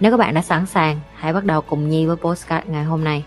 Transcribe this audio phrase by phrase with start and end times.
[0.00, 3.04] Nếu các bạn đã sẵn sàng, hãy bắt đầu cùng Nhi với postcard ngày hôm
[3.04, 3.24] nay.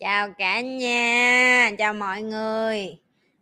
[0.00, 2.98] Chào cả nhà, chào mọi người.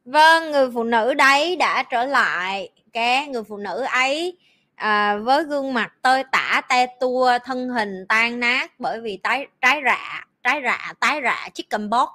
[0.06, 2.68] Vâng, người phụ nữ đấy đã trở lại.
[2.92, 4.36] Cái người phụ nữ ấy
[4.74, 9.46] à, với gương mặt tơi tả te tua, thân hình tan nát bởi vì tái
[9.60, 12.08] trái rạ, trái rạ, tái rạ chicken box.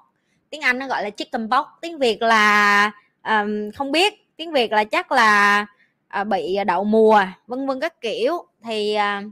[0.49, 1.65] Tiếng Anh nó gọi là chicken box.
[1.81, 2.91] Tiếng Việt là
[3.23, 5.65] um, không biết, tiếng Việt là chắc là
[6.21, 8.45] uh, bị đậu mùa, vân vân các kiểu.
[8.63, 9.31] Thì uh,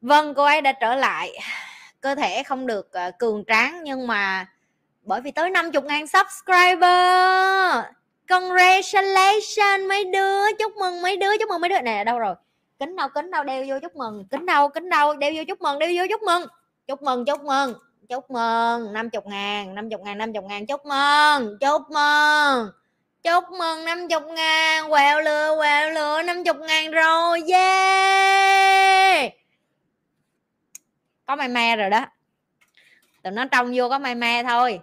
[0.00, 1.38] vâng cô ấy đã trở lại.
[2.00, 4.46] Cơ thể không được uh, cường tráng nhưng mà
[5.08, 7.84] bởi vì tới 50 ngàn subscriber.
[8.28, 11.80] Congratulations, mấy đứa, chúc mừng mấy đứa, chúc mừng mấy đứa.
[11.80, 12.34] Nè, đâu rồi?
[12.78, 14.24] Kính đâu kính đâu, đeo vô chúc mừng.
[14.30, 16.46] Kính đâu kính đâu, đeo vô chúc mừng, đeo vô chúc mừng.
[16.86, 17.74] Chúc mừng chúc mừng
[18.08, 18.92] chúc mừng.
[18.92, 22.70] 50 ngàn 50 ngàn 50 ngàn, chúc mừng chúc mừng.
[23.22, 29.32] Chúc mừng 50 ngàn, quẹo lừa quẹo lừa 50 ngàn rồi, yeah.
[31.26, 32.06] Có mày me rồi đó.
[33.22, 34.80] Tụi nó trông vô có mày me thôi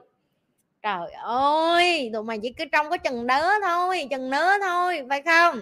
[0.85, 5.21] trời ơi tụi mày chỉ cứ trong có chừng nớ thôi chừng nớ thôi phải
[5.21, 5.61] không?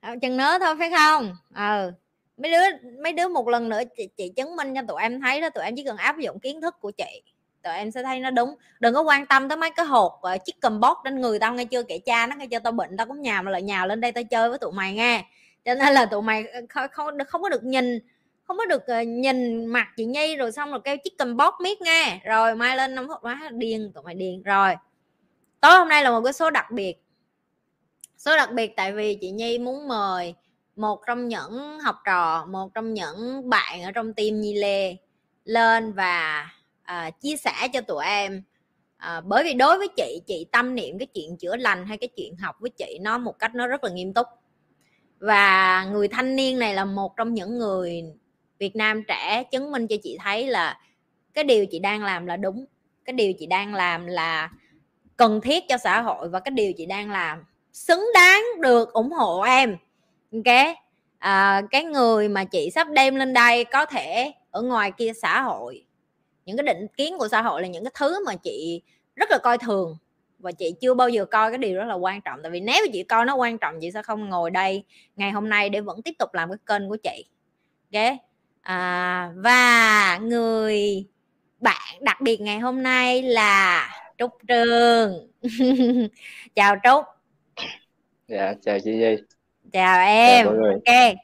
[0.00, 1.36] Ờ, chừng nớ thôi phải không?
[1.54, 1.92] Ờ
[2.36, 5.40] mấy đứa mấy đứa một lần nữa chị, chị chứng minh cho tụi em thấy
[5.40, 7.22] đó tụi em chỉ cần áp dụng kiến thức của chị
[7.62, 8.54] tụi em sẽ thấy nó đúng.
[8.80, 11.64] Đừng có quan tâm tới mấy cái hột uh, cầm bót trên người tao nghe
[11.64, 14.00] chưa kẻ cha nó nghe chưa tao bệnh tao cũng nhà mà lại nhào lên
[14.00, 15.24] đây tao chơi với tụi mày nghe.
[15.64, 17.98] Cho nên là tụi mày ờ, không không, không có được nhìn
[18.48, 21.80] không có được uh, nhìn mặt chị nhi rồi xong rồi kêu chicken bóp miết
[21.80, 22.20] nghe.
[22.24, 24.42] Rồi mai lên năm phút quá điên tụi mày điên.
[24.42, 24.74] Rồi
[25.60, 26.96] tối hôm nay là một cái số đặc biệt.
[28.18, 30.34] Số đặc biệt tại vì chị nhi muốn mời
[30.76, 34.96] một trong những học trò một trong những bạn ở trong team nhi lê
[35.44, 36.46] lên và
[36.82, 38.42] uh, chia sẻ cho tụi em.
[38.96, 42.08] À, bởi vì đối với chị chị tâm niệm cái chuyện chữa lành hay cái
[42.16, 44.26] chuyện học với chị nó một cách nó rất là nghiêm túc.
[45.18, 48.04] Và người thanh niên này là một trong những người
[48.58, 50.80] Việt Nam trẻ chứng minh cho chị thấy là
[51.34, 52.66] cái điều chị đang làm là đúng
[53.04, 54.50] cái điều chị đang làm là
[55.16, 59.10] cần thiết cho xã hội và cái điều chị đang làm xứng đáng được ủng
[59.12, 59.76] hộ em.
[60.32, 60.76] Ok?
[61.18, 65.40] À, cái người mà chị sắp đem lên đây có thể ở ngoài kia xã
[65.42, 65.84] hội
[66.44, 68.82] những cái định kiến của xã hội là những cái thứ mà chị
[69.16, 69.96] rất là coi thường
[70.38, 72.40] và chị chưa bao giờ coi cái điều rất là quan trọng.
[72.42, 74.84] Tại vì nếu chị coi nó quan trọng chị sẽ không ngồi đây
[75.16, 77.24] ngày hôm nay để vẫn tiếp tục làm cái kênh của chị.
[77.94, 78.27] Ok?
[78.62, 81.06] À, và người
[81.60, 85.30] bạn đặc biệt ngày hôm nay là trúc trường.
[86.54, 87.04] Chào trúc.
[88.28, 89.16] Dạ chào chị Nhi
[89.72, 90.46] chào em.
[90.46, 91.16] chào ok.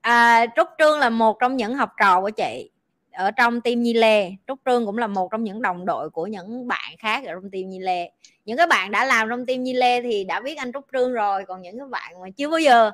[0.00, 2.70] À, trúc trương là một trong những học trò của chị
[3.16, 4.30] ở trong team Nhi Lê.
[4.46, 7.50] Trúc Trương cũng là một trong những đồng đội của những bạn khác ở trong
[7.50, 8.10] team Nhi Lê.
[8.44, 11.12] Những cái bạn đã làm trong team Nhi Lê thì đã biết anh Trúc Trương
[11.12, 12.90] rồi còn những cái bạn mà chưa bao giờ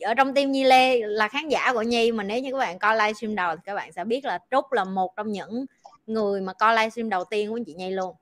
[0.00, 2.78] ở trong team Nhi Lê là khán giả của Nhi mà nếu như các bạn
[2.78, 5.66] coi livestream đầu thì các bạn sẽ biết là Trúc là một trong những
[6.06, 8.14] người mà coi livestream đầu tiên của chị Nhi luôn.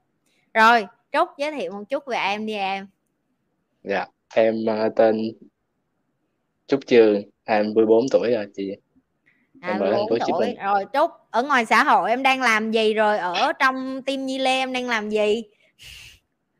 [0.54, 2.86] Rồi Trúc giới thiệu một chút về em đi em.
[3.84, 5.32] Dạ em uh, tên
[6.66, 8.76] Trúc Trường 24 tuổi rồi chị.
[9.62, 10.56] Em ở thành phố Hồ Chí Minh.
[10.64, 13.18] Rồi Trúc ở ngoài xã hội em đang làm gì rồi?
[13.18, 15.42] Ở trong team Nhi Lê em đang làm gì?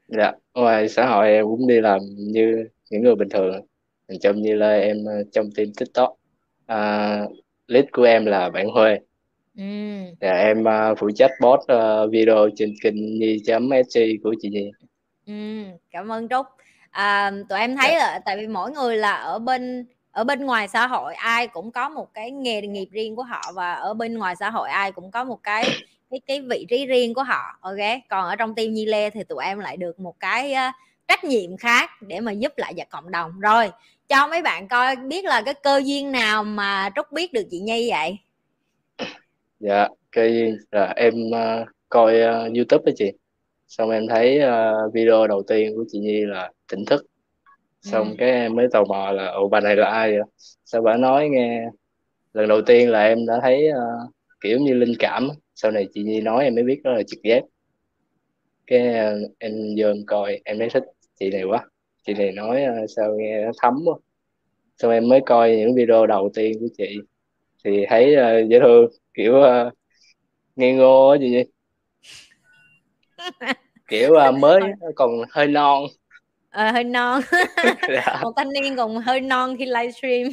[0.08, 3.66] Dạ ngoài xã hội em cũng đi làm như những người bình thường
[4.20, 6.16] trong như là em ờ, trong team tiktok
[6.66, 7.20] à,
[7.66, 8.98] lead của em là bạn huê.
[9.58, 9.64] Ừ.
[10.20, 14.70] Dạ, em uh, phụ trách post uh, video trên kênh nhi.sg của chị nhi.
[15.26, 15.32] Ừ,
[15.91, 16.47] cảm ơn trúc.
[16.91, 17.98] À, tụi em thấy dạ.
[17.98, 21.72] là tại vì mỗi người là ở bên ở bên ngoài xã hội ai cũng
[21.72, 24.92] có một cái nghề nghiệp riêng của họ và ở bên ngoài xã hội ai
[24.92, 25.64] cũng có một cái
[26.10, 27.76] cái cái vị trí riêng của họ ok?
[28.09, 30.74] Còn ở trong team nhi lê thì tụi em lại được một cái uh,
[31.09, 33.41] trách nhiệm khác để mà giúp lại cho cộng đồng.
[33.41, 33.70] Rồi
[34.08, 37.60] cho mấy bạn coi biết là cái cơ duyên nào mà trúc biết được chị
[37.60, 38.16] nhi vậy?
[39.60, 43.12] Dạ cơ duyên là em uh, coi uh, youtube đó chị.
[43.68, 47.06] Xong em thấy uh, video đầu tiên của chị Nhi là tỉnh thức.
[47.82, 48.14] Xong ừ.
[48.18, 50.22] cái em mới tò mò là ồ bà này là ai vậy?
[50.64, 51.64] Sao bà nói nghe
[52.32, 54.10] lần đầu tiên là em đã thấy uh,
[54.41, 57.22] kiểu như linh cảm sau này chị Nhi nói em mới biết đó là trực
[57.22, 57.42] giác.
[58.66, 60.84] Cái uh, em vô em coi em thấy thích
[61.20, 61.64] chị này quá
[62.06, 63.94] chị này nói uh, sao nghe nó thấm quá
[64.76, 66.98] xong em mới coi những video đầu tiên của chị
[67.64, 69.72] thì thấy uh, dễ thương kiểu uh,
[70.56, 71.44] nghe ngô á chị Nhi
[73.88, 74.60] kiểu uh, mới
[74.94, 75.84] còn hơi non
[76.50, 77.20] à, hơi non
[77.88, 78.18] dạ.
[78.22, 80.28] một thanh niên còn hơi non khi livestream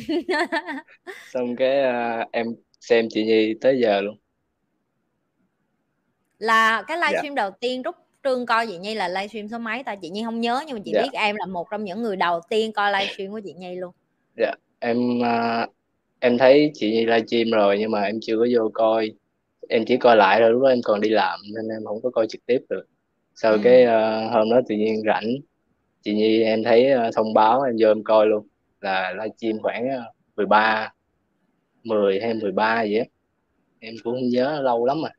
[1.33, 2.47] xong cái uh, em
[2.79, 4.17] xem chị Nhi tới giờ luôn
[6.37, 7.07] là cái dạ.
[7.07, 7.43] livestream dạ.
[7.43, 9.95] đầu tiên rút trương coi chị Nhi là livestream số mấy ta?
[9.95, 11.01] Chị Nhi không nhớ nhưng mà chị dạ.
[11.01, 13.91] biết em là một trong những người đầu tiên coi livestream của chị Nhi luôn.
[14.37, 15.69] Dạ em uh,
[16.19, 19.11] em thấy chị Nhi livestream rồi nhưng mà em chưa có vô coi.
[19.69, 22.09] Em chỉ coi lại rồi lúc đó em còn đi làm nên em không có
[22.09, 22.85] coi trực tiếp được.
[23.35, 23.59] Sau ừ.
[23.63, 25.25] cái uh, hôm đó tự nhiên rảnh
[26.01, 28.47] chị Nhi em thấy uh, thông báo em vô em coi luôn
[28.81, 30.93] là livestream khoảng uh, 13
[31.83, 33.05] 10 hay 13 gì á.
[33.79, 35.11] Em cũng không nhớ lâu lắm rồi.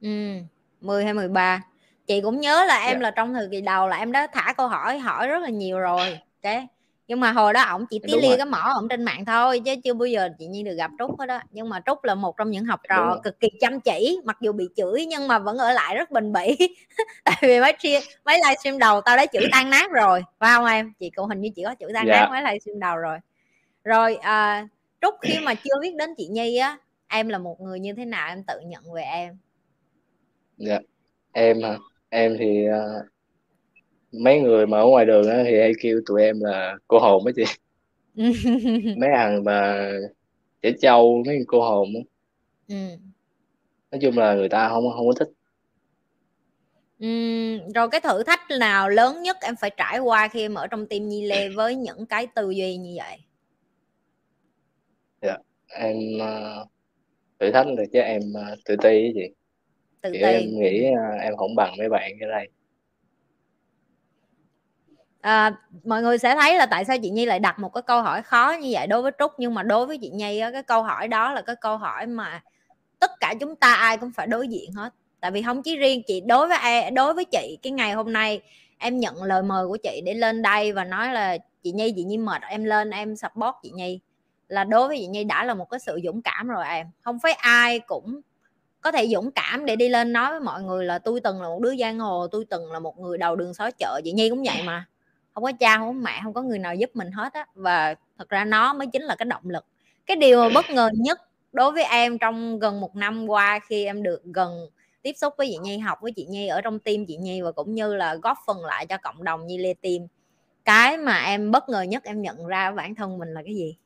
[0.00, 0.42] Ừ
[0.80, 1.71] 10 hay 13
[2.06, 2.96] chị cũng nhớ là em yeah.
[2.96, 3.02] Dạ.
[3.02, 5.78] là trong thời kỳ đầu là em đã thả câu hỏi hỏi rất là nhiều
[5.78, 6.66] rồi cái
[7.08, 9.74] nhưng mà hồi đó ổng chỉ tí lia cái mỏ ổng trên mạng thôi chứ
[9.84, 12.36] chưa bao giờ chị Nhi được gặp Trúc hết đó nhưng mà Trúc là một
[12.36, 15.58] trong những học trò cực kỳ chăm chỉ mặc dù bị chửi nhưng mà vẫn
[15.58, 16.56] ở lại rất bình bỉ.
[17.24, 20.64] Tại vì mấy chia mấy livestream đầu tao đã chửi tan nát rồi phải không
[20.66, 20.92] em?
[21.00, 22.20] Chị cũng hình như chị có chửi tan dạ.
[22.20, 23.18] nát mấy livestream đầu rồi.
[23.84, 24.68] Rồi à,
[25.00, 26.78] Trúc khi mà chưa biết đến chị Nhi á
[27.08, 29.38] em là một người như thế nào em tự nhận về em?
[30.56, 30.78] Dạ
[31.32, 31.76] em hả
[32.14, 33.06] em thì uh,
[34.12, 37.26] mấy người mà ở ngoài đường á thì hay kêu tụi em là cô hồn
[37.26, 37.44] á chị
[38.96, 39.88] mấy thằng mà
[40.62, 42.00] trẻ trâu mấy cô hồn á
[42.68, 42.96] ừ.
[43.90, 45.28] nói chung là người ta không không có thích
[47.00, 50.66] Ừm, rồi cái thử thách nào lớn nhất em phải trải qua khi em ở
[50.66, 53.18] trong team Nhi Lê với những cái tư duy như vậy?
[55.22, 55.36] dạ
[55.68, 56.68] em uh,
[57.40, 59.34] thử thách là chứ em uh, tự ti chị
[60.02, 60.46] Tự kiểu em ti.
[60.46, 62.48] nghĩ uh, em không bằng mấy bạn ở đây.
[65.20, 65.54] À,
[65.84, 68.22] mọi người sẽ thấy là tại sao chị Nhi lại đặt một cái câu hỏi
[68.22, 70.82] khó như vậy đối với Trúc nhưng mà đối với chị Nhi á, cái câu
[70.82, 72.42] hỏi đó là cái câu hỏi mà
[73.00, 74.94] tất cả chúng ta ai cũng phải đối diện hết.
[75.20, 78.12] Tại vì không chỉ riêng chị đối với ai đối với chị cái ngày hôm
[78.12, 78.40] nay
[78.78, 82.04] em nhận lời mời của chị để lên đây và nói là chị Nhi chị
[82.04, 84.00] Nhi mệt em lên em support chị Nhi.
[84.48, 86.86] Là đối với chị Nhi đã là một cái sự dũng cảm rồi em.
[87.00, 88.20] Không phải ai cũng
[88.82, 91.48] có thể dũng cảm để đi lên nói với mọi người là tôi từng là
[91.48, 94.30] một đứa giang hồ tôi từng là một người đầu đường xó chợ chị Nhi
[94.30, 94.86] cũng vậy mà.
[95.34, 97.46] Không có cha không có mẹ không có người nào giúp mình hết á.
[97.54, 99.64] Và thật ra nó mới chính là cái động lực.
[100.06, 101.20] Cái điều mà bất ngờ nhất
[101.52, 104.68] đối với em trong gần một năm qua khi em được gần
[105.02, 107.52] tiếp xúc với chị Nhi học với chị Nhi ở trong team chị Nhi và
[107.52, 110.06] cũng như là góp phần lại cho cộng đồng Nhi Lê Team
[110.64, 113.76] cái mà em bất ngờ nhất em nhận ra bản thân mình là cái gì?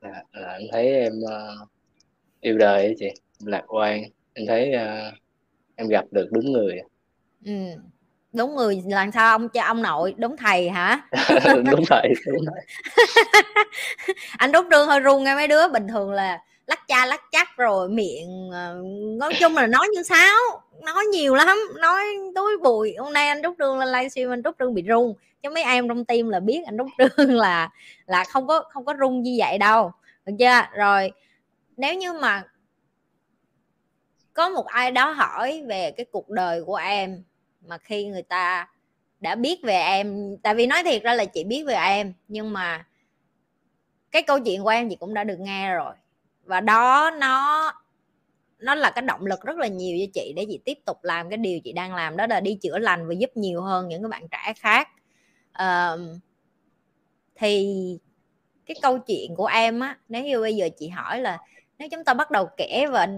[0.00, 1.68] À, là, là em thấy em uh,
[2.40, 3.10] yêu đời ấy chị
[3.44, 4.02] lạc quan
[4.32, 5.14] em thấy uh,
[5.76, 6.78] em gặp được đúng người.
[7.44, 7.52] Ừ
[8.36, 11.00] đúng người làm sao ông cha ông nội đúng thầy hả?
[11.70, 12.66] Đúng thầy đúng thầy.
[14.38, 17.48] Anh đúc trương hơi run nghe mấy đứa bình thường là lắc cha lắc chắc
[17.56, 18.82] rồi miệng ờ,
[19.18, 20.36] nói chung là nói như sáo
[20.82, 22.04] nói nhiều lắm nói
[22.34, 25.50] túi bùi hôm nay anh đúc trương lên livestream anh đúc trương bị run chứ
[25.50, 27.70] mấy em trong tim là biết anh đúc trương là
[28.06, 29.92] là không có không có run như vậy đâu
[30.26, 30.78] được chưa?
[30.78, 31.12] Rồi
[31.76, 32.42] nếu như mà
[34.36, 37.22] có một ai đó hỏi về cái cuộc đời của em
[37.60, 38.68] mà khi người ta
[39.20, 42.52] đã biết về em tại vì nói thiệt ra là chị biết về em nhưng
[42.52, 42.86] mà
[44.10, 45.94] cái câu chuyện của em chị cũng đã được nghe rồi.
[46.44, 47.72] Và đó nó
[48.58, 51.30] nó là cái động lực rất là nhiều cho chị để chị tiếp tục làm
[51.30, 54.02] cái điều chị đang làm đó là đi chữa lành và giúp nhiều hơn những
[54.02, 54.88] cái bạn trẻ khác.
[55.62, 56.00] Uh,
[57.34, 57.76] thì
[58.66, 61.38] cái câu chuyện của em á nếu như bây giờ chị hỏi là
[61.78, 63.08] nếu chúng ta bắt đầu kể và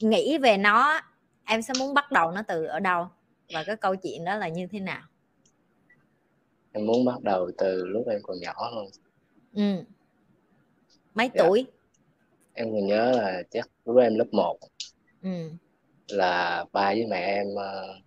[0.00, 1.00] nghĩ về nó
[1.44, 3.08] em sẽ muốn bắt đầu nó từ ở đâu?
[3.52, 5.02] Và cái câu chuyện đó là như thế nào?
[6.72, 8.86] Em muốn bắt đầu từ lúc em còn nhỏ hơn
[9.54, 9.84] ừ.
[11.14, 11.44] Mấy dạ.
[11.44, 11.66] tuổi?
[12.54, 14.58] Em còn nhớ là chắc lúc em lớp 1
[15.22, 15.50] ừ.
[16.08, 18.02] là ba với mẹ em uh,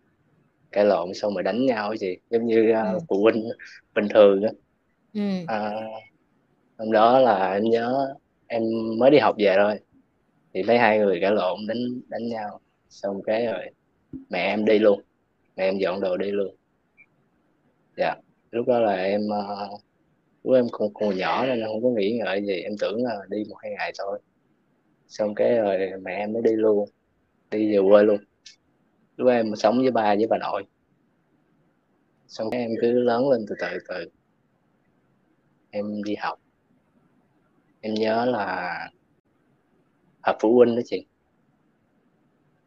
[0.71, 2.99] cãi lộn xong rồi đánh nhau gì giống như uh, ừ.
[3.07, 3.49] phụ huynh
[3.95, 4.49] bình thường á.
[5.13, 5.41] Ừ.
[5.43, 6.03] uh,
[6.77, 8.15] hôm đó là em nhớ
[8.47, 8.63] em
[8.97, 9.79] mới đi học về thôi
[10.53, 12.59] thì thấy hai người cãi lộn đánh đánh nhau.
[12.89, 13.65] Xong cái rồi
[14.29, 15.01] mẹ em đi luôn.
[15.55, 16.55] Mẹ em dọn đồ đi luôn.
[17.97, 18.15] Dạ
[18.51, 19.81] lúc đó là em uh,
[20.43, 22.61] lúc em còn còn nhỏ nên không có nghĩ ngợi gì.
[22.61, 24.19] Em tưởng là đi một hai ngày thôi.
[25.07, 26.89] Xong cái rồi mẹ em mới đi luôn.
[27.51, 28.17] Đi về quê luôn.
[29.17, 30.63] Lúc em sống với ba với bà nội.
[32.27, 34.09] Xong em cứ lớn lên từ từ từ.
[35.69, 36.39] Em đi học.
[37.81, 38.89] Em nhớ là
[40.29, 41.05] à, phụ huynh đó chị.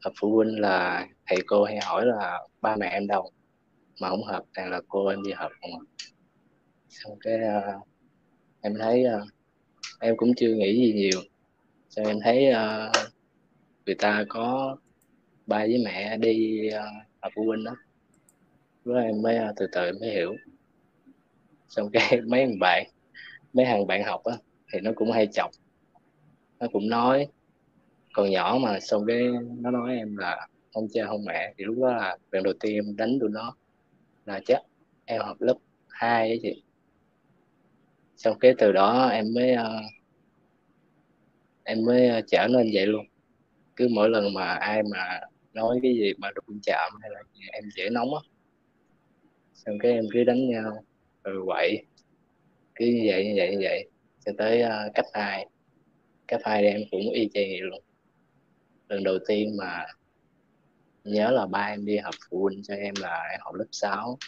[0.00, 3.30] À, phụ huynh là thầy cô hay hỏi là ba mẹ em đâu?
[4.00, 5.82] Mà không hợp toàn là cô em đi hợp, không à.
[6.88, 7.88] xong cái uh,
[8.60, 9.28] em thấy uh,
[10.00, 11.20] em cũng chưa nghĩ gì nhiều.
[11.88, 12.96] Xong em thấy uh,
[13.86, 14.76] người ta có
[15.46, 17.76] ba với mẹ đi uh, họp phụ huynh đó.
[18.84, 20.36] Với em mới uh, từ từ mới hiểu.
[21.68, 22.86] Xong cái mấy thằng bạn
[23.52, 24.36] mấy thằng bạn học á
[24.72, 25.50] thì nó cũng hay chọc.
[26.60, 27.28] Nó cũng nói
[28.12, 29.28] còn nhỏ mà xong cái
[29.60, 31.54] nó nói em là không cha không mẹ.
[31.58, 33.56] Thì lúc đó là lần đầu tiên em đánh tụi nó.
[34.24, 34.62] Là chắc
[35.04, 35.56] em học lớp
[35.88, 36.62] 2 ấy chị.
[38.16, 39.84] Xong cái từ đó em mới uh,
[41.64, 43.06] em mới uh, trở nên vậy luôn.
[43.76, 45.20] Cứ mỗi lần mà ai mà
[45.52, 48.20] nói cái gì mà đụng chạm hay là gì, em dễ nóng á
[49.54, 50.84] xong cái em cứ đánh nhau
[51.24, 51.82] rồi quậy.
[52.74, 53.88] Cứ như vậy như vậy như vậy
[54.26, 55.46] cho tới uh, cấp 2
[56.28, 57.82] cấp 2 em cũng y chang vậy luôn
[58.92, 59.86] lần đầu tiên mà
[61.04, 64.18] nhớ là ba em đi học phụ huynh cho em là em học lớp 6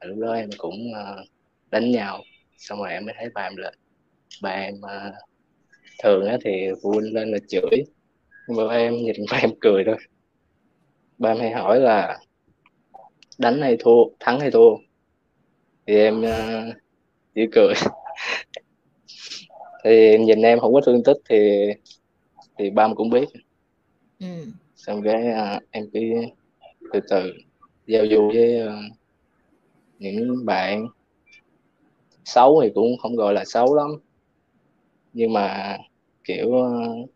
[0.00, 1.26] lúc đó em cũng uh,
[1.70, 2.22] đánh nhau
[2.58, 3.74] xong rồi em mới thấy ba em lên
[4.42, 5.14] ba em uh,
[6.02, 7.84] thường á thì phụ huynh lên là chửi
[8.46, 9.96] nhưng mà em nhìn ba em cười thôi.
[11.18, 12.18] Ba em hay hỏi là
[13.38, 14.76] đánh hay thua thắng hay thua?
[15.86, 16.74] Thì em uh,
[17.34, 17.74] chỉ cười.
[19.84, 21.66] Thì nhìn em không có thương tích thì
[22.58, 23.28] thì ba cũng biết.
[24.20, 24.26] Ừ.
[24.76, 25.24] xong cái
[25.56, 26.00] uh, em cứ
[26.92, 27.32] từ từ
[27.86, 28.96] giao du với uh,
[29.98, 30.86] những bạn
[32.24, 33.90] xấu thì cũng không gọi là xấu lắm.
[35.12, 35.78] Nhưng mà
[36.24, 37.10] kiểu uh,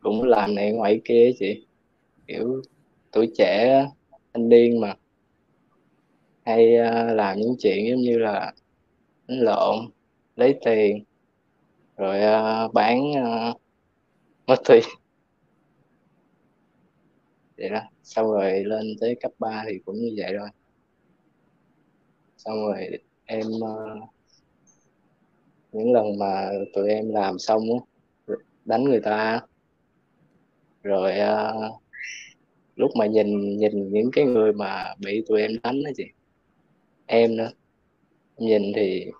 [0.00, 1.66] cũng làm này ngoài kia chị.
[2.26, 2.62] Kiểu
[3.10, 3.86] tuổi trẻ
[4.34, 4.94] thanh niên mà
[6.44, 8.52] hay uh, làm những chuyện giống như là
[9.28, 9.76] đánh lộn
[10.36, 11.04] lấy tiền
[11.96, 13.00] rồi uh, bán
[14.46, 14.80] mất thi
[17.56, 17.80] vậy đó.
[18.02, 20.48] Xong rồi lên tới cấp 3 thì cũng như vậy thôi.
[22.36, 22.88] Xong rồi
[23.24, 24.08] em uh,
[25.72, 27.78] những lần mà tụi em làm xong á
[28.64, 29.40] đánh người ta
[30.82, 31.82] rồi uh,
[32.76, 36.04] lúc mà nhìn nhìn những cái người mà bị tụi em đánh đó chị
[37.06, 37.50] em nữa
[38.36, 39.10] nhìn thì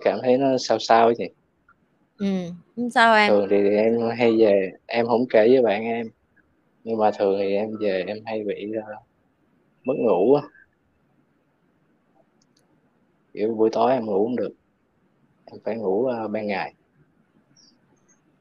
[0.00, 1.28] cảm thấy nó sao sao chị
[2.18, 2.26] ừ
[2.94, 3.30] sao em.
[3.30, 6.06] Thường thì em hay về em không kể với bạn em.
[6.84, 9.02] Nhưng mà thường thì em về em hay bị uh,
[9.84, 10.42] mất ngủ á.
[13.32, 14.52] Kiểu buổi tối em ngủ không được.
[15.46, 16.74] Em phải ngủ uh, ban ngày.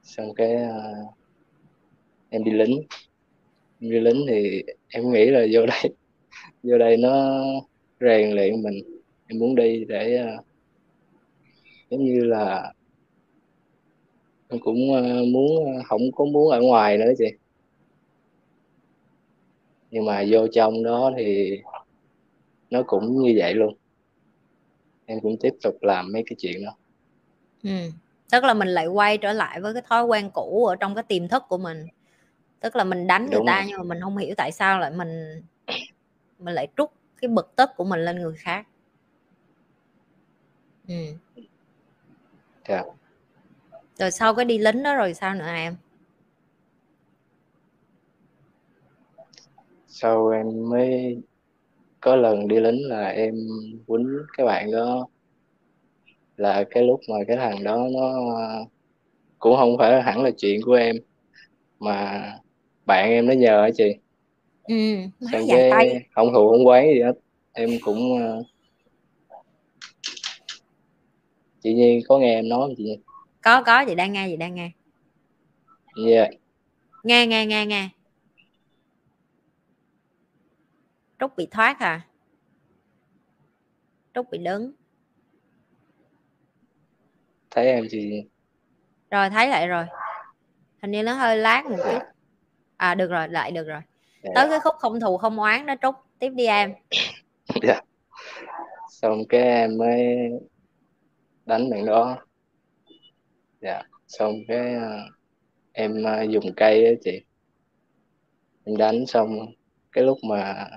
[0.03, 1.13] Xong cái uh,
[2.29, 2.81] em đi lính.
[3.79, 5.95] Em đi lính thì em nghĩ là vô đây
[6.63, 7.43] vô đây nó
[7.99, 8.75] rèn luyện mình.
[9.27, 10.46] Em muốn đi để uh,
[11.89, 12.73] giống như là
[14.47, 17.25] em cũng uh, muốn không có muốn ở ngoài nữa chị
[19.91, 21.59] nhưng mà vô trong đó thì
[22.69, 23.73] nó cũng như vậy luôn
[25.05, 26.71] em cũng tiếp tục làm mấy cái chuyện đó
[27.63, 27.91] ừ.
[28.31, 31.03] tức là mình lại quay trở lại với cái thói quen cũ ở trong cái
[31.03, 31.85] tiềm thức của mình
[32.59, 33.65] tức là mình đánh người ta rồi.
[33.67, 35.41] nhưng mà mình không hiểu tại sao lại mình
[36.39, 36.89] mình lại trút
[37.21, 38.67] cái bực tức của mình lên người khác
[40.87, 40.93] ừ.
[42.67, 42.85] Yeah.
[42.85, 42.93] Dạ.
[43.97, 45.75] rồi sau cái đi lính đó rồi sao nữa em
[49.87, 51.17] sau em mới
[52.01, 53.35] có lần đi lính là em
[53.87, 55.07] quýnh cái bạn đó
[56.37, 58.13] là cái lúc mà cái thằng đó nó
[59.39, 60.95] cũng không phải hẳn là chuyện của em
[61.79, 62.23] mà
[62.85, 63.95] bạn em nó nhờ chị
[64.67, 64.75] ừ
[65.31, 66.05] xong cái tay.
[66.15, 67.13] không thù không quán gì hết
[67.53, 68.43] em cũng ờ,
[71.63, 72.99] chị Nhi có nghe em nói không chị Nhi?
[73.41, 74.71] Có có chị đang nghe chị đang nghe.
[76.07, 76.29] Yeah.
[77.03, 77.89] nghe nghe nghe nghe.
[81.19, 82.01] Trúc bị thoát à
[84.13, 84.71] Trúc bị đứng.
[87.51, 88.23] Thấy em chị
[89.11, 89.85] rồi thấy lại rồi.
[90.81, 91.99] Hình như nó hơi lát một chút.
[92.77, 93.81] À được rồi lại được rồi.
[94.21, 94.35] Yeah.
[94.35, 95.95] tới cái khúc không thù không oán đó Trúc.
[96.19, 96.73] Tiếp đi em.
[97.61, 97.83] Yeah.
[98.89, 100.17] xong cái em mới
[101.47, 102.17] đánh bạn đó.
[103.61, 105.13] Dạ xong cái uh,
[105.71, 107.21] em uh, dùng cây á chị.
[108.63, 109.39] Em đánh xong
[109.91, 110.69] cái lúc mà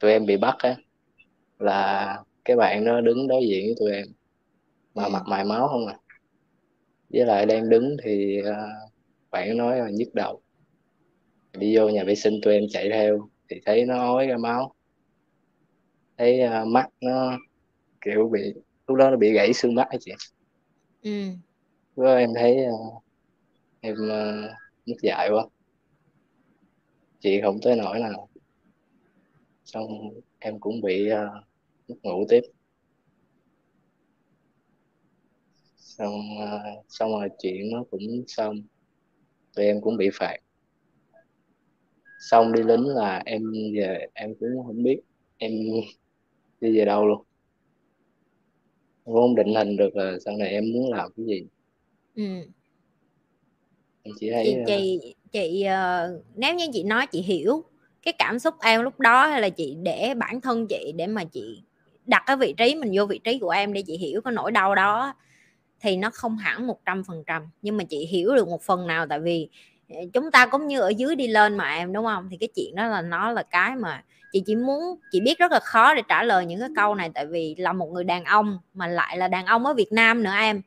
[0.00, 0.76] tụi em bị bắt á
[1.58, 4.06] là cái bạn nó đứng đối diện với tụi em
[4.94, 5.10] mà ừ.
[5.10, 5.98] mặt mày máu không à.
[7.08, 8.90] Với lại đang đứng thì uh,
[9.30, 10.40] bạn nói là nhức đầu.
[11.58, 14.74] Đi vô nhà vệ sinh tụi em chạy theo thì thấy nó ói ra máu.
[16.18, 17.38] Thấy mắt nó
[18.00, 18.54] kiểu bị
[18.86, 20.12] lúc đó nó bị gãy xương mắt chị.
[21.02, 21.28] Ừ.
[21.96, 23.02] lúc đó em thấy uh,
[23.80, 24.50] em uh,
[24.86, 25.46] nhức dại quá.
[27.20, 28.28] Chị không tới nỗi nào
[29.64, 29.86] xong
[30.38, 31.44] em cũng bị uh,
[31.88, 32.40] mất ngủ tiếp.
[35.76, 38.62] Xong uh, xong rồi chuyện nó cũng xong
[39.56, 40.36] tụi em cũng bị phạt.
[42.30, 43.42] Xong đi lính là em
[43.76, 45.00] về em cũng không biết
[45.38, 45.52] em
[46.60, 47.24] đi về đâu luôn
[49.04, 51.46] em không định hình được là sau này em muốn làm cái gì?
[52.14, 52.22] Ừ.
[54.02, 57.64] em chỉ thấy chị chị chị uh, nếu như chị nói chị hiểu
[58.02, 61.24] cái cảm xúc em lúc đó hay là chị để bản thân chị để mà
[61.24, 61.62] chị
[62.06, 64.52] đặt cái vị trí mình vô vị trí của em để chị hiểu cái nỗi
[64.52, 65.14] đau đó
[65.80, 67.42] thì nó không hẳn một trăm phần trăm.
[67.62, 69.48] Nhưng mà chị hiểu được một phần nào tại vì
[69.88, 72.28] ờ, chúng ta cũng như ở dưới đi lên mà em đúng không?
[72.30, 74.80] Thì cái chuyện đó là nó là cái mà chị chỉ muốn,
[75.12, 77.72] chị biết rất là khó để trả lời những cái câu này tại vì là
[77.72, 80.62] một người đàn ông mà lại là đàn ông ở Việt Nam nữa em.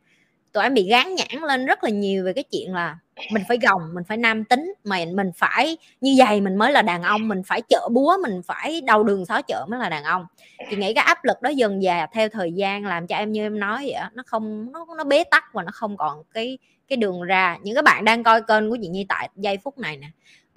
[0.52, 2.98] Tụi em bị gán nhãn lên rất là nhiều về cái chuyện là
[3.32, 6.82] mình phải gồng, mình phải nam tính, mà mình phải như vậy mình mới là
[6.82, 10.04] đàn ông, mình phải chợ búa, mình phải đầu đường xó chợ mới là đàn
[10.04, 10.26] ông.
[10.70, 13.46] Chị nghĩ cái áp lực đó dần dà theo thời gian làm cho em như
[13.46, 16.58] em nói vậy nó không, nó nó bế tắc và nó không còn cái
[16.88, 17.58] cái đường ra.
[17.64, 20.08] Những cái bạn đang coi kênh của chị Nhi tại giây phút này nè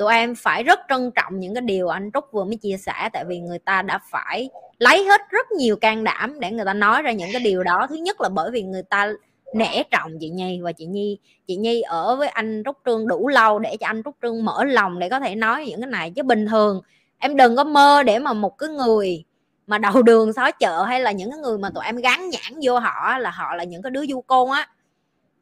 [0.00, 3.08] tụi em phải rất trân trọng những cái điều anh Trúc vừa mới chia sẻ,
[3.12, 6.74] tại vì người ta đã phải lấy hết rất nhiều can đảm để người ta
[6.74, 7.86] nói ra những cái điều đó.
[7.90, 9.12] Thứ nhất là bởi vì người ta
[9.54, 13.28] nể trọng chị Nhi và chị Nhi chị Nhi ở với anh Trúc Trương đủ
[13.28, 16.10] lâu để cho anh Trúc Trương mở lòng để có thể nói những cái này.
[16.10, 16.80] Chứ bình thường,
[17.18, 19.24] em đừng có mơ để mà một cái người
[19.66, 22.60] mà đầu đường xó chợ hay là những cái người mà tụi em gắn nhãn
[22.62, 24.68] vô họ là họ là những cái đứa du côn á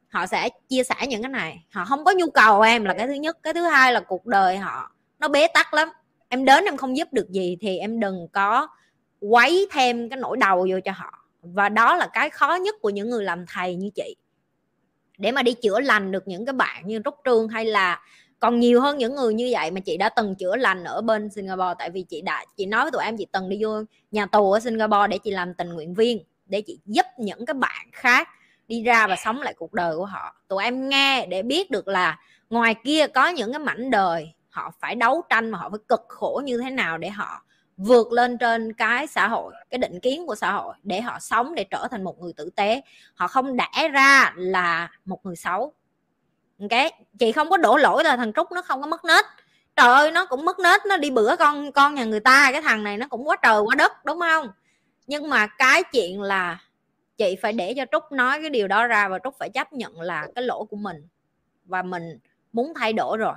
[0.09, 1.65] họ sẽ chia sẻ những cái này.
[1.71, 3.37] Họ không có nhu cầu em là cái thứ nhất.
[3.43, 5.89] Cái thứ hai là cuộc đời họ, nó bế tắc lắm.
[6.29, 8.67] Em đến em không giúp được gì thì em đừng có
[9.19, 11.25] quấy thêm cái nỗi đầu vô cho họ.
[11.41, 14.15] Và đó là cái khó nhất của những người làm thầy như chị.
[15.17, 18.01] Để mà đi chữa lành được những cái bạn như rút trương hay là
[18.39, 21.29] còn nhiều hơn những người như vậy mà chị đã từng chữa lành ở bên
[21.29, 21.73] Singapore.
[21.79, 24.51] Tại vì chị đã, chị nói với tụi em chị từng đi vô nhà tù
[24.51, 28.29] ở Singapore để chị làm tình nguyện viên, để chị giúp những cái bạn khác
[28.69, 30.35] đi ra và sống lại cuộc đời của họ.
[30.47, 34.71] Tụi em nghe để biết được là ngoài kia có những cái mảnh đời, họ
[34.79, 37.43] phải đấu tranh mà họ phải cực khổ như thế nào để họ
[37.77, 41.55] vượt lên trên cái xã hội, cái định kiến của xã hội để họ sống,
[41.55, 42.81] để trở thành một người tử tế.
[43.13, 45.73] Họ không đẻ ra là một người xấu.
[46.61, 46.91] Ok?
[47.19, 49.25] Chị không có đổ lỗi là thằng trúc nó không có mất nết.
[49.75, 52.61] Trời ơi, nó cũng mất nết, nó đi bữa con con nhà người ta, cái
[52.61, 54.47] thằng này nó cũng quá trời, quá đất, đúng không?
[55.07, 56.59] Nhưng mà cái chuyện là
[57.19, 60.01] chị phải để cho trúc nói cái điều đó ra và trúc phải chấp nhận
[60.01, 61.07] là cái lỗi của mình.
[61.65, 62.19] Và mình
[62.53, 63.33] muốn thay đổi rồi.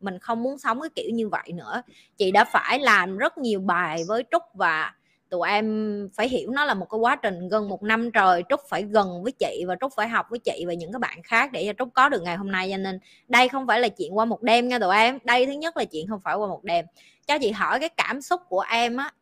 [0.00, 1.82] Mình không muốn sống cái kiểu như vậy nữa.
[2.16, 4.94] Chị đã phải làm rất nhiều bài với trúc và
[5.28, 8.44] tụi em phải hiểu nó là một cái quá trình gần một năm trời.
[8.48, 11.22] Trúc phải gần với chị và trúc phải học với chị và những cái bạn
[11.22, 12.68] khác để cho trúc có được ngày hôm nay.
[12.70, 15.18] Cho nên đây không phải là chuyện qua một đêm nha tụi em.
[15.24, 16.86] Đây thứ nhất là chuyện không phải qua một đêm.
[17.26, 19.12] Cho chị hỏi cái cảm xúc của em á,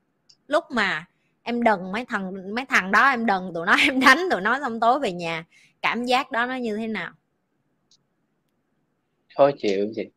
[0.47, 1.07] lúc mà
[1.45, 4.61] em đần mấy thằng mấy thằng đó em đần tụi nó em đánh tụi nó
[4.61, 5.45] xong tối về nhà.
[5.83, 7.13] Cảm giác đó nó như thế nào?
[9.37, 10.11] Khó chịu chị.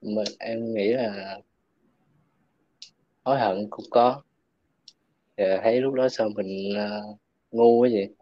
[0.00, 1.38] Mình em nghĩ là
[3.24, 4.22] hối hận cũng có.
[5.36, 7.18] Thì thấy lúc đó sao mình uh,
[7.50, 8.14] ngu quá vậy?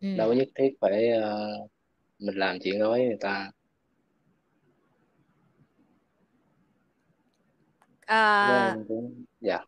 [0.00, 0.16] Ừ.
[0.16, 1.70] đâu nhất thiết phải uh,
[2.18, 3.50] mình làm chuyện đó với người ta.
[8.06, 9.24] À, cũng...
[9.40, 9.64] dạ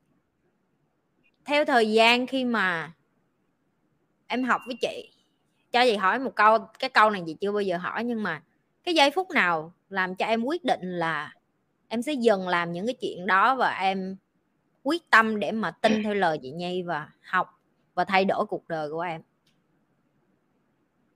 [1.44, 2.92] theo thời gian khi mà
[4.26, 5.12] em học với chị,
[5.72, 8.42] cho chị hỏi một câu, cái câu này chị chưa bao giờ hỏi, nhưng mà
[8.84, 11.34] cái giây phút nào làm cho em quyết định là
[11.88, 14.16] em sẽ dần làm những cái chuyện đó và em
[14.82, 17.48] quyết tâm để mà tin theo lời chị Nhi và học
[17.94, 19.22] và thay đổi cuộc đời của em?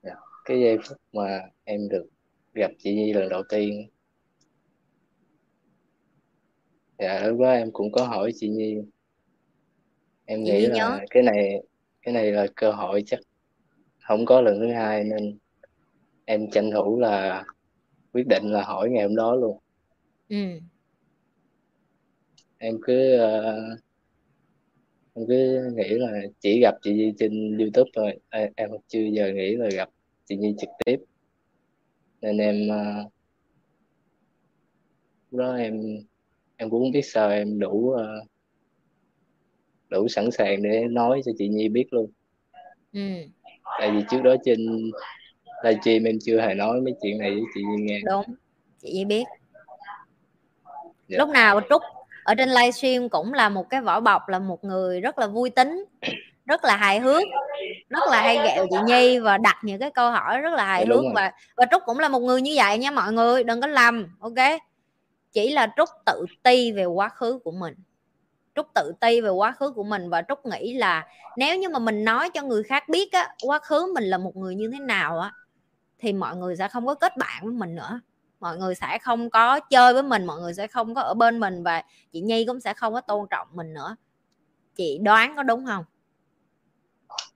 [0.03, 2.05] Dạ, cái giây phút mà em được
[2.53, 3.89] gặp chị Nhi lần đầu tiên
[6.99, 8.75] dạ lúc đó em cũng có hỏi chị Nhi
[10.27, 10.99] em chị nghĩ là nhớ.
[11.09, 11.61] cái này
[12.01, 13.19] cái này là cơ hội chắc
[13.99, 15.37] không có lần thứ hai nên
[16.25, 17.45] em tranh thủ là
[18.13, 19.59] quyết định là hỏi ngày hôm đó luôn
[20.29, 20.59] ừ.
[22.57, 23.79] em cứ uh,
[25.13, 29.31] em cứ nghĩ là chỉ gặp chị Nhi trên YouTube thôi em, em chưa giờ
[29.33, 29.89] nghĩ là gặp
[30.25, 30.99] chị Nhi trực tiếp
[32.21, 32.67] nên em
[35.31, 35.81] lúc đó em
[36.57, 38.27] em cũng không biết sao em đủ uh,
[39.89, 42.11] đủ sẵn sàng để nói cho chị Nhi biết luôn.
[42.93, 43.01] Ừ.
[43.79, 44.59] tại vì trước đó trên
[45.63, 47.99] livestream em chưa hề nói mấy chuyện này với chị Nhi nghe.
[48.05, 48.35] Đúng.
[48.81, 49.23] Chị Nhi biết.
[51.07, 51.17] Dạ.
[51.17, 51.81] lúc nào Trúc
[52.23, 55.49] ở trên livestream cũng là một cái vỏ bọc là một người rất là vui
[55.49, 55.85] tính
[56.45, 57.23] rất là hài hước
[57.89, 60.85] rất là hay ghẹo chị Nhi và đặt những cái câu hỏi rất là hài
[60.89, 63.61] dạ, hước và và Trúc cũng là một người như vậy nha mọi người đừng
[63.61, 64.61] có lầm ok?
[65.31, 67.73] Chỉ là Trúc tự ti về quá khứ của mình
[68.57, 71.79] Trúc tự ti về quá khứ của mình và Trúc nghĩ là nếu như mà
[71.79, 74.79] mình nói cho người khác biết á quá khứ mình là một người như thế
[74.79, 75.31] nào á
[75.99, 78.01] thì mọi người sẽ không có kết bạn với mình nữa.
[78.39, 81.39] Mọi người sẽ không có chơi với mình mọi người sẽ không có ở bên
[81.39, 83.95] mình và chị Nhi cũng sẽ không có tôn trọng mình nữa.
[84.75, 85.85] Chị đoán có đúng không?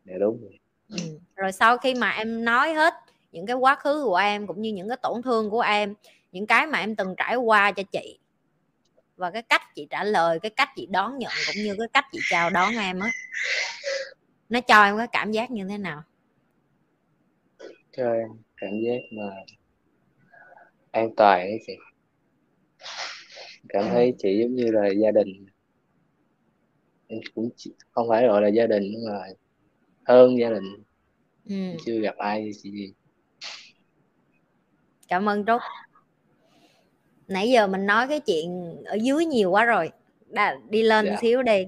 [0.05, 0.41] Dạ đúng
[0.89, 0.97] ừ.
[1.35, 2.93] rồi sau khi mà em nói hết
[3.31, 5.95] những cái quá khứ của em cũng như những cái tổn thương của em
[6.31, 8.19] những cái mà em từng trải qua cho chị
[9.21, 12.05] và cái cách chị trả lời cái cách chị đón nhận cũng như cái cách
[12.11, 13.09] chị chào đón em á
[14.49, 16.03] nó cho em cái cảm giác như thế nào?
[17.97, 19.23] Cho em cảm giác mà
[20.91, 21.73] an toàn ấy chị.
[23.69, 25.45] Cảm thấy chị giống như là gia đình.
[27.07, 27.49] Em cũng
[27.91, 29.19] không phải gọi là gia đình nhưng mà
[30.05, 30.83] hơn gia đình.
[31.45, 31.77] Ừ.
[31.85, 32.93] chưa gặp ai gì
[35.07, 35.61] cảm ơn trúc
[37.31, 39.91] nãy giờ mình nói cái chuyện ở dưới nhiều quá rồi.
[40.25, 41.17] Đã đi lên dạ.
[41.21, 41.67] xíu đi.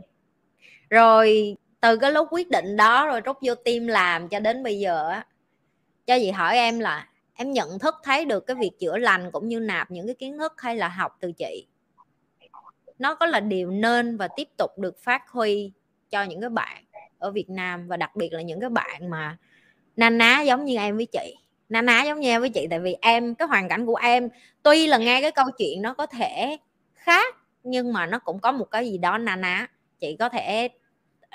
[0.89, 4.79] Rồi từ cái lúc quyết định đó rồi trúc vô tim làm cho đến bây
[4.79, 5.25] giờ á
[6.05, 9.47] cho chị hỏi em là em nhận thức thấy được cái việc chữa lành cũng
[9.47, 11.67] như nạp những cái kiến thức hay là học từ chị?
[12.99, 15.71] Nó có là điều nên và tiếp tục được phát huy
[16.09, 16.83] cho những cái bạn
[17.19, 19.37] ở Việt Nam và đặc biệt là những cái bạn mà
[19.95, 21.35] na ná giống như em với chị
[21.69, 24.29] na ná giống nhau với chị, tại vì em, cái hoàn cảnh của em,
[24.63, 26.57] tuy là nghe cái câu chuyện nó có thể
[26.93, 29.67] khác, nhưng mà nó cũng có một cái gì đó na ná.
[29.99, 30.69] Chị có thể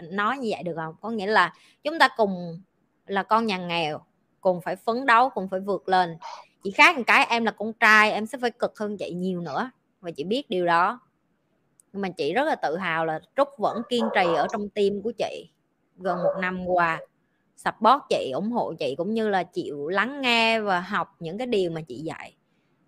[0.03, 0.95] nói như vậy được không?
[1.01, 1.53] Có nghĩa là
[1.85, 2.61] chúng ta cùng
[3.07, 4.01] là con nhà nghèo,
[4.41, 6.17] cùng phải phấn đấu, cùng phải vượt lên.
[6.63, 9.41] Chỉ khác một cái, em là con trai, em sẽ phải cực hơn chị nhiều
[9.41, 11.01] nữa, và chị biết điều đó.
[11.93, 15.03] Nhưng mà chị rất là tự hào là trúc vẫn kiên trì ở trong tim
[15.03, 15.51] của chị
[15.97, 17.01] gần một năm qua
[17.59, 21.47] support chị ủng hộ chị cũng như là chịu lắng nghe và học những cái
[21.47, 22.35] điều mà chị dạy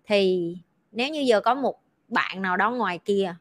[0.07, 0.55] thì
[0.91, 1.75] nếu như giờ có một
[2.07, 3.35] bạn nào đó ngoài kia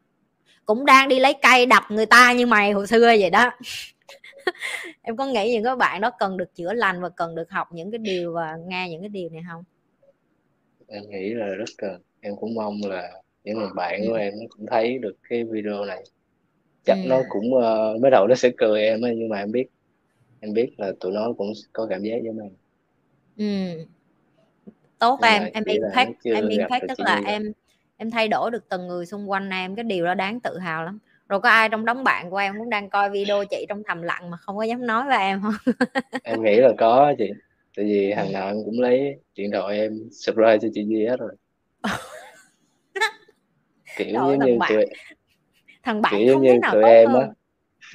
[0.65, 3.51] cũng đang đi lấy cây đập người ta như mày hồi xưa vậy đó
[5.03, 7.69] em có nghĩ những các bạn đó cần được chữa lành và cần được học
[7.73, 9.65] những cái điều và nghe những cái điều này không
[10.89, 13.11] em nghĩ là rất cần em cũng mong là
[13.45, 14.19] những người bạn của ừ.
[14.19, 16.05] em cũng thấy được cái video này
[16.85, 17.09] chắc ừ.
[17.09, 19.67] nó cũng uh, mới đầu nó sẽ cười em ấy, nhưng mà em biết
[20.41, 22.51] em biết là tụi nó cũng có cảm giác giống em.
[23.37, 23.85] Ừ.
[24.99, 27.53] tốt nhưng em em impact em impact tức là em
[27.97, 30.85] em thay đổi được từng người xung quanh em cái điều đó đáng tự hào
[30.85, 30.99] lắm.
[31.29, 34.03] Rồi có ai trong đống bạn của em cũng đang coi video chị trong thầm
[34.03, 35.75] lặng mà không có dám nói với em không?
[36.25, 37.31] Em nghĩ là có chị
[37.77, 41.17] tại vì hàng nào em cũng lấy điện thoại em subscribe cho chị gì hết
[41.21, 41.33] rồi.
[43.97, 44.73] Kiểu Trời giống như bạn.
[44.73, 44.85] tụi
[45.83, 47.29] thằng bạn kiểu không như nào tụi em á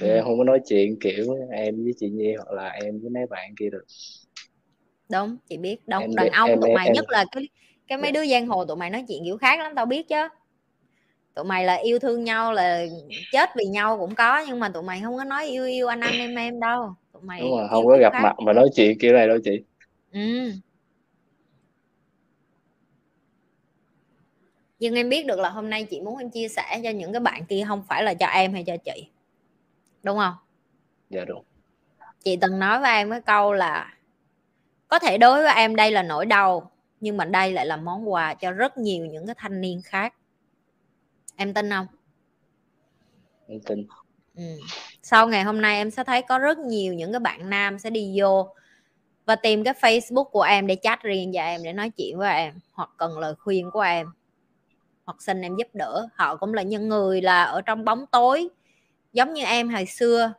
[0.00, 3.10] tụi em không có nói chuyện kiểu em với chị Nhi hoặc là em với
[3.10, 3.84] mấy bạn kia được.
[5.10, 5.76] Đúng chị biết.
[5.86, 7.48] Đúng em, đàn ông em, tụi em, mày em, nhất là cái
[7.88, 8.20] cái mấy dạ.
[8.20, 10.28] đứa giang hồ tụi mày nói chuyện kiểu khác lắm tao biết chứ.
[11.34, 12.86] Tụi mày là yêu thương nhau là
[13.32, 16.00] chết vì nhau cũng có nhưng mà tụi mày không có nói yêu yêu anh
[16.00, 16.94] anh em em đâu.
[17.12, 18.22] Tụi mày đúng rồi không có gặp khác.
[18.22, 19.64] mặt mà nói chuyện kiểu này đâu chị.
[20.12, 20.52] Ừ.
[24.78, 27.20] Nhưng em biết được là hôm nay chị muốn em chia sẻ cho những cái
[27.20, 29.08] bạn kia không phải là cho em hay cho chị
[30.06, 30.34] đúng không?
[31.10, 31.44] Dạ đúng.
[32.24, 33.94] Chị từng nói với em cái câu là
[34.88, 38.12] có thể đối với em đây là nỗi đau nhưng mà đây lại là món
[38.12, 40.14] quà cho rất nhiều những cái thanh niên khác.
[41.36, 41.86] Em tin không?
[43.46, 43.86] Em tin.
[44.36, 44.42] Ừ.
[45.02, 47.90] sau ngày hôm nay em sẽ thấy có rất nhiều những cái bạn nam sẽ
[47.90, 48.54] đi vô
[49.24, 52.34] và tìm cái facebook của em để chat riêng cho em để nói chuyện với
[52.34, 54.06] em hoặc cần lời khuyên của em
[55.04, 56.08] hoặc xin em giúp đỡ.
[56.14, 58.48] Họ cũng là những người là ở trong bóng tối
[59.16, 60.32] giống như em hồi xưa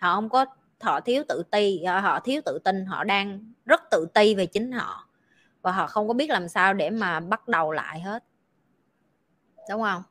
[0.00, 0.46] họ không có
[0.80, 4.72] họ thiếu tự ti họ thiếu tự tin họ đang rất tự ti về chính
[4.72, 5.08] họ
[5.62, 8.24] và họ không có biết làm sao để mà bắt đầu lại hết
[9.70, 10.02] đúng không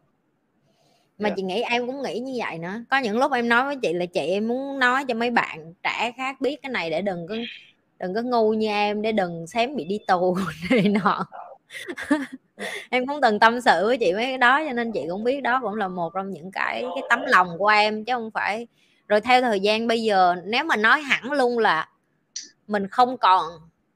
[1.17, 1.31] mà yeah.
[1.31, 1.33] Dạ.
[1.35, 3.93] chị nghĩ em cũng nghĩ như vậy nữa có những lúc em nói với chị
[3.93, 7.27] là chị em muốn nói cho mấy bạn trẻ khác biết cái này để đừng
[7.27, 7.35] có
[7.99, 10.37] đừng có ngu như em để đừng xém bị đi tù
[10.69, 11.25] này nọ
[12.89, 15.41] em cũng từng tâm sự với chị mấy cái đó, cho nên chị cũng biết
[15.41, 18.67] đó cũng là một trong những cái cái tấm lòng của em, chứ không phải.
[19.07, 21.89] Rồi theo thời gian bây giờ, nếu mà nói hẳn luôn là
[22.67, 23.45] mình không còn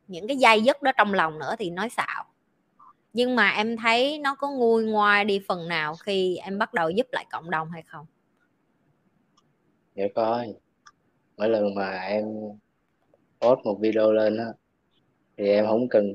[0.08, 2.26] những cái dây dứt đó trong lòng nữa thì nói xạo.
[3.14, 6.90] Nhưng mà em thấy nó có nguôi ngoai đi phần nào khi em bắt đầu
[6.90, 8.06] giúp lại cộng đồng hay không?
[9.96, 10.54] Dạ coi,
[11.38, 12.26] mỗi lần mà em
[13.42, 14.46] post một video lên á,
[15.38, 16.14] thì em không cần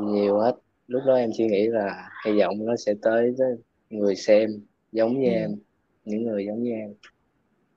[0.00, 3.56] nhiều hết lúc đó em suy nghĩ là hy vọng nó sẽ tới với
[3.90, 4.50] người xem
[4.92, 5.32] giống như ừ.
[5.32, 5.50] em
[6.04, 6.94] những người giống như em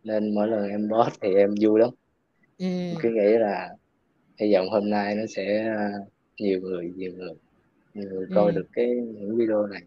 [0.04, 1.90] nên mỗi lần em post thì em vui lắm
[2.58, 2.66] ừ.
[3.02, 3.70] cứ nghĩ là
[4.38, 5.90] hy vọng hôm nay nó sẽ à,
[6.40, 7.34] nhiều người nhiều người
[7.94, 8.56] nhiều người coi ừ.
[8.56, 9.82] được cái những video này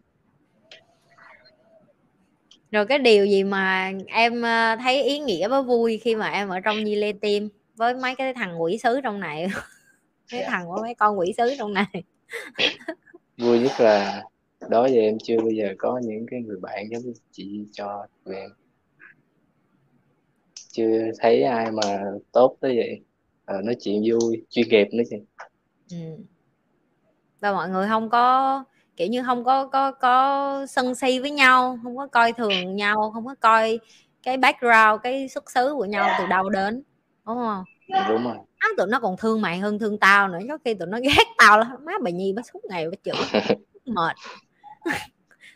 [2.71, 6.49] rồi cái điều gì mà em à, thấy ý nghĩa và vui khi mà em
[6.49, 9.47] ở trong Nhi Lê Team với mấy cái thằng quỷ sứ trong này
[10.31, 10.47] mấy dạ.
[10.49, 12.03] thằng với mấy con quỷ sứ trong này
[13.37, 14.23] vui nhất là
[14.69, 18.07] đó giờ em chưa bao giờ có những cái người bạn giống như chị cho
[18.25, 18.49] tụi em.
[20.71, 23.01] Chưa thấy ai mà tốt tới vậy.
[23.47, 25.17] À, nói chuyện vui chuyên nghiệp nữa chị
[25.91, 26.23] ừ.
[27.39, 28.63] và mọi người không có
[28.95, 33.11] kiểu như không có có có sân si với nhau không có coi thường nhau
[33.13, 33.79] không có coi
[34.23, 36.83] cái background cái xuất xứ của nhau từ đâu đến
[37.25, 37.63] đúng không?
[38.09, 40.87] Đúng rồi á tụi nó còn thương mày hơn thương tao nữa có khi tụi
[40.87, 41.67] nó ghét tao lắm.
[41.85, 43.41] Má bà nhi bắt suốt ngày bắt chửi
[43.85, 44.15] mệt.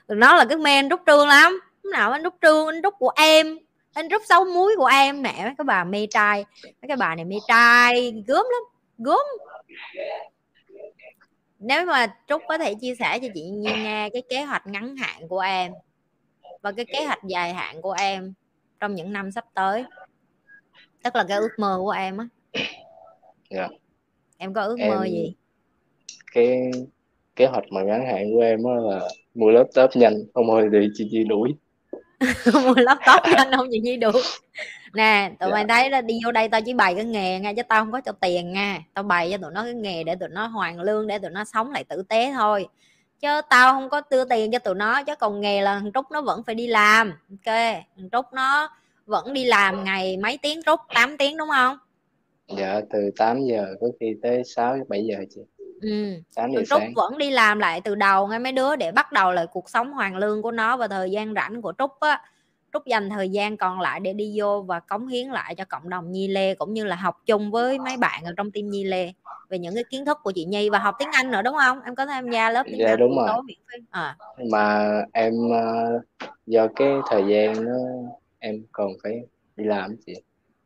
[0.07, 1.61] Tụi nó là cái men rút trương lắm.
[1.83, 3.57] Lúc nào anh rút trương anh rút của em
[3.93, 5.21] anh rút sâu muối của em.
[5.21, 8.63] Mẹ mấy cái bà mê trai mấy cái bà này mê trai gớm lắm
[8.97, 9.25] gớm.
[11.59, 14.95] Nếu mà trúc có thể chia sẻ cho chị Nhi nghe cái kế hoạch ngắn
[14.95, 15.71] hạn của em
[16.61, 18.33] và cái kế hoạch dài hạn của em
[18.79, 19.85] trong những năm sắp tới
[21.03, 22.27] tức là cái ước mơ của em á
[23.51, 23.67] dạ.
[24.37, 25.35] em có ước em, mơ gì?
[26.31, 26.71] cái
[27.35, 28.99] kế hoạch mà ngắn hạn của em á là
[29.33, 30.13] mua laptop nhanh.
[30.33, 31.55] Không thôi thì chị Nhi đuổi.
[32.53, 34.21] Mua laptop nhanh không chị Nhi đuổi.
[34.93, 35.53] Nè tụi dạ.
[35.53, 37.91] mày thấy là đi vô đây tao chỉ bày cái nghề nha chứ tao không
[37.91, 38.79] có cho tiền nha.
[38.93, 41.43] Tao bày cho tụi nó cái nghề để tụi nó hoàn lương để tụi nó
[41.43, 42.67] sống lại tử tế thôi.
[43.19, 46.11] Chứ tao không có đưa tiền cho tụi nó chứ còn nghề là thằng trúc
[46.11, 47.13] nó vẫn phải đi làm.
[47.29, 47.55] Ok
[47.97, 48.69] thằng trúc nó
[49.05, 50.79] vẫn đi làm ngày mấy tiếng trúc?
[50.93, 51.77] 8 tiếng đúng không
[52.57, 55.41] dạ từ 8 giờ có khi tới 6 7 giờ chị
[55.81, 56.13] ừ.
[56.35, 56.93] 8 giờ Trúc sáng.
[56.95, 59.93] vẫn đi làm lại từ đầu ngay mấy đứa để bắt đầu lại cuộc sống
[59.93, 62.21] hoàn lương của nó và thời gian rảnh của Trúc á
[62.73, 65.89] Trúc dành thời gian còn lại để đi vô và cống hiến lại cho cộng
[65.89, 68.83] đồng Nhi Lê cũng như là học chung với mấy bạn ở trong team Nhi
[68.83, 69.13] Lê
[69.49, 71.81] về những cái kiến thức của chị Nhi và học tiếng Anh nữa đúng không?
[71.85, 73.27] Em có tham gia lớp tiếng dạ, Anh đúng rồi.
[73.27, 73.83] tối miễn phí.
[73.89, 74.17] À.
[74.51, 76.01] Mà em uh,
[76.45, 77.77] do cái thời gian nó
[78.39, 79.21] em còn phải
[79.55, 80.13] đi làm chị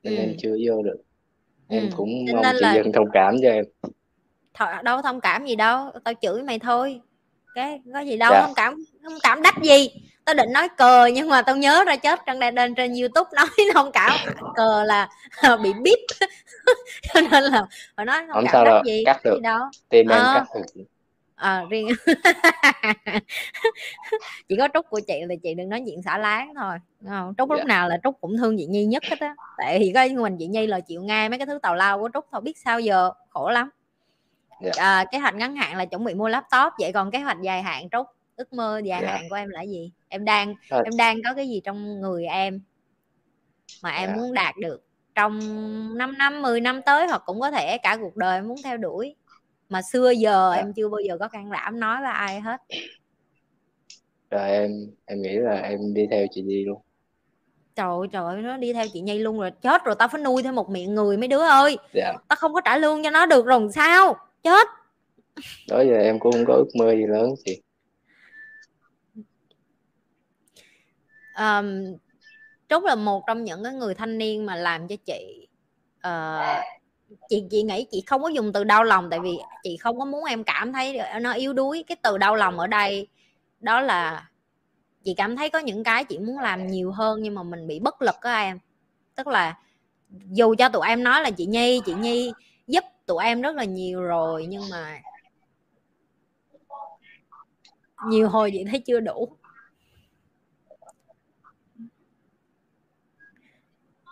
[0.04, 0.22] nên ừ.
[0.22, 0.98] em chưa vô được
[1.68, 1.90] em ừ.
[1.96, 2.76] cũng Cho mong chị là...
[2.76, 3.66] dân thông cảm cho em.
[4.58, 7.02] Th- đâu thông cảm gì đâu tao chửi mày thôi.
[7.56, 8.42] Cái có gì đâu dạ.
[8.42, 9.90] thông cảm thông cảm đắt gì?
[10.26, 13.30] Tao định nói cờ nhưng mà tao nhớ ra chết trong đây lên trên youtube
[13.36, 14.12] nói thông cảm.
[14.56, 15.10] Cờ là
[15.64, 16.00] bị bíp
[17.14, 17.66] cho nên là
[17.98, 19.60] phải nói không, không sao đâu gì cắt được gì đâu.
[19.90, 20.34] Tiền em ờ.
[20.34, 20.84] cắt được
[21.36, 21.88] à, riêng
[24.50, 27.34] chỉ có trúc của chị là chị đừng nói chuyện xả láng thôi không?
[27.38, 27.66] trúc lúc dạ.
[27.68, 30.48] nào là trúc cũng thương chị nhi nhất hết á tại thì có mình chị
[30.48, 33.12] nhi là chịu ngay mấy cái thứ tào lao của trúc thôi biết sao giờ
[33.30, 33.70] khổ lắm
[34.62, 34.72] dạ.
[34.78, 37.62] à, kế hoạch ngắn hạn là chuẩn bị mua laptop vậy còn kế hoạch dài
[37.62, 39.12] hạn trúc ước mơ dài dạ.
[39.12, 40.82] hạn của em là gì em đang à.
[40.86, 42.62] em đang có cái gì trong người em
[43.84, 44.16] mà em dạ.
[44.16, 44.82] muốn đạt được
[45.16, 45.40] trong
[45.98, 48.78] 5 năm 10 năm tới hoặc cũng có thể cả cuộc đời em muốn theo
[48.78, 49.16] đuổi
[49.70, 50.58] mà xưa giờ à.
[50.58, 52.62] em chưa bao giờ có can đảm nói với ai hết.
[54.32, 54.72] Rồi em
[55.06, 56.82] em nghĩ là em đi theo chị Nhi luôn.
[57.76, 59.52] Trời ơi trời ơi nó đi theo chị Nhi luôn rồi.
[59.62, 61.78] Chết rồi tao phải nuôi thêm một miệng người mấy đứa ơi.
[61.94, 62.14] Dạ.
[62.28, 64.16] tao không có trả lương cho nó được rồi sao?
[64.44, 64.68] Chết.
[65.70, 67.62] Đó giờ em cũng không có ước mơ gì lớn chị.
[71.38, 71.98] Um,
[72.70, 75.48] Trúc là một trong những cái người thanh niên mà làm cho chị
[76.08, 76.64] uh,
[77.30, 80.06] chị chị nghĩ chị không có dùng từ đau lòng, tại vì chị không có
[80.06, 81.84] muốn em cảm thấy nó yếu đuối.
[81.88, 83.08] Cái từ đau lòng ở đây,
[83.60, 84.30] đó là
[85.04, 87.80] chị cảm thấy có những cái chị muốn làm nhiều hơn nhưng mà mình bị
[87.80, 88.60] bất lực á em.
[89.16, 89.58] Tức là
[90.10, 92.32] dù cho tụi em nói là chị nhi chị nhi
[92.68, 95.02] giúp tụi em rất là nhiều rồi nhưng mà
[98.08, 99.38] nhiều hồi chị thấy chưa đủ.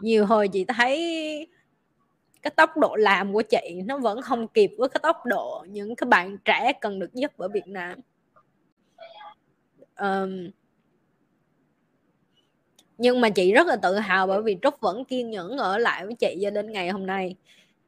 [0.02, 1.48] Nhiều hồi chị thấy
[2.44, 5.96] cái tốc độ làm của chị nó vẫn không kịp với cái tốc độ những
[5.96, 8.00] cái bạn trẻ cần được giúp ở Việt Nam.
[10.00, 10.50] Um,
[12.98, 16.06] nhưng mà chị rất là tự hào bởi vì Trúc vẫn kiên nhẫn ở lại
[16.06, 17.36] với chị cho đến ngày hôm nay.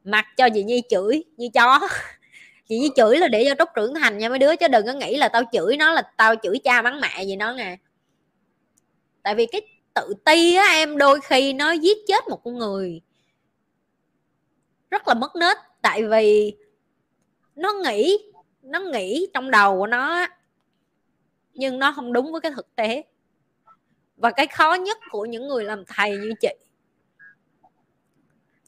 [0.03, 1.79] Mặc cho chị Nhi chửi như chó.
[2.67, 4.93] Chị Nhi chửi là để cho Trúc trưởng thành nha mấy đứa chứ đừng có
[4.93, 7.77] nghĩ là tao chửi nó là tao chửi cha mắng mẹ gì nó nè
[9.23, 9.61] tại vì cái
[9.93, 13.01] tự ti á em đôi khi nó giết chết một con người
[14.95, 15.58] rất là mất nết.
[15.81, 16.55] Tại vì
[17.55, 18.17] nó nghĩ
[18.62, 20.27] nó nghĩ trong đầu của nó
[21.53, 23.03] nhưng nó không đúng với cái thực tế.
[24.17, 26.53] Và cái khó nhất của những người làm thầy như chị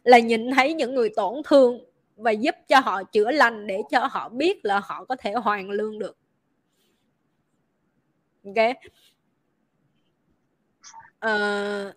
[0.03, 1.79] là nhìn thấy những người tổn thương
[2.15, 5.69] và giúp cho họ chữa lành để cho họ biết là họ có thể hoàn
[5.69, 6.17] lương được.
[8.45, 8.75] Ok?
[11.25, 11.95] Uh,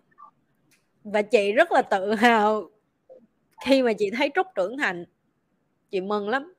[1.03, 2.70] và chị rất là tự hào
[3.65, 5.05] khi mà chị thấy trúc trưởng thành,
[5.89, 6.53] chị mừng lắm.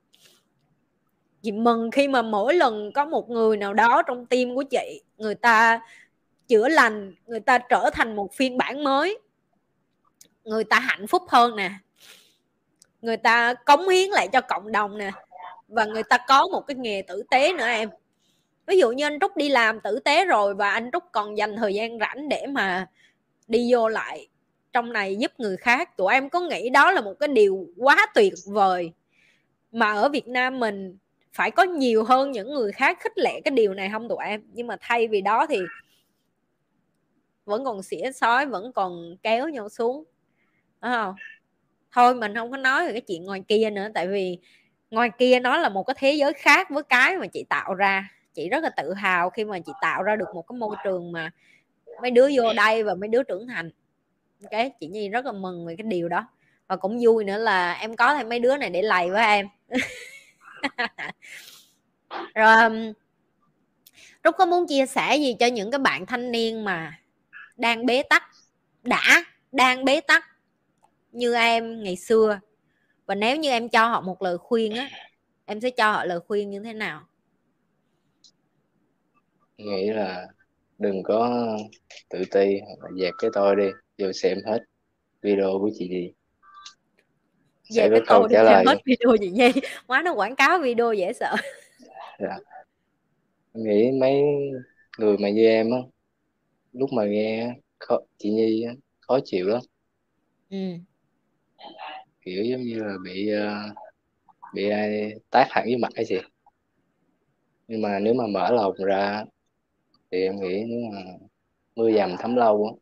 [1.43, 5.03] Chị mừng khi mà mỗi lần có một người nào đó trong tim của chị,
[5.17, 5.81] người ta
[6.49, 9.19] chữa lành, người ta trở thành một phiên bản mới.
[10.45, 11.71] Người ta hạnh phúc hơn nè.
[13.03, 15.11] Người ta cống hiến lại cho cộng đồng nè.
[15.69, 17.91] Và người ta có một cái nghề tử tế nữa em.
[18.67, 21.57] Ví dụ như anh trúc đi làm tử tế rồi và anh trúc còn dành
[21.57, 22.87] thời gian rảnh để mà
[23.49, 24.29] đi vô lại
[24.73, 25.97] trong này giúp người khác.
[25.97, 28.93] Tụi em có nghĩ đó là một cái điều quá tuyệt vời
[29.73, 30.97] mà ở việt nam mình
[31.33, 34.43] phải có nhiều hơn những người khác khích lệ cái điều này không tụi em?
[34.53, 35.59] Nhưng mà thay vì đó thì
[37.45, 40.05] vẫn còn xỉa sói, vẫn còn kéo nhau xuống.
[40.83, 41.15] Đúng không
[41.93, 44.39] thôi mình không có nói về cái chuyện ngoài kia nữa, tại vì
[44.91, 48.09] ngoài kia nó là một cái thế giới khác với cái mà chị tạo ra.
[48.35, 51.13] Chị rất là tự hào khi mà chị tạo ra được một cái môi trường
[51.13, 51.31] mà
[52.03, 53.71] mấy đứa vô đây và mấy đứa trưởng thành
[54.51, 56.27] cái chị nhi rất là mừng về cái điều đó.
[56.69, 59.47] Và cũng vui nữa là em có thêm mấy đứa này để lầy với em.
[62.35, 62.93] Rồi um,
[64.25, 66.99] Trúc có muốn chia sẻ gì cho những cái bạn thanh niên mà
[67.57, 68.23] đang bế tắc,
[68.83, 70.25] đã đang bế tắc
[71.13, 72.41] như em ngày xưa?
[73.07, 74.89] Và nếu như em cho họ một lời khuyên á,
[75.45, 77.03] em sẽ cho họ lời khuyên như thế nào?
[79.59, 80.27] Nghĩ là
[80.79, 81.49] đừng có
[82.11, 84.59] tự ti hoặc là dẹp cái tôi đi vô xem hết
[85.23, 86.13] video của chị gì
[87.75, 88.65] về cái câu trả lời.
[88.67, 89.53] hết video gì nhi
[89.87, 91.37] quá nó quảng cáo video dễ sợ.
[92.19, 92.39] Dạ.
[93.55, 94.23] nghĩ mấy
[94.99, 95.79] người mà như em á
[96.73, 99.61] lúc mà nghe khó, chị nhi á, khó chịu lắm.
[100.51, 100.57] Ừ.
[102.21, 103.77] kiểu giống như là bị uh,
[104.55, 106.17] bị ai tác hẳn với mặt hay gì.
[107.69, 109.25] Nhưng mà nếu mà mở lòng ra
[110.11, 110.99] thì em nghĩ nếu mà
[111.77, 112.82] mưa dầm thấm lâu á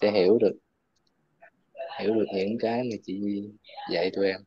[0.00, 0.52] sẽ hiểu được
[2.00, 3.20] hiểu được những cái mà chị
[3.92, 4.40] dạy tụi em.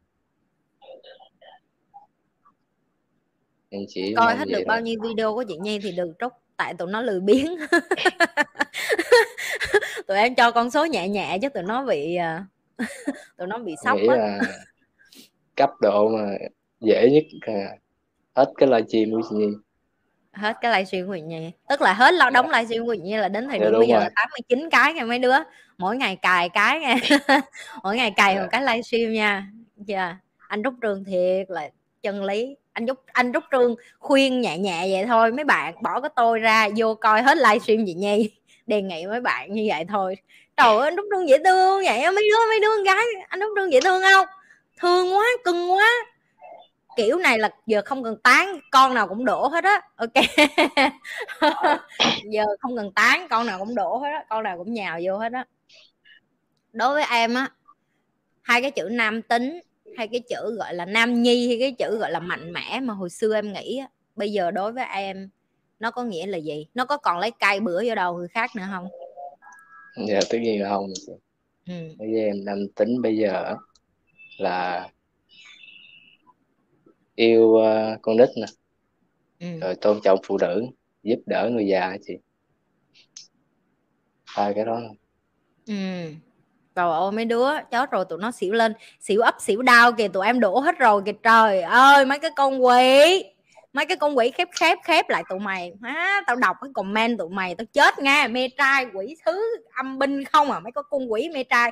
[3.70, 6.74] Em chỉ coi hết được bao nhiêu video của chị Nhi thì đừng trúc tại
[6.74, 7.46] tụi nó lười biếng.
[10.08, 12.46] Tụi em cho con số nhẹ nhẹ chứ tụi nó bị à,
[13.38, 14.40] tụi nó bị sốc là
[15.56, 16.38] cấp độ mà
[16.80, 17.78] dễ nhất là
[18.36, 19.48] hết cái livestream của chị Nhi
[20.34, 21.52] hết cái livestream của Nhi.
[21.70, 24.00] Tức là hết lo đóng livestream của Nhi là đến thời dạ, điểm bây giờ
[24.00, 25.36] là 89 cái nha mấy đứa.
[25.78, 26.96] Mỗi ngày cài cái nha.
[27.84, 28.48] Mỗi ngày cài một dạ.
[28.48, 29.48] cái livestream nha.
[29.88, 30.16] Yeah.
[30.48, 31.70] anh Trúc Trường thiệt là
[32.02, 32.56] chân lý.
[32.74, 35.32] Anh Trúc anh Trúc Trương khuyên nhẹ nhẹ vậy thôi.
[35.32, 38.32] Mấy bạn bỏ cái tôi ra vô coi hết livestream chị Nhi.
[38.68, 40.18] Đề nghị mấy bạn như vậy thôi.
[40.58, 43.40] Trời ơi anh Trúc Trương dễ thương vậy mấy đứa mấy đứa con gái anh
[43.40, 44.28] Trúc Trương dễ thương không?
[44.82, 45.90] Thương quá cưng quá
[46.96, 50.14] kiểu này là giờ không cần tán con nào cũng đổ hết á ok.
[52.32, 55.18] Giờ không cần tán con nào cũng đổ hết á con nào cũng nhào vô
[55.18, 55.46] hết á.
[56.74, 57.50] Đối với em á
[58.42, 59.60] hai cái chữ nam tính
[59.98, 62.94] hay cái chữ gọi là nam nhi hay cái chữ gọi là mạnh mẽ mà
[62.94, 65.30] hồi xưa em nghĩ á, bây giờ đối với em
[65.80, 66.68] nó có nghĩa là gì?
[66.74, 68.88] Nó có còn lấy cây bữa vô đầu người khác nữa không?
[70.08, 70.88] Dạ tất nhiên là không.
[71.68, 71.74] Ừ.
[71.98, 73.56] bây giờ em nam tính bây giờ
[74.38, 74.90] là
[77.16, 78.46] yêu uh, con nít nè.
[79.40, 79.60] Ừ.
[79.62, 80.66] rồi tôn trọng phụ nữ
[81.04, 82.14] giúp đỡ người già chị.
[84.26, 84.80] Hai cái đó.
[85.68, 85.74] Ừ.
[86.76, 88.74] Trời ơi mấy đứa chết rồi tụi nó xỉu lên.
[89.00, 92.32] Xỉu ấp xỉu đau kìa tụi em đổ hết rồi kìa trời ơi mấy cái
[92.36, 93.24] con quỷ.
[93.74, 95.74] Mấy cái con quỷ khép khép khép lại tụi mày.
[95.82, 98.28] Á tao đọc cái comment tụi mày tao chết nghe.
[98.28, 101.72] Mê trai quỷ thứ âm binh không à mấy cái con quỷ mê trai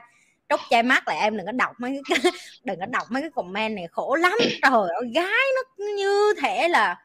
[0.52, 2.32] trúc chai mắt lại em đừng có đọc mấy cái
[2.64, 6.68] đừng có đọc mấy cái comment này khổ lắm trời ơi gái nó như thể
[6.68, 7.02] là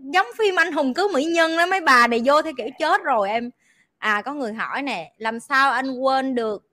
[0.00, 3.02] giống phim anh hùng cứu mỹ nhân đó mấy bà này vô theo kiểu chết
[3.02, 3.50] rồi em
[3.98, 6.66] à có người hỏi nè làm sao anh quên được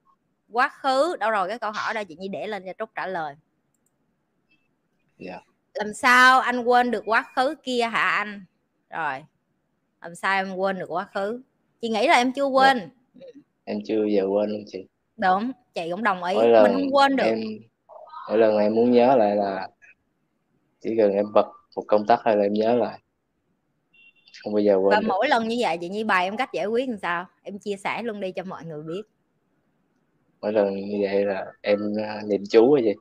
[0.52, 3.08] quá khứ đâu rồi cái câu hỏi đây chị nhi để lên cho trúc trả
[3.08, 3.36] lời
[5.20, 5.42] yeah.
[5.46, 5.54] Dạ.
[5.74, 8.46] làm sao anh quên được quá khứ kia hả anh
[8.90, 9.24] rồi
[10.02, 11.42] làm sao em quên được quá khứ
[11.82, 12.92] chị nghĩ là em chưa quên yeah.
[13.14, 13.26] Dạ.
[13.66, 14.86] em chưa giờ quên luôn chị
[15.18, 17.24] đúng chị cũng đồng ý mỗi lần mình không quên được.
[17.24, 17.40] em
[18.30, 19.68] mỗi lần em muốn nhớ lại là
[20.82, 23.00] chỉ cần em bật một công tắc hay là em nhớ lại.
[24.44, 25.08] Không bao giờ quên và được.
[25.08, 27.26] mỗi lần như vậy chị nhi bài em cách giải quyết làm sao?
[27.44, 29.02] Em chia sẻ luôn đi cho mọi người biết.
[30.42, 32.94] Mỗi lần như vậy là em à, niệm chú rồi gì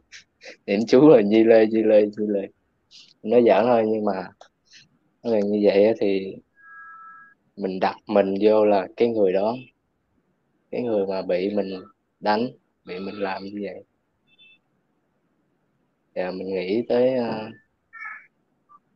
[0.67, 2.49] niệm chú là di lê di lê di lê.
[3.23, 4.29] Nó giỡn thôi nhưng mà
[5.23, 6.37] mỗi lần như vậy thì
[7.57, 9.57] mình đặt mình vô là cái người đó.
[10.71, 11.71] Cái người mà bị mình
[12.21, 12.49] đánh
[12.85, 13.85] bị mình làm như vậy.
[16.15, 17.53] Và mình nghĩ tới uh,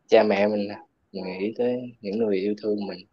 [0.08, 0.68] cha mẹ mình
[1.12, 3.06] mình nghĩ tới những người yêu thương mình.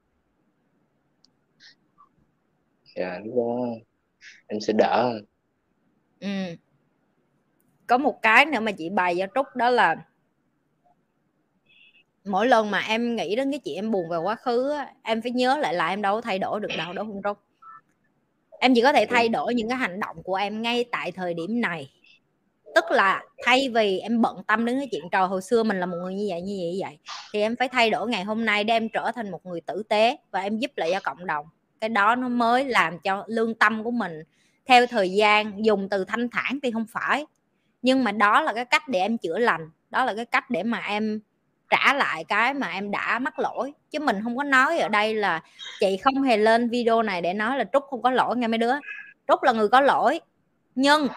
[2.95, 3.65] Và lúc đó
[4.47, 5.19] em sẽ đỡ
[6.19, 6.27] ừ.
[7.87, 9.95] có một cái nữa mà chị bày cho trúc đó là
[12.25, 15.31] mỗi lần mà em nghĩ đến cái chuyện em buồn về quá khứ em phải
[15.31, 17.46] nhớ lại là em đâu có thay đổi được đâu đâu không trúc?
[18.59, 21.33] Em chỉ có thể thay đổi những cái hành động của em ngay tại thời
[21.33, 21.89] điểm này.
[22.75, 25.85] Tức là thay vì em bận tâm đến cái chuyện trò hồi xưa mình là
[25.85, 26.97] một người như vậy như vậy như vậy
[27.33, 29.83] thì em phải thay đổi ngày hôm nay để em trở thành một người tử
[29.89, 31.45] tế và em giúp lại cho cộng đồng.
[31.81, 34.23] Cái đó nó mới làm cho lương tâm của mình
[34.65, 37.25] theo thời gian dùng từ thanh thản thì không phải.
[37.81, 40.63] Nhưng mà đó là cái cách để em chữa lành đó là cái cách để
[40.63, 41.19] mà em
[41.69, 43.73] trả lại cái mà em đã mắc lỗi.
[43.89, 45.41] Chứ mình không có nói ở đây là
[45.79, 48.57] chị không hề lên video này để nói là trúc không có lỗi nghe mấy
[48.57, 48.73] đứa.
[49.27, 50.19] Trúc là người có lỗi,
[50.75, 51.07] nhưng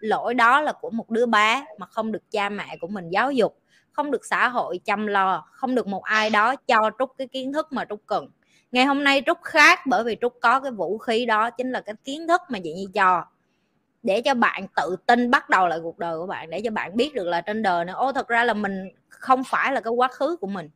[0.00, 3.32] lỗi đó là của một đứa bé mà không được cha mẹ của mình giáo
[3.32, 3.58] dục,
[3.92, 7.52] không được xã hội chăm lo, không được một ai đó cho trúc cái kiến
[7.52, 8.28] thức mà trúc cần.
[8.72, 11.80] Ngày hôm nay trúc khác bởi vì trúc có cái vũ khí đó, chính là
[11.80, 13.24] cái kiến thức mà chị nhi cho
[14.02, 16.96] để cho bạn tự tin bắt đầu lại cuộc đời của bạn để cho bạn
[16.96, 19.92] biết được là trên đời này ô thật ra là mình không phải là cái
[19.92, 20.68] quá khứ của mình.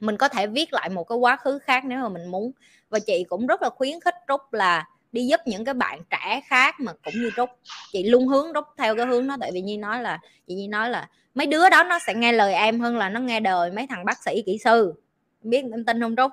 [0.00, 2.52] Mình có thể viết lại một cái quá khứ khác nếu mà mình muốn.
[2.90, 6.40] Và chị cũng rất là khuyến khích trúc là đi giúp những cái bạn trẻ
[6.46, 7.50] khác mà cũng như trúc.
[7.92, 10.68] Chị luôn hướng trúc theo cái hướng đó tại vì nhi nói là chị nhi
[10.68, 13.70] nói là mấy đứa đó nó sẽ nghe lời em hơn là nó nghe đời
[13.70, 14.94] mấy thằng bác sĩ kỹ sư.
[15.42, 16.30] Biết em tin không trúc?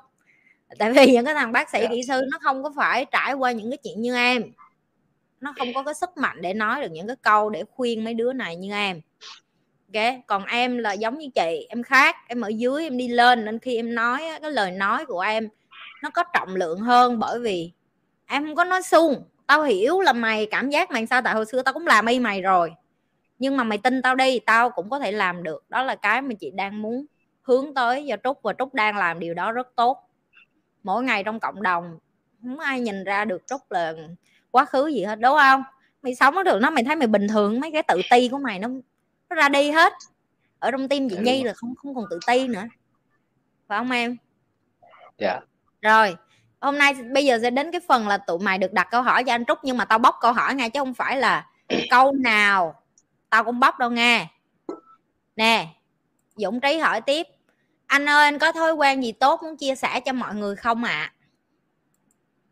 [0.79, 1.91] Tại vì những cái thằng bác sĩ yeah.
[1.91, 1.95] Dạ.
[1.95, 4.43] kỹ sư nó không có phải trải qua những cái chuyện như em
[5.45, 8.13] nó không có cái sức mạnh để nói được những cái câu để khuyên mấy
[8.13, 9.01] đứa này như em.
[9.93, 13.45] Ok, còn em là giống như chị, em khác, em ở dưới, em đi lên,
[13.45, 15.49] nên khi em nói cái lời nói của em
[16.03, 17.71] nó có trọng lượng hơn bởi vì
[18.25, 21.45] em không có nói sung tao hiểu là mày, cảm giác mày sao, tại hồi
[21.45, 22.73] xưa tao cũng làm y mày rồi.
[23.39, 25.63] Nhưng mà mày tin tao đi, tao cũng có thể làm được.
[25.69, 27.05] Đó là cái mà chị đang muốn
[27.41, 30.09] hướng tới do trúc, và trúc đang làm điều đó rất tốt.
[30.83, 31.99] Mỗi ngày trong cộng đồng,
[32.41, 33.93] không ai nhìn ra được trúc là
[34.55, 35.63] quá khứ gì hết đúng không?
[36.01, 38.59] Mày sống được nó mày thấy mày bình thường mấy cái tự ti của mày
[38.59, 38.67] nó
[39.29, 39.93] nó ra đi hết.
[40.59, 42.63] Ở trong tim chị nhi là không không còn tự ti nữa.
[43.67, 44.17] Phải không em?
[45.17, 45.39] Dạ.
[45.81, 46.15] Rồi
[46.61, 49.23] hôm nay bây giờ sẽ đến cái phần là tụi mày được đặt câu hỏi
[49.23, 51.47] cho anh trúc nhưng mà tao bóc câu hỏi ngay chứ không phải là
[51.89, 52.83] câu nào
[53.29, 54.27] tao cũng bóc đâu nghe.
[55.35, 55.67] Nè
[56.35, 57.27] dũng trí hỏi tiếp.
[57.87, 60.83] Anh ơi anh có thói quen gì tốt muốn chia sẻ cho mọi người không
[60.83, 61.13] ạ?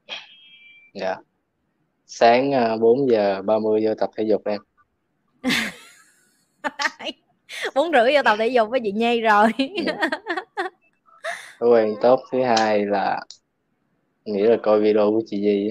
[0.07, 0.17] À?
[0.93, 1.15] dạ
[2.15, 2.51] sáng
[2.81, 4.61] 4 ờ, giờ 30 vô tập thể dục em
[7.75, 9.47] bốn rưỡi vô tập thể dục với chị Nhi rồi
[9.85, 10.09] dạ.
[11.59, 13.21] thói quen tốt thứ hai là
[14.25, 15.69] nghĩ là coi video của chị Nhi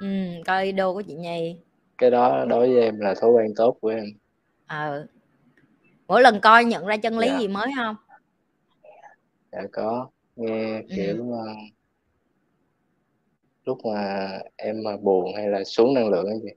[0.00, 0.06] ừ,
[0.46, 1.56] coi video của chị Nhi
[1.98, 4.04] cái đó đối với em là thói quen tốt của em
[4.66, 5.06] ờ
[6.06, 7.38] mỗi lần coi nhận ra chân lý dạ.
[7.38, 7.96] gì mới không
[9.52, 10.86] dạ có nghe ừ.
[10.96, 11.46] kiểu ừ.
[13.68, 16.50] Lúc mà em mà buồn hay là xuống năng lượng cái gì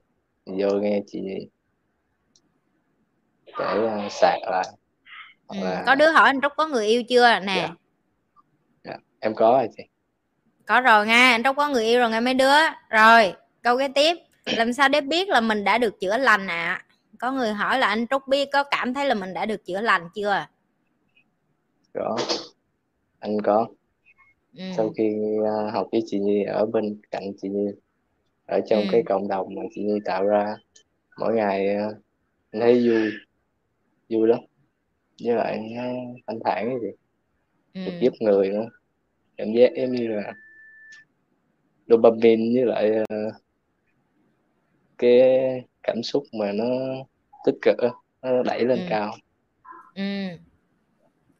[0.62, 1.20] vô nghe chị
[3.58, 4.68] để uh, sạc lại
[5.46, 5.56] ừ.
[5.60, 5.82] là...
[5.86, 7.74] có đứa hỏi anh Trúc có người yêu chưa nè dạ.
[8.84, 8.96] Dạ.
[9.20, 9.82] em có rồi chị
[10.66, 12.54] có rồi nha anh Trúc có người yêu rồi nghe mấy đứa
[12.88, 16.82] rồi câu kế tiếp làm sao để biết là mình đã được chữa lành ạ
[16.82, 16.84] à?
[17.18, 19.80] có người hỏi là anh Trúc biết có cảm thấy là mình đã được chữa
[19.80, 20.46] lành chưa
[21.94, 22.16] có
[23.20, 23.66] anh có
[24.56, 24.64] ừ.
[24.76, 27.66] sau khi uh, học với chị Nhi ở bên cạnh chị Nhi
[28.46, 28.88] ở trong ừ.
[28.92, 30.56] cái cộng đồng mà chị Nhi tạo ra
[31.18, 31.94] mỗi ngày uh,
[32.50, 33.10] anh thấy vui
[34.08, 34.40] vui lắm
[35.24, 35.82] với lại nó
[36.26, 36.90] thanh thản cái gì
[37.74, 37.80] ừ.
[37.86, 38.68] được giúp người nữa
[39.36, 40.32] cảm giác em như là
[41.86, 43.34] dopamine với lại uh,
[44.98, 45.20] cái
[45.82, 46.64] cảm xúc mà nó
[47.46, 47.76] tích cực
[48.22, 48.84] nó đẩy lên ừ.
[48.90, 49.14] cao
[49.94, 50.02] ừ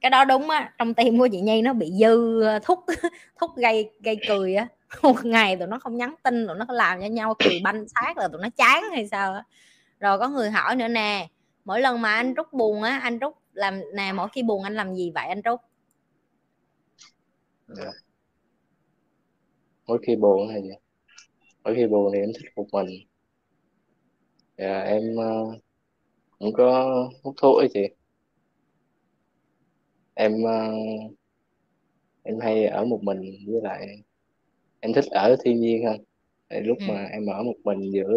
[0.02, 2.78] cái đó đúng á trong tim của chị nhi nó bị dư ờ, thúc
[3.40, 4.68] thúc gây gây cười á.
[5.02, 8.16] Một ngày tụi nó không nhắn tin tụi nó làm cho nhau cười banh xác
[8.16, 9.44] là tụi nó chán hay sao á.
[10.00, 11.28] Rồi có người hỏi nữa nè
[11.64, 14.74] mỗi lần mà anh rút buồn á anh rút làm nè mỗi khi buồn anh
[14.74, 15.60] làm gì vậy anh rút
[17.76, 17.78] yeah.
[17.78, 17.92] Dạ.
[19.86, 20.70] Mỗi khi buồn hay gì
[21.64, 22.86] mỗi khi buồn thì em thích một mình.
[24.56, 25.54] Yeah, em uh,
[26.38, 27.80] cũng có hút thuốc ấy chị
[30.14, 31.12] em uh,
[32.22, 34.02] em hay ở một mình với lại
[34.80, 36.04] em thích ở thiên nhiên hơn
[36.48, 36.84] tại lúc ừ.
[36.88, 38.14] mà em ở một mình giữa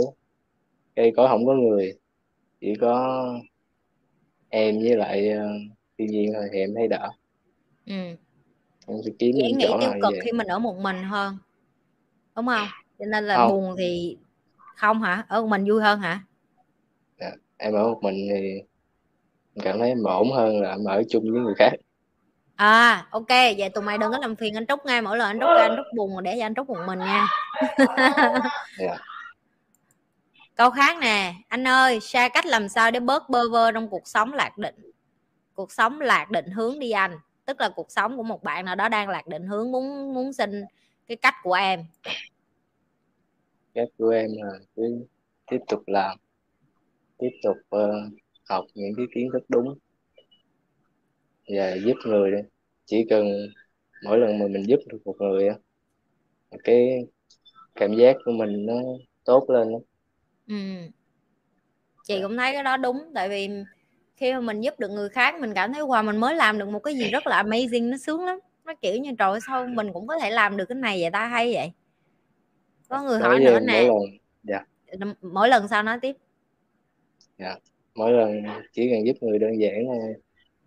[0.96, 1.94] cây có không có người
[2.62, 3.26] chỉ có
[4.50, 7.10] em với lại uh, thiên nhiên thôi thì em thấy đỡ
[7.86, 7.94] ừ.
[8.88, 11.38] em sẽ kiếm những nghĩ tiêu cực khi mình ở một mình hơn
[12.36, 12.68] đúng không
[13.00, 13.52] cho nên là không.
[13.52, 14.18] buồn thì
[14.76, 16.24] không hả ở một mình vui hơn hả
[17.20, 17.32] dạ.
[17.58, 18.62] em ở một mình thì
[19.64, 21.72] cảm thấy em ổn hơn là em ở chung với người khác
[22.56, 25.40] à ok vậy tụi mày đừng có làm phiền anh trúc ngay mỗi lần anh
[25.40, 27.28] trúc ra anh trúc buồn để cho anh trúc một mình nha.
[28.80, 29.02] Yeah.
[30.56, 34.08] câu khác nè anh ơi sai cách làm sao để bớt bơ vơ trong cuộc
[34.08, 34.92] sống lạc định?
[35.54, 38.76] Cuộc sống lạc định hướng đi anh tức là cuộc sống của một bạn nào
[38.76, 40.64] đó đang lạc định hướng muốn muốn xin
[41.08, 41.86] cái cách của em.
[43.74, 45.06] Cách của em là cứ
[45.52, 46.18] tiếp tục làm
[47.18, 48.14] tiếp tục uh,
[48.50, 49.78] học những cái kiến thức đúng
[51.48, 52.38] và giúp người đi.
[52.86, 53.28] Chỉ cần
[54.02, 55.56] mỗi lần mà mình giúp được một người á
[56.64, 57.06] cái
[57.76, 58.76] cảm giác của mình nó
[59.26, 59.80] tốt lên đó.
[60.48, 60.56] ừ.
[62.04, 63.50] chị cũng thấy cái đó đúng tại vì
[64.16, 66.70] khi mà mình giúp được người khác mình cảm thấy wow mình mới làm được
[66.70, 68.40] một cái gì rất là amazing nó sướng lắm.
[68.66, 71.28] Nó kiểu như trời sao mình cũng có thể làm được cái này vậy ta?
[71.28, 71.72] Hay vậy.
[72.90, 73.74] Có người hỏi nữa nè.
[73.74, 74.66] mỗi lần, dạ.
[75.22, 76.16] mỗi lần sao nói tiếp?
[77.40, 77.56] Dạ.
[77.96, 78.44] Mỗi lần
[78.74, 80.14] chỉ cần giúp người đơn giản thôi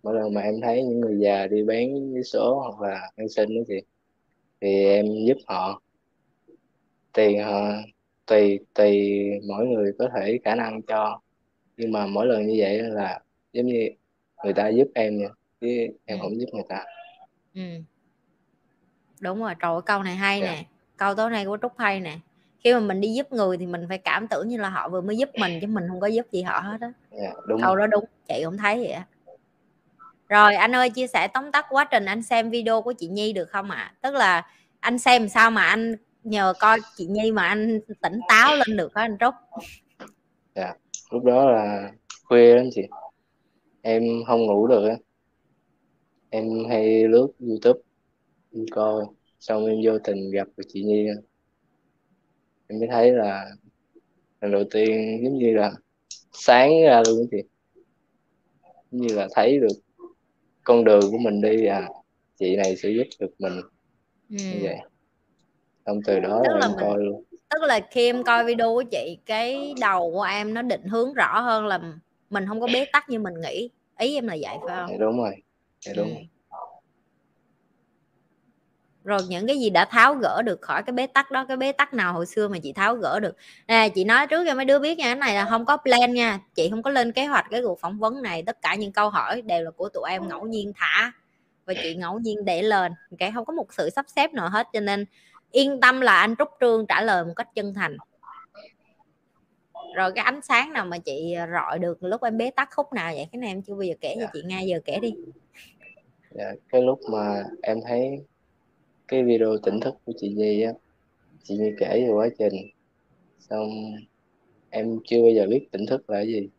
[0.03, 3.29] mỗi lần mà em thấy những người già đi bán vé số hoặc là ăn
[3.29, 3.81] xin đó chị
[4.61, 5.81] thì em giúp họ
[7.13, 7.61] tiền họ
[8.25, 11.19] tùy tùy mỗi người có thể khả năng cho
[11.77, 13.19] nhưng mà mỗi lần như vậy là
[13.53, 13.89] giống như
[14.43, 15.27] người ta giúp em nha
[15.61, 15.67] chứ
[16.05, 16.21] em ừ.
[16.21, 16.85] không giúp người ta
[17.55, 17.61] ừ.
[19.19, 20.55] đúng rồi trời câu này hay yeah.
[20.55, 20.61] Dạ.
[20.61, 22.17] nè câu tối nay của trúc hay nè
[22.63, 25.01] khi mà mình đi giúp người thì mình phải cảm tưởng như là họ vừa
[25.01, 27.75] mới giúp mình chứ mình không có giúp gì họ hết á yeah, dạ, câu
[27.75, 29.05] đó đúng chị cũng thấy vậy á
[30.29, 33.33] rồi, anh ơi, chia sẻ tóm tắt quá trình anh xem video của chị Nhi
[33.33, 33.77] được không ạ?
[33.77, 33.93] À?
[34.01, 34.47] tức là
[34.79, 38.95] anh xem sao mà anh nhờ coi chị Nhi mà anh tỉnh táo lên được
[38.95, 39.33] hả anh Trúc?
[40.55, 40.73] Dạ
[41.11, 41.91] lúc đó là
[42.23, 42.81] khuya lắm chị.
[43.81, 44.95] Em không ngủ được á.
[46.29, 47.79] Em hay lướt youtube,
[48.53, 49.05] em coi,
[49.39, 51.07] xong em vô tình gặp được chị Nhi
[52.67, 53.45] em mới thấy là
[54.41, 55.71] lần đầu tiên giống như là
[56.31, 57.37] sáng ra luôn chị.
[58.91, 59.88] Giống như là thấy được
[60.63, 61.87] con đường của mình đi à
[62.39, 63.61] chị này sẽ giúp được mình.
[64.29, 64.35] Ừ.
[64.35, 64.77] như vậy.
[65.85, 67.23] Xong từ đó tức là mình, coi luôn.
[67.49, 71.13] tức là khi em coi video của chị cái đầu của em nó định hướng
[71.13, 71.79] rõ hơn là
[72.29, 73.69] mình không có bế tắc như mình nghĩ.
[73.99, 74.99] Ý em là vậy phải không?
[74.99, 75.35] Đúng rồi.
[75.95, 76.38] Đúng ừ.
[79.09, 81.71] Rồi những cái gì đã tháo gỡ được khỏi cái bế tắc đó cái bế
[81.71, 83.35] tắc nào hồi xưa mà chị tháo gỡ được?
[83.67, 86.13] Nè chị nói trước cho mấy đứa biết nha cái này là không có plan
[86.13, 86.39] nha.
[86.55, 88.43] Chị không có lên kế hoạch cái cuộc phỏng vấn này.
[88.43, 91.11] Tất cả những câu hỏi đều là của tụi em ngẫu nhiên thả
[91.65, 92.91] và chị ngẫu nhiên để lên.
[93.19, 95.05] Cái không có một sự sắp xếp nào hết cho nên
[95.51, 97.97] yên tâm là anh trúc trương trả lời một cách chân thành.
[99.95, 103.13] Rồi cái ánh sáng nào mà chị rọi được lúc em bế tắc khúc nào
[103.15, 103.27] vậy?
[103.31, 104.29] Cái này em chưa bao giờ kể cho dạ.
[104.33, 105.13] chị ngay giờ kể đi.
[106.31, 108.25] Dạ, cái lúc mà em thấy
[109.09, 110.73] cái video tỉnh thức của chị Nhi á
[111.43, 112.53] chị Nhi kể về quá trình.
[113.39, 113.69] Xong
[114.69, 116.49] em chưa bao giờ biết tỉnh thức là cái gì.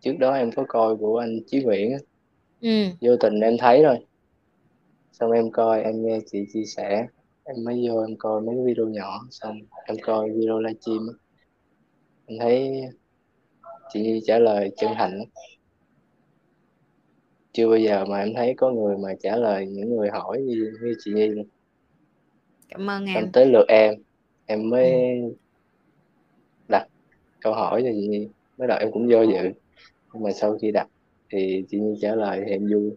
[0.00, 1.98] Trước đó em có coi của anh Chí Nguyễn á.
[2.60, 2.68] Ừ.
[3.00, 3.96] vô tình em thấy rồi
[5.12, 7.06] xong em coi em nghe chị chia sẻ.
[7.44, 9.26] Em mới vô em coi mấy video nhỏ.
[9.30, 11.08] Xong em coi video livestream
[12.26, 12.80] em thấy
[13.92, 15.24] chị Nhi trả lời chân thành
[17.52, 20.72] chưa bao giờ mà em thấy có người mà trả lời những người hỏi như,
[20.82, 21.46] như chị Nhi luôn
[22.68, 23.94] cảm ơn em tới lượt em
[24.46, 25.34] em mới ừ.
[26.68, 26.86] đặt
[27.40, 29.52] câu hỏi cho chị Nhi mới đầu em cũng do dự
[30.12, 30.86] nhưng mà sau khi đặt
[31.30, 32.90] thì chị Nhi trả lời thì em vui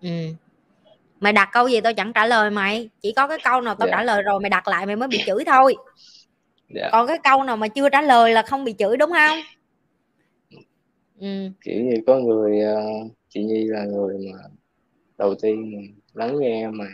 [0.00, 0.34] ừ.
[1.20, 3.88] mày đặt câu gì tao chẳng trả lời mày chỉ có cái câu nào tao
[3.88, 3.96] dạ.
[3.96, 5.74] trả lời rồi mày đặt lại mày mới bị chửi thôi
[6.74, 6.88] dạ.
[6.92, 9.38] còn cái câu nào mà chưa trả lời là không bị chửi đúng không
[11.20, 11.50] ừ.
[11.60, 12.82] kiểu như có người ờ,
[13.28, 14.38] chị Nhi là người mà
[15.18, 16.84] đầu tiên lắng nghe mà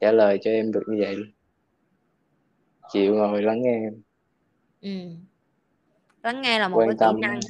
[0.00, 1.16] trả lời cho em được như vậy.
[2.92, 4.02] Chịu ngồi lắng nghe em.
[4.80, 4.90] Ừ.
[6.22, 7.16] lắng nghe là một quan cái tâm.
[7.16, 7.40] kỹ năng.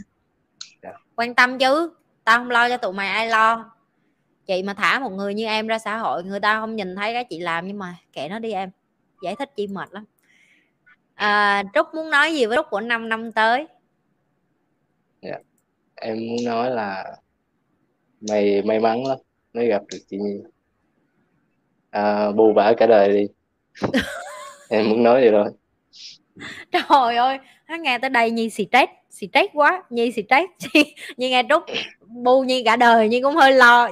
[0.83, 0.93] Dạ.
[1.17, 1.91] quan tâm chứ.
[2.25, 3.73] Tao không lo cho tụi mày ai lo.
[4.47, 7.13] Chị mà thả một người như em ra xã hội người ta không nhìn thấy
[7.13, 8.71] cái chị làm nhưng mà kệ nó đi em.
[9.23, 10.05] Giải thích chi mệt lắm.
[11.15, 13.67] À, trúc muốn nói gì với trúc của 5 năm tới?
[15.23, 15.39] Dạ.
[15.95, 17.17] em muốn nói là
[18.21, 19.19] mày may mắn lắm.
[19.53, 20.41] Mới gặp được chị Nhi
[21.97, 23.27] à, bù bả cả đời đi.
[24.69, 25.51] Em muốn nói gì thôi
[26.73, 30.75] trời ơi hắn nghe tới đây nhi xì stress xì stress quá nhi xì stress.
[31.17, 31.63] Nhi nghe trúc
[32.09, 33.89] bu nhi cả đời nhi cũng hơi lo.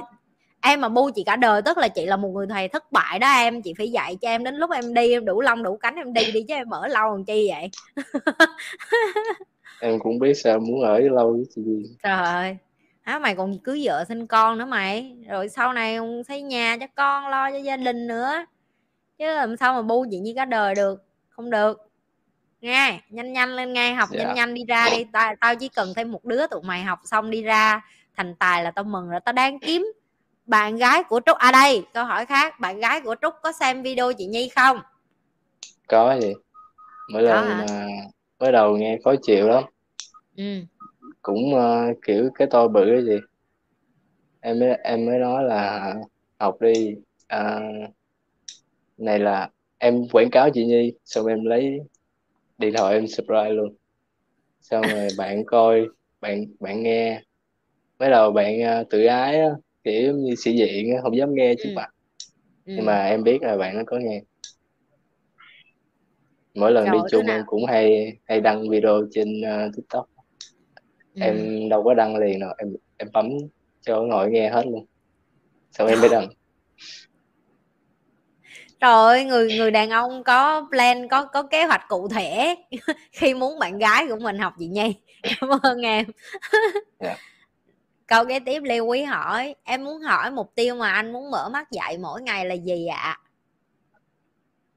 [0.61, 3.19] Em mà bu chị cả đời tức là chị là một người thầy thất bại
[3.19, 3.61] đó em.
[3.61, 6.13] Chị phải dạy cho em đến lúc em đi em đủ lông đủ cánh em
[6.13, 7.69] đi đi chứ em ở lâu làm chi vậy?
[9.81, 11.61] Em cũng biết sao muốn ở lâu với chị.
[12.03, 12.57] Trời ơi
[13.05, 15.15] á mày còn cưới vợ sinh con nữa mày.
[15.29, 15.97] Rồi sau này
[16.27, 18.45] xây nhà cho con lo cho gia đình nữa.
[19.17, 21.03] Chứ làm sao mà bu chuyện như cả đời được?
[21.29, 21.89] Không được.
[22.61, 24.23] Nghe nhanh nhanh lên ngay học dạ.
[24.23, 25.05] nhanh nhanh đi ra đi.
[25.13, 27.81] Tao, tao chỉ cần thêm một đứa tụi mày học xong đi ra
[28.17, 29.19] thành tài là tao mừng rồi.
[29.25, 29.93] Tao đang kiếm
[30.45, 31.37] bạn gái của trúc.
[31.37, 32.59] À đây câu hỏi khác.
[32.59, 34.79] Bạn gái của trúc có xem video chị nhi không?
[35.87, 36.33] Có gì
[37.13, 37.65] mỗi lần mà
[38.39, 39.63] mới đầu nghe khó chịu lắm.
[40.37, 40.43] Ừ.
[41.25, 43.19] cũng uh, kiểu cái tôi bự cái gì
[44.41, 45.93] em mới em mới nói là
[46.39, 46.95] học đi
[47.27, 47.59] à,
[48.97, 51.79] này là em quảng cáo chị Nhi xong em lấy
[52.57, 53.75] điện thoại em subscribe luôn.
[54.61, 55.87] Xong rồi bạn coi
[56.21, 57.21] bạn bạn nghe.
[57.99, 59.49] Mới đầu bạn uh, tự ái á,
[59.83, 61.73] kiểu như sĩ diện không dám nghe trước ừ.
[61.75, 61.89] mặt
[62.65, 62.73] ừ.
[62.75, 64.21] nhưng mà em biết là bạn nó có nghe.
[66.55, 70.14] Mỗi lần Rồi, đi chung em cũng hay hay đăng video trên uh, tiktok
[71.15, 71.21] ừ.
[71.21, 73.29] em đâu có đăng liền đâu em em bấm
[73.81, 74.85] cho ngồi nghe hết luôn
[75.71, 76.27] xong em mới đăng
[78.81, 82.55] rồi người người đàn ông có plan có có kế hoạch cụ thể
[83.11, 86.07] khi muốn bạn gái của mình học gì nhi cảm ơn em yeah.
[86.99, 87.17] Dạ.
[88.07, 91.49] câu kế tiếp lê quý hỏi em muốn hỏi mục tiêu mà anh muốn mở
[91.49, 93.19] mắt dạy mỗi ngày là gì ạ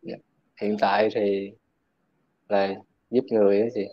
[0.07, 0.18] yeah.
[0.20, 0.24] Dạ.
[0.61, 1.53] hiện tại thì
[2.49, 2.74] là
[3.11, 3.86] giúp người đó chị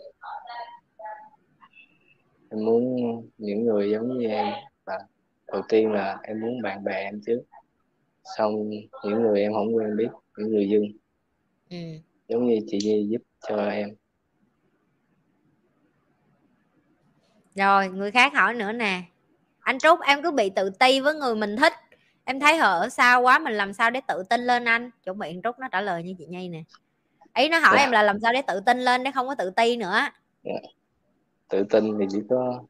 [2.56, 2.96] em muốn
[3.38, 4.46] những người giống như em
[4.84, 4.98] và
[5.46, 7.42] đầu tiên là em muốn bạn bè em trước.
[8.36, 8.70] Xong
[9.04, 10.82] những người em không quen biết những người dân
[11.70, 11.76] ừ.
[12.28, 13.88] giống như chị Nhi giúp cho em.
[17.54, 19.02] Rồi người khác hỏi nữa nè.
[19.60, 21.72] Anh Trúc em cứ bị tự ti với người mình thích.
[22.24, 24.90] Em thấy họ ở xa quá mình làm sao để tự tin lên anh?
[25.04, 26.62] Chuẩn bị anh Trúc nó trả lời như chị Nhi nè.
[27.34, 27.82] Ý nó hỏi dạ.
[27.82, 30.00] em là làm sao để tự tin lên để không có tự ti nữa?
[30.42, 30.52] Dạ.
[31.48, 32.62] Tự tin thì chỉ có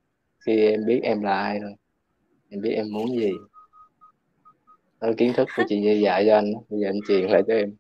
[0.47, 1.73] khi em biết em là ai thôi.
[2.51, 3.33] Em biết em muốn gì.
[5.01, 7.55] Đó kiến thức của chị Nhi dạy cho anh bây giờ anh truyền lại cho
[7.55, 7.75] em.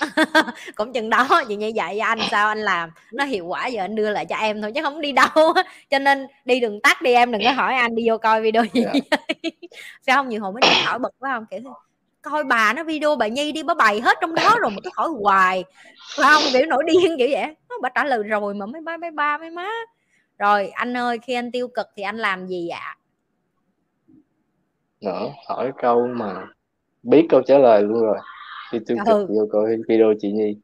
[0.74, 2.90] Cũng chừng đó chị Nhi dạy cho anh sao anh làm.
[3.12, 5.54] Nó hiệu quả giờ anh đưa lại cho em thôi chứ không đi đâu.
[5.90, 8.64] Cho nên đi đường tắt đi em đừng có hỏi anh đi vô coi video
[8.72, 8.96] gì yeah.
[10.06, 11.46] sao không nhiều hồi mới hỏi bực quá không?
[11.50, 11.60] Kiểu
[12.22, 14.90] coi bà nó video bà nhi đi bà bày hết trong đó rồi mà cứ
[14.94, 15.64] hỏi hoài.
[16.16, 17.46] Phải không kiểu nổi điên kiểu vậy.
[17.68, 19.68] Nó bà trả lời rồi mà mấy ba mấy ba mấy má
[20.40, 22.96] rồi anh ơi khi anh tiêu cực thì anh làm gì ạ?
[25.00, 26.46] Nữa hỏi câu mà
[27.02, 28.18] biết câu trả lời luôn rồi.
[28.70, 29.26] Khi tiêu cực ừ.
[29.28, 30.56] vô coi video chị nhi.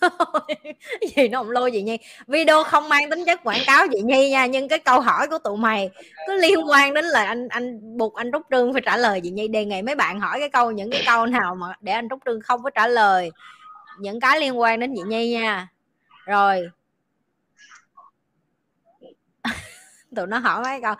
[1.16, 1.98] Gì nó không lôi chị nhi.
[2.26, 5.38] Video không mang tính chất quảng cáo chị nhi nha nhưng cái câu hỏi của
[5.38, 5.90] tụi mày
[6.26, 9.30] cứ liên quan đến là anh anh buộc anh trúc trương phải trả lời chị
[9.30, 9.48] nhi.
[9.48, 12.18] Đề nghị mấy bạn hỏi cái câu những cái câu nào mà để anh trúc
[12.24, 13.30] trương không có trả lời
[13.98, 15.68] những cái liên quan đến chị nhi nha.
[16.26, 16.70] Rồi
[20.16, 20.94] tụi nó hỏi mấy câu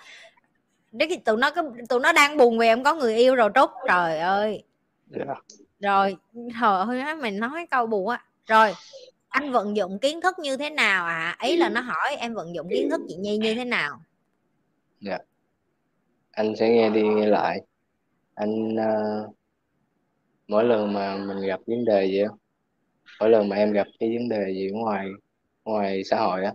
[0.93, 3.71] đấy tụi nó cứ tụi nó đang buồn vì em có người yêu rồi trúc
[3.89, 4.63] trời ơi
[5.15, 5.29] yeah.
[5.29, 5.35] Dạ.
[5.81, 6.17] rồi
[6.61, 8.73] trời ơi mày nói câu buồn á rồi
[9.29, 12.55] anh vận dụng kiến thức như thế nào à ấy là nó hỏi em vận
[12.55, 14.01] dụng kiến thức chị nhi như thế nào
[15.01, 15.23] dạ yeah.
[16.31, 17.61] anh sẽ nghe đi nghe lại
[18.35, 19.35] anh uh,
[20.49, 22.29] mỗi lần mà mình gặp vấn đề gì á
[23.21, 25.07] mỗi lần mà em gặp cái vấn đề gì ngoài
[25.65, 26.53] ngoài xã hội á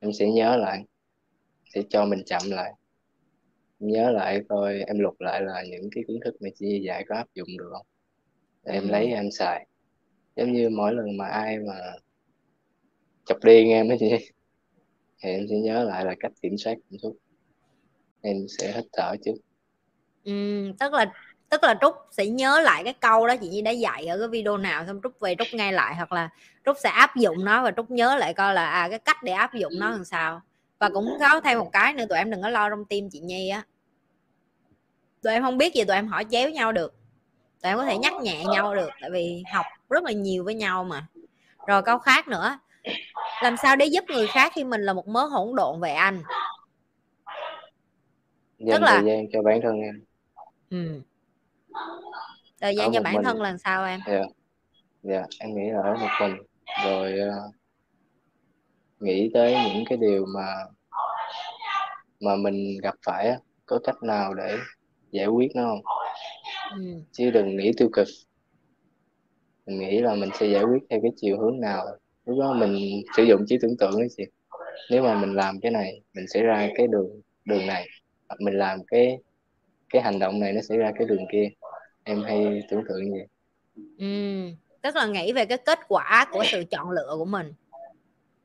[0.00, 0.84] em sẽ nhớ lại
[1.74, 2.72] sẽ cho mình chậm lại.
[3.78, 7.14] Nhớ lại coi em lục lại là những cái kiến thức mà chị dạy có
[7.14, 7.86] áp dụng được không?
[8.64, 8.88] Em ừ.
[8.90, 9.66] lấy em xài.
[10.36, 11.74] Giống như mỗi lần mà ai mà
[13.26, 14.10] chọc điên em ấy chị
[15.22, 17.16] thì em sẽ nhớ lại là cách kiểm soát cảm xúc.
[18.22, 19.34] Em sẽ hít thở trước.
[20.24, 20.32] Ừ,
[20.80, 21.12] tức là
[21.48, 24.28] tức là trúc sẽ nhớ lại cái câu đó chị Nhi đã dạy ở cái
[24.28, 26.28] video nào xong trúc về trúc nghe lại hoặc là
[26.66, 29.32] trúc sẽ áp dụng nó và trúc nhớ lại coi là à cái cách để
[29.32, 30.42] áp dụng nó làm sao
[30.84, 33.20] và cũng có thêm một cái nữa tụi em đừng có lo trong tim chị
[33.20, 33.62] Nhi á
[35.22, 36.94] tụi em không biết gì tụi em hỏi chéo nhau được
[37.62, 40.54] tụi em có thể nhắc nhẹ nhau được tại vì học rất là nhiều với
[40.54, 41.06] nhau mà
[41.66, 42.58] rồi câu khác nữa
[43.42, 46.22] làm sao để giúp người khác khi mình là một mớ hỗn độn về anh
[48.58, 50.04] dành tức là thời gian cho bản thân em
[50.70, 51.00] ừ.
[52.60, 53.24] thời gian cho bản mình.
[53.24, 54.26] thân là sao em dạ yeah.
[55.08, 55.26] yeah.
[55.38, 56.36] em nghĩ là ở một mình
[56.84, 57.54] rồi uh,
[59.00, 60.46] nghĩ tới những cái điều mà
[62.24, 64.56] mà mình gặp phải có cách nào để
[65.10, 65.80] giải quyết nó không?
[66.70, 67.00] Ừ.
[67.12, 68.08] chứ đừng nghĩ tiêu cực.
[69.66, 71.84] Mình nghĩ là mình sẽ giải quyết theo cái chiều hướng nào.
[72.26, 74.24] Lúc đó mình sử dụng trí tưởng tượng ấy chị.
[74.90, 77.88] Nếu mà mình làm cái này mình sẽ ra cái đường đường này.
[78.38, 79.18] Mình làm cái
[79.88, 81.48] cái hành động này nó sẽ ra cái đường kia.
[82.04, 83.26] Em hay tưởng tượng như vậy.
[83.98, 84.06] Ừ,
[84.82, 87.52] tức là nghĩ về cái kết quả của sự chọn lựa của mình.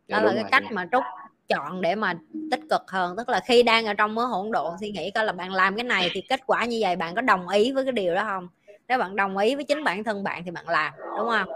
[0.07, 1.03] Đó dạ, là cái cách mà trúc
[1.49, 2.13] chọn để mà
[2.51, 3.15] tích cực hơn.
[3.17, 5.75] Tức là khi đang ở trong mớ hỗn độn suy nghĩ coi là bạn làm
[5.75, 8.23] cái này thì kết quả như vậy bạn có đồng ý với cái điều đó
[8.23, 8.47] không?
[8.87, 11.49] Nếu bạn đồng ý với chính bản thân bạn thì bạn làm đúng không?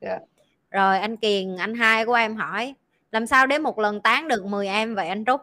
[0.00, 0.20] Yeah.
[0.20, 0.26] Dạ.
[0.70, 2.74] rồi anh kiền anh hai của em hỏi
[3.12, 5.40] làm sao để một lần tán được 10 em vậy anh trúc?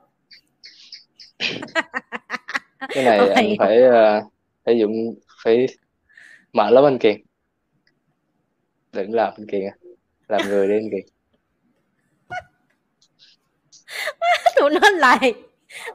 [2.89, 4.23] Cái này anh phải uh,
[4.65, 5.67] phải dụng phải
[6.53, 7.21] mở lớp anh kiền.
[8.91, 9.61] Đừng làm anh kiền
[10.27, 11.12] làm người đi anh kiền
[14.69, 15.33] tụi nó lầy.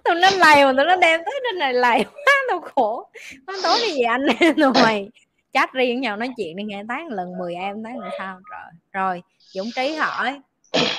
[0.05, 3.11] Tụi nó lầy mà tụi nó đem tới trên này lầy quá tao khổ.
[3.47, 5.09] Nó tối đi gì anh em mày
[5.53, 8.73] chat riêng nhau nói chuyện đi nghe tán lần 10 em tán là sao rồi
[8.93, 10.41] rồi dũng trí hỏi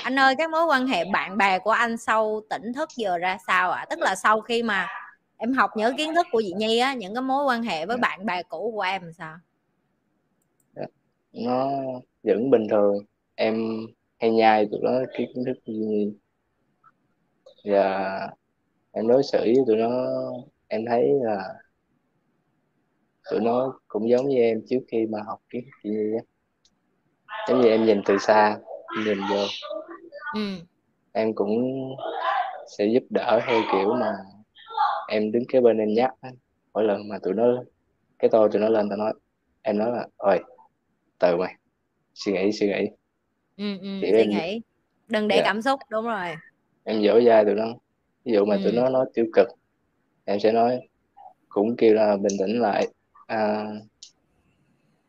[0.02, 3.38] anh ơi các mối quan hệ bạn bè của anh sau tỉnh thức giờ ra
[3.46, 3.80] sao ạ?
[3.80, 3.86] À?
[3.90, 4.88] tức là sau khi mà
[5.36, 7.96] em học những kiến thức của chị nhi á những cái mối quan hệ với
[7.96, 8.00] dạ.
[8.00, 9.36] bạn bè cũ của em sao?
[10.76, 10.86] Dạ.
[11.32, 11.70] nó
[12.22, 12.96] vẫn bình thường.
[13.34, 13.86] Em
[14.20, 16.12] hay nhai tụi nó cái kiến thức của chị nhi
[17.64, 18.28] và
[18.92, 19.90] em đối xử với tụi nó
[20.68, 21.54] em thấy là
[23.30, 26.22] tụi nó cũng giống như em trước khi mà học kiến thức chị nhi á
[27.48, 28.58] giống như em nhìn từ xa
[29.04, 29.46] nhìn vô
[30.34, 30.40] ừ.
[31.12, 31.60] em cũng
[32.78, 34.12] sẽ giúp đỡ theo kiểu mà
[35.08, 36.10] em đứng kế bên em nhắc
[36.74, 37.44] mỗi lần mà tụi nó
[38.18, 39.12] cái tôi tụi nó lên tao nói
[39.62, 40.40] em nói là ơi
[41.18, 41.54] từ mày
[42.14, 42.86] suy nghĩ suy nghĩ
[43.56, 44.60] ừ, ừ, suy em, nghĩ
[45.08, 45.44] đừng để yeah.
[45.44, 45.48] Dạ.
[45.48, 46.26] cảm xúc đúng rồi
[46.84, 47.74] em dỗ dai tụi nó.
[48.24, 48.60] Ví dụ mà ừ.
[48.64, 49.48] tụi nó nói tiêu cực
[50.24, 50.80] em sẽ nói
[51.48, 52.88] cũng kêu là bình tĩnh lại.
[53.26, 53.66] À,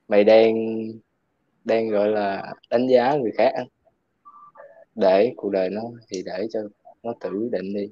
[0.07, 0.53] mày đang
[1.63, 3.53] đang gọi là đánh giá người khác
[4.95, 6.59] để cuộc đời nó thì để cho
[7.03, 7.89] nó tự quyết định đi.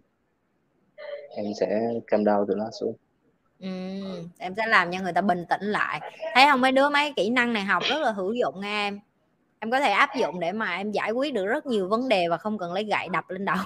[1.36, 2.96] Em sẽ cam đau tụi nó xuống.
[3.60, 3.68] Ừ,
[4.38, 6.02] em sẽ làm cho người ta bình tĩnh lại.
[6.36, 9.00] Thấy không mấy đứa mấy kỹ năng này học rất là hữu dụng nha em
[9.60, 12.28] em có thể áp dụng để mà em giải quyết được rất nhiều vấn đề
[12.30, 13.58] và không cần lấy gậy đập lên đầu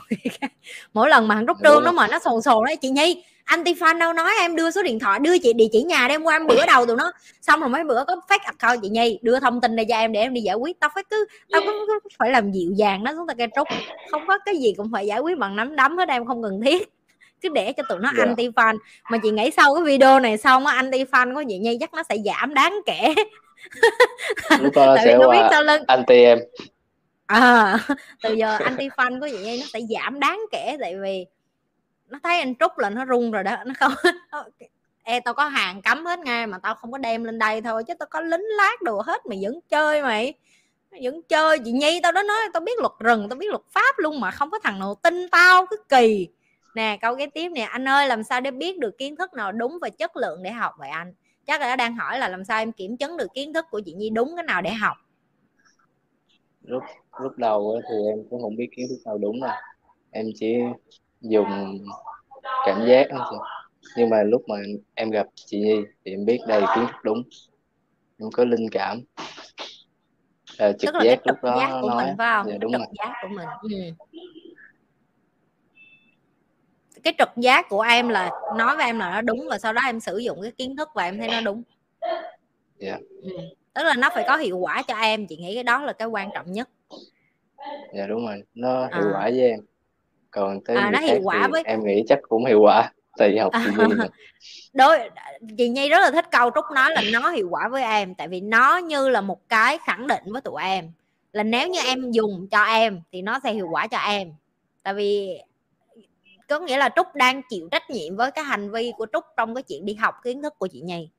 [0.93, 3.99] mỗi lần mà rút trương nó mà nó sồn sồn đấy chị nhi anti fan
[3.99, 6.47] đâu nói em đưa số điện thoại đưa chị địa chỉ nhà đem qua em
[6.47, 7.11] bữa đầu tụi nó.
[7.41, 10.11] Xong rồi mấy bữa có fake account chị nhi đưa thông tin này cho em
[10.11, 10.79] để em đi giải quyết.
[10.79, 13.67] Tao phải cứ tao cứ, phải làm dịu dàng nó xuống ta cây trúc
[14.11, 16.61] không có cái gì cũng phải giải quyết bằng nắm đấm hết em không cần
[16.61, 16.89] thiết.
[17.41, 18.17] Cứ để cho tụi nó yeah.
[18.17, 18.23] Dạ.
[18.23, 18.77] anti fan
[19.11, 21.93] mà chị nghĩ sau cái video này xong á anti fan của chị nhi chắc
[21.93, 23.13] nó sẽ giảm đáng kể
[24.59, 26.39] lúc đó sẽ nó biết sau lưng anti em.
[27.25, 27.79] À,
[28.23, 31.25] từ giờ anti fan của chị nhi nó sẽ giảm đáng kể tại vì
[32.07, 33.93] nó thấy anh trúc là nó rung rồi đó nó không
[35.03, 37.83] e tao có hàng cấm hết ngay mà tao không có đem lên đây thôi
[37.83, 40.33] chứ tao có lính lát đồ hết mày vẫn chơi mày.
[41.03, 41.59] Vẫn chơi.
[41.59, 44.31] Chị nhi tao đó nói tao biết luật rừng tao biết luật pháp luôn mà
[44.31, 46.27] không có thằng nào tin tao cứ kỳ.
[46.75, 49.51] Nè câu cái tiếp nè anh ơi làm sao để biết được kiến thức nào
[49.51, 51.13] đúng và chất lượng để học vậy anh
[51.47, 53.93] chắc là đang hỏi là làm sao em kiểm chứng được kiến thức của chị
[53.93, 54.97] nhi đúng cái nào để học?
[56.61, 56.83] Lúc
[57.19, 59.51] lúc đầu thì em cũng không biết kiến thức nào đúng đâu.
[60.11, 60.55] Em chỉ
[61.21, 61.77] dùng
[62.65, 63.39] cảm giác thôi
[63.97, 64.55] nhưng mà lúc mà
[64.95, 65.75] em gặp chị Nhi
[66.05, 67.23] thì em biết đây kiến thức đúng.
[68.19, 69.01] Em có linh cảm.
[70.57, 72.51] À, trực Tức là giác lúc đó giác của nói mình phải không?
[72.51, 72.87] Dạ, đúng trực rồi.
[72.97, 73.47] giác của mình.
[73.61, 74.03] Ừ.
[77.03, 79.81] cái trực giác của em là nói với em là nó đúng và sau đó
[79.85, 81.63] em sử dụng cái kiến thức và em thấy nó đúng.
[82.77, 82.97] Dạ.
[83.21, 83.29] ừ.
[83.73, 86.07] tức là nó phải có hiệu quả cho em chị nghĩ cái đó là cái
[86.07, 86.69] quan trọng nhất.
[87.93, 88.43] Dạ đúng rồi.
[88.53, 89.11] Nó hiệu à.
[89.13, 89.59] quả với em.
[90.31, 93.53] Còn tới à, nó hiệu quả với em nghĩ chắc cũng hiệu quả tại học
[93.65, 93.95] chị Nhi
[94.73, 95.09] đối
[95.57, 98.27] chị Nhi rất là thích câu Trúc nói là nó hiệu quả với em tại
[98.27, 100.91] vì nó như là một cái khẳng định với tụi em.
[101.33, 104.33] Là nếu như em dùng cho em thì nó sẽ hiệu quả cho em.
[104.83, 105.39] Tại vì
[106.59, 109.55] có nghĩa là Trúc đang chịu trách nhiệm với cái hành vi của Trúc trong
[109.55, 111.09] cái chuyện đi học kiến thức của chị Nhi.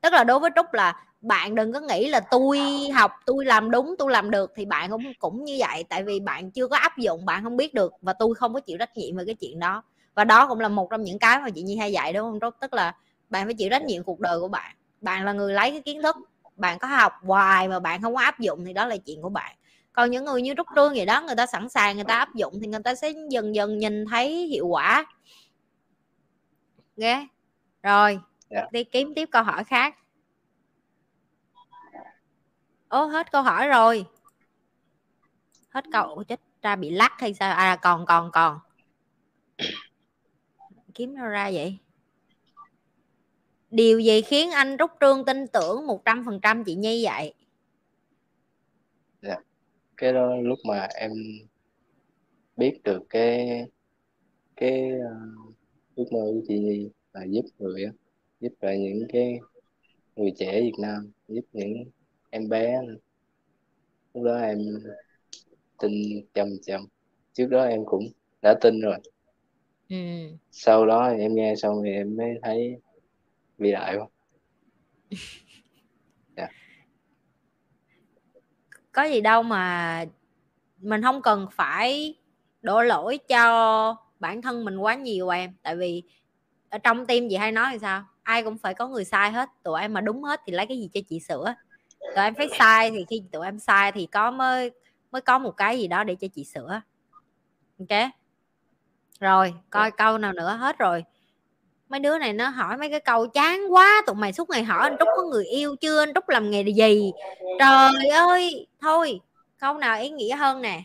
[0.00, 2.60] Tức là đối với Trúc là bạn đừng có nghĩ là tôi
[2.94, 5.84] học, tôi làm đúng, tôi làm được thì bạn cũng cũng như vậy.
[5.88, 8.60] Tại vì bạn chưa có áp dụng, bạn không biết được và tôi không có
[8.60, 9.82] chịu trách nhiệm về cái chuyện đó.
[10.14, 12.40] Và đó cũng là một trong những cái mà chị Nhi hay dạy, đúng không
[12.40, 12.54] Trúc?
[12.60, 12.94] Tức là
[13.30, 14.76] bạn phải chịu trách nhiệm cuộc đời của bạn.
[15.00, 16.16] Bạn là người lấy cái kiến thức,
[16.56, 19.28] bạn có học hoài mà bạn không có áp dụng thì đó là chuyện của
[19.28, 19.56] bạn
[19.96, 22.34] còn những người như Trúc Trương vậy đó người ta sẵn sàng người ta áp
[22.34, 25.06] dụng thì người ta sẽ dần dần nhìn thấy hiệu quả
[26.96, 27.26] ghê okay.
[27.82, 28.22] rồi yeah.
[28.50, 28.68] Dạ.
[28.72, 29.96] đi kiếm tiếp câu hỏi khác
[32.88, 34.06] ố hết câu hỏi rồi
[35.68, 38.58] hết câu chết ra bị lắc hay sao à còn còn còn
[40.94, 41.78] kiếm nó ra vậy
[43.70, 47.34] điều gì khiến anh rút trương tin tưởng một trăm phần trăm chị nhi vậy.
[49.96, 51.12] Cái đó lúc mà em
[52.56, 53.62] biết được cái
[54.56, 55.54] cái uh,
[55.96, 57.84] ước mơ của chị nhi là giúp người
[58.40, 59.38] giúp lại những cái
[60.16, 61.84] người trẻ việt nam giúp những
[62.30, 62.82] em bé
[64.14, 64.58] lúc đó em
[65.78, 65.92] tin
[66.34, 66.80] chăm chăm.
[67.32, 68.08] Trước đó em cũng
[68.42, 68.98] đã tin rồi.
[69.88, 69.96] Ừ.
[70.50, 72.76] sau đó em nghe xong thì em mới thấy
[73.58, 74.06] vĩ đại quá
[78.96, 80.04] có gì đâu mà
[80.78, 82.14] mình không cần phải
[82.62, 85.54] đổ lỗi cho bản thân mình quá nhiều em.
[85.62, 86.02] Tại vì
[86.70, 88.04] ở trong tim chị hay nói là sao?
[88.22, 89.48] Ai cũng phải có người sai hết.
[89.62, 91.54] Tụi em mà đúng hết thì lấy cái gì cho chị sửa.
[92.00, 94.70] Tụi em phải sai thì khi tụi em sai thì có mới
[95.10, 96.80] mới có một cái gì đó để cho chị sửa.
[97.78, 98.10] Ok?
[99.20, 101.04] Rồi coi câu nào nữa hết rồi
[101.88, 104.82] mấy đứa này nó hỏi mấy cái câu chán quá tụi mày suốt ngày hỏi
[104.82, 107.12] anh trúc có người yêu chưa anh trúc làm nghề gì?
[107.58, 109.20] Trời ơi thôi
[109.58, 110.82] câu nào ý nghĩa hơn nè.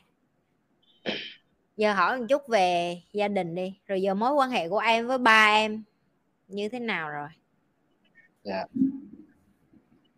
[1.78, 5.08] Giờ hỏi một chút về gia đình đi rồi giờ mối quan hệ của em
[5.08, 5.84] với ba em
[6.48, 7.28] như thế nào rồi?
[8.44, 8.66] Dạ.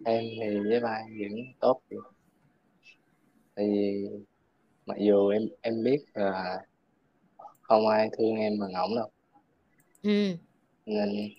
[0.06, 1.82] Em thì với ba em vẫn tốt
[3.56, 4.10] tại vì
[4.86, 6.60] mặc dù em em biết là
[7.62, 9.10] không ai thương em bằng ổng đâu.
[10.04, 10.38] Ừ
[10.86, 11.30] nên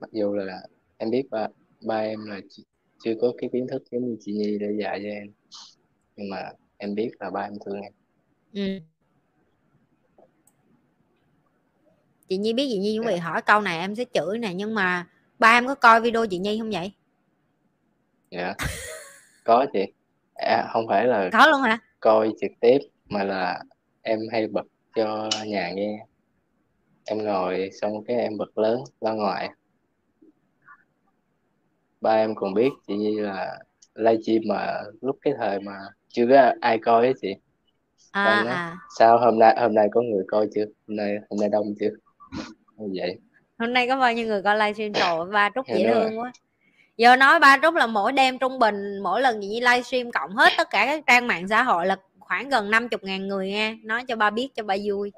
[0.00, 0.62] mặc dù là
[0.96, 1.48] em biết ba
[1.80, 2.40] ba em là
[3.04, 5.32] chưa có cái kiến thức giống như chị Nhi để dạy cho em.
[6.16, 7.92] Nhưng mà em biết là ba em thương em.
[8.52, 8.80] Ừ.
[12.28, 14.74] Chị Nhi biết chị Nhi chuẩn bị hỏi câu này em sẽ chửi nè nhưng
[14.74, 15.06] mà
[15.38, 16.92] ba em có coi video chị Nhi không vậy?
[18.30, 18.54] Dạ.
[19.44, 19.84] Có chị.
[20.34, 21.78] À, không phải là có luôn hả?
[22.00, 23.62] coi trực tiếp mà là
[24.02, 26.06] em hay bật cho nhà nghe
[27.06, 29.50] em ngồi xong cái em bật lớn ra ngoài.
[32.00, 33.58] Ba em còn biết chị Nhi là
[33.94, 35.72] livestream mà lúc cái thời mà
[36.08, 37.34] chưa có ai coi á chị.
[38.12, 38.76] À, nói, à.
[38.98, 40.64] sao hôm nay hôm nay có người coi chưa?
[40.88, 41.90] Hôm nay hôm nay đông chưa?
[42.76, 43.18] Như vậy.
[43.58, 46.32] Hôm nay có bao nhiêu người coi livestream trời ba trúc dễ thương quá.
[46.96, 50.52] Giờ nói ba trúc là mỗi đêm trung bình mỗi lần gì livestream cộng hết
[50.58, 53.76] tất cả các trang mạng xã hội là khoảng gần 50 ngàn người nghe.
[53.84, 55.12] Nói cho ba biết cho ba vui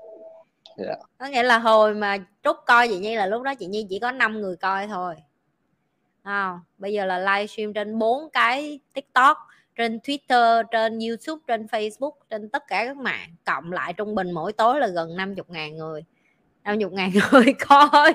[0.78, 0.98] yeah.
[0.98, 1.06] Dạ.
[1.18, 3.98] có nghĩa là hồi mà trúc coi chị nhi là lúc đó chị nhi chỉ
[3.98, 5.14] có 5 người coi thôi.
[6.22, 9.38] À, bây giờ là livestream trên bốn cái tiktok
[9.76, 13.34] trên twitter trên youtube trên facebook trên tất cả các mạng.
[13.44, 16.04] Cộng lại trung bình mỗi tối là gần 50 ngàn người.
[16.64, 18.14] 50 ngàn người coi.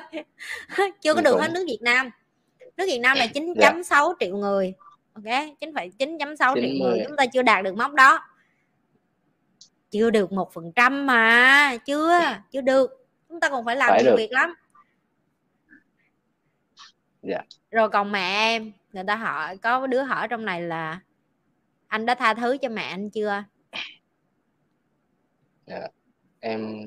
[1.01, 2.09] Chưa có được hết nước Việt Nam.
[2.78, 4.14] Nước Việt Nam là 9.6 dạ.
[4.20, 4.74] triệu người
[5.14, 5.24] ok?
[5.24, 7.03] 9,9.6 triệu người.
[7.07, 8.20] Chúng ta chưa đạt được mốc đó
[9.94, 12.20] chưa được một phần trăm mà chưa
[12.52, 14.18] chưa được chúng ta còn phải làm phải nhiều được.
[14.18, 14.54] việc lắm
[17.22, 17.41] dạ.
[17.72, 21.00] rồi còn mẹ em người ta hỏi có đứa hỏi trong này là
[21.88, 23.44] anh đã tha thứ cho mẹ anh chưa
[25.66, 25.88] dạ.
[26.39, 26.86] em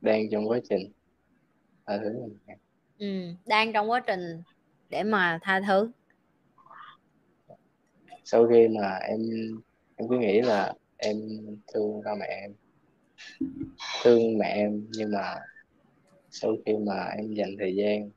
[0.00, 0.92] đang trong quá trình
[1.86, 2.14] tha thứ
[2.98, 3.06] ừ,
[3.46, 4.42] đang trong quá trình
[4.88, 5.90] để mà tha thứ
[8.24, 9.20] sau khi mà em
[9.96, 11.16] em cứ nghĩ là em
[11.74, 12.54] thương ba mẹ em.
[14.02, 15.34] Thương mẹ em nhưng mà
[16.30, 18.10] sau khi mà em dành thời gian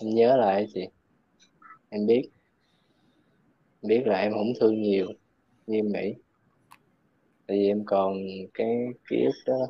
[0.00, 0.88] em nhớ lại chị
[1.88, 2.28] em biết.
[3.82, 5.06] Em biết là em không thương nhiều
[5.66, 6.14] như em nghĩ.
[7.46, 8.18] Tại vì em còn
[8.54, 8.76] cái
[9.10, 9.66] ký ức đó.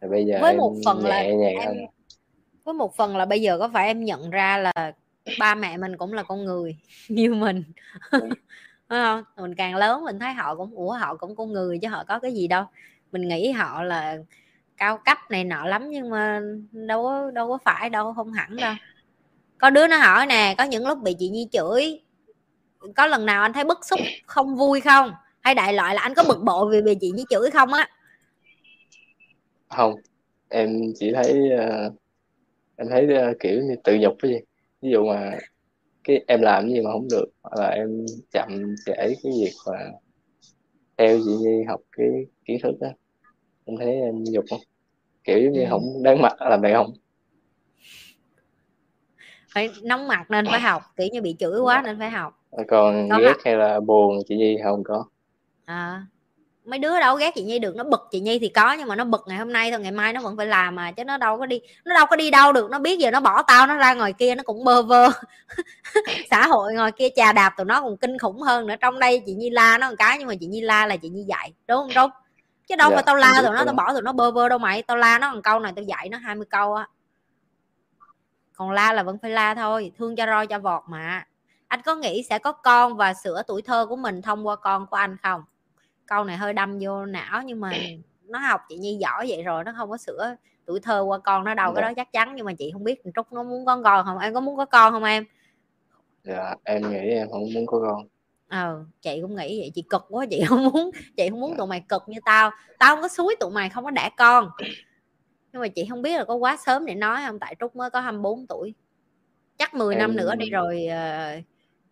[0.00, 1.76] Thì bây giờ với một phần là em hơn.
[2.64, 4.92] với một phần là bây giờ có phải em nhận ra là
[5.38, 6.76] ba mẹ mình cũng là con người
[7.08, 7.62] như mình
[8.90, 11.88] phải không mình càng lớn mình thấy họ cũng ủa họ cũng con người chứ
[11.88, 12.64] họ có cái gì đâu.
[13.12, 14.16] Mình nghĩ họ là
[14.76, 16.40] cao cấp này nọ lắm nhưng mà
[16.72, 18.74] đâu có đâu có phải đâu không hẳn đâu.
[19.58, 22.00] Có đứa nó hỏi nè có những lúc bị chị nhi chửi
[22.96, 25.12] có lần nào anh thấy bức xúc không vui không?
[25.40, 27.88] Hay đại loại là anh có bực bội vì bị chị nhi chửi không á?
[29.68, 29.94] Không
[30.48, 31.92] em chỉ thấy uh,
[32.76, 34.38] em thấy uh, kiểu như tự nhục cái gì.
[34.82, 35.38] Ví dụ mà
[36.04, 39.52] cái em làm cái gì mà không được hoặc là em chậm trễ cái việc
[39.66, 39.78] mà
[40.96, 42.06] theo chị Nhi học cái
[42.44, 42.88] kiến thức đó.
[43.64, 44.60] Em thấy em nhục không
[45.24, 45.66] kiểu như ừ.
[45.70, 46.92] không đáng mặt là vậy không.
[49.54, 52.32] Phải nóng mặt nên phải học kiểu như bị chửi quá nên phải học.
[52.68, 55.04] Còn ghét hay là buồn chị Nhi không có.
[55.64, 56.06] À
[56.64, 58.96] mấy đứa đâu ghét chị nhi được nó bực chị nhi thì có nhưng mà
[58.96, 61.16] nó bực ngày hôm nay thôi ngày mai nó vẫn phải làm mà chứ nó
[61.16, 63.66] đâu có đi nó đâu có đi đâu được nó biết giờ nó bỏ tao
[63.66, 65.08] nó ra ngoài kia nó cũng bơ vơ.
[66.30, 69.22] Xã hội ngoài kia chà đạp tụi nó còn kinh khủng hơn nữa trong đây
[69.26, 71.52] chị nhi la nó một cái nhưng mà chị nhi la là chị nhi dạy
[71.66, 72.10] đúng không đúng
[72.68, 74.58] chứ đâu dạ, phải tao la tụi nó tao bỏ tụi nó bơ vơ đâu
[74.58, 76.86] mày tao la nó một câu này tao dạy nó 20 câu á.
[78.52, 81.24] Còn la là vẫn phải la thôi thương cho roi cho vọt mà.
[81.68, 84.86] Anh có nghĩ sẽ có con và sửa tuổi thơ của mình thông qua con
[84.86, 85.42] của anh không
[86.10, 87.72] câu này hơi đâm vô não nhưng mà
[88.24, 90.36] nó học chị nhi giỏi vậy rồi nó không có sửa
[90.66, 91.94] tuổi thơ qua con nó đâu cái đó dạ.
[91.94, 94.40] chắc chắn nhưng mà chị không biết trúc nó muốn có con không em có
[94.40, 95.24] muốn có con không em
[96.24, 98.06] dạ em nghĩ em không muốn có con
[98.48, 101.56] ờ chị cũng nghĩ vậy chị cực quá chị không muốn chị không muốn dạ.
[101.58, 104.50] tụi mày cực như tao tao không có suối tụi mày không có đẻ con
[105.52, 107.90] nhưng mà chị không biết là có quá sớm để nói không tại trúc mới
[107.90, 108.74] có 24 tuổi
[109.58, 109.98] chắc 10 em...
[109.98, 111.44] năm nữa đi rồi uh,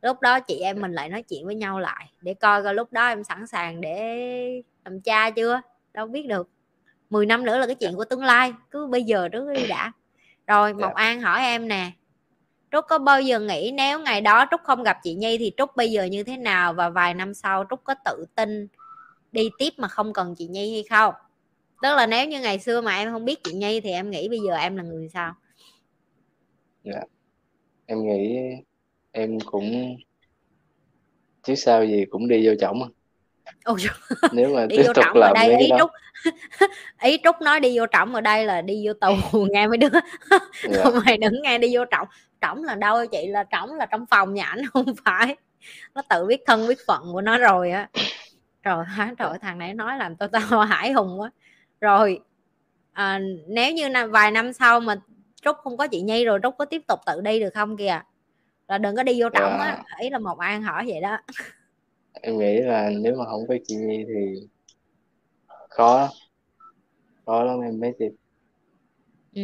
[0.03, 2.93] lúc đó chị em mình lại nói chuyện với nhau lại để coi coi lúc
[2.93, 5.61] đó em sẵn sàng để làm cha chưa?
[5.93, 6.49] Đâu biết được.
[7.11, 9.93] 10 năm nữa là cái chuyện của tương lai cứ bây giờ trước đi đã.
[10.47, 11.91] Rồi Mộc An hỏi em nè
[12.73, 15.77] Trúc có bao giờ nghĩ nếu ngày đó Trúc không gặp chị Nhi thì Trúc
[15.77, 18.69] bây giờ như thế nào và vài năm sau Trúc có tự tin
[19.33, 21.15] đi tiếp mà không cần chị Nhi hay không?
[21.83, 24.29] Tức là nếu như ngày xưa mà em không biết chị Nhi thì em nghĩ
[24.29, 25.35] bây giờ em là người sao?
[26.85, 27.01] Dạ.
[27.87, 28.39] em nghĩ
[29.19, 29.97] em cũng
[31.43, 32.83] chứ sao gì cũng đi vô chổng
[33.65, 33.79] Ôi,
[34.33, 35.91] nếu mà đi tiếp vô tục làm ở đây ý trúc.
[37.03, 39.89] Ý trúc nói đi vô trọng ở đây là đi vô tù nghe mấy đứa.
[40.63, 40.85] Dạ.
[41.05, 42.09] mày đừng nghe đi vô trọng
[42.41, 43.27] trọng là đâu chị?
[43.27, 45.37] Là trọng là trong phòng nhà ảnh không phải.
[45.95, 47.89] Nó tự biết thân biết phận của nó rồi á.
[48.63, 51.31] Rồi hả trời thằng này nói làm tôi tao hải hùng quá.
[51.81, 52.21] Rồi
[52.93, 54.97] à, nếu như là vài năm sau mà
[55.43, 58.01] trúc không có chị nhi rồi trúc có tiếp tục tự đi được không kìa
[58.69, 59.97] là đừng có đi vô trọng á dạ.
[60.01, 61.19] ý là một an hỏi vậy đó
[62.13, 64.47] em nghĩ là nếu mà không có chị Nhi thì
[65.69, 66.11] khó
[67.27, 68.13] khó lắm em mới tìm
[69.35, 69.43] ừ.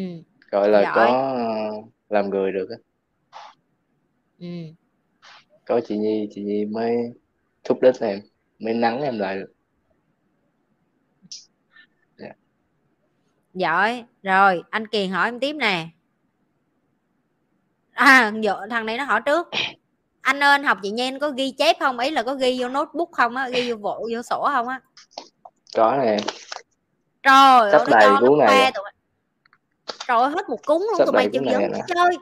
[0.51, 0.93] gọi là Giỏi.
[0.95, 2.77] có ờ, làm người được á
[4.39, 4.47] ừ.
[5.67, 6.97] có chị Nhi chị Nhi mới
[7.65, 8.21] thúc đích em
[8.59, 9.55] mới nắng em lại được
[13.55, 15.89] giỏi rồi anh kiền hỏi em tiếp nè
[17.95, 19.49] à giờ thằng này nó hỏi trước.
[20.21, 21.99] Anh ơi anh học chị nhi có ghi chép không?
[21.99, 24.81] Ý là có ghi vô notebook không á ghi vô bộ vô sổ không á?
[25.77, 26.17] Có nè.
[27.23, 28.71] Trời sắp đầy cuốn này rồi.
[28.75, 28.85] tụi
[30.09, 32.17] trời hết một cúng luôn Sắp tụi mày chịu dẫn chơi.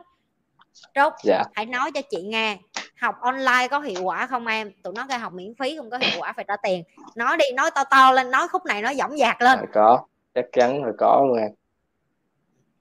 [0.94, 1.42] Trúc dạ.
[1.54, 2.58] hãy nói cho chị nghe
[3.00, 4.72] học online có hiệu quả không em?
[4.82, 6.84] Tụi nó kêu học miễn phí không có hiệu quả phải trả tiền.
[7.14, 9.58] Nói đi nói to to lên nói khúc này nói dõng dạc lên.
[9.60, 10.00] Dạ, có
[10.34, 11.50] chắc chắn là có luôn em.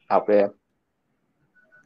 [0.09, 0.49] Học đi em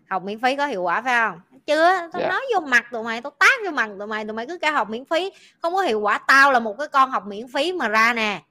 [0.09, 1.39] học miễn phí có hiệu quả phải không?
[1.65, 2.29] Chưa tao Dạ.
[2.29, 4.73] nói vô mặt tụi mày tao tác vô mặt tụi mày tụi mày cứ kêu
[4.73, 5.31] học miễn phí.
[5.61, 8.41] Không có hiệu quả tao là một cái con học miễn phí mà ra nè.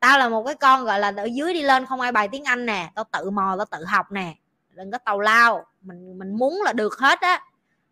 [0.00, 2.44] Tao là một cái con gọi là ở dưới đi lên không ai bài tiếng
[2.44, 2.90] anh nè.
[2.94, 4.34] Tao tự mò tao tự học nè.
[4.70, 5.66] Đừng có tàu lao.
[5.80, 7.40] Mình mình muốn là được hết á.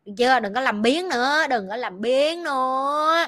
[0.04, 0.40] Được chưa?
[0.40, 3.24] Đừng có làm biến nữa đừng có làm biến nữa.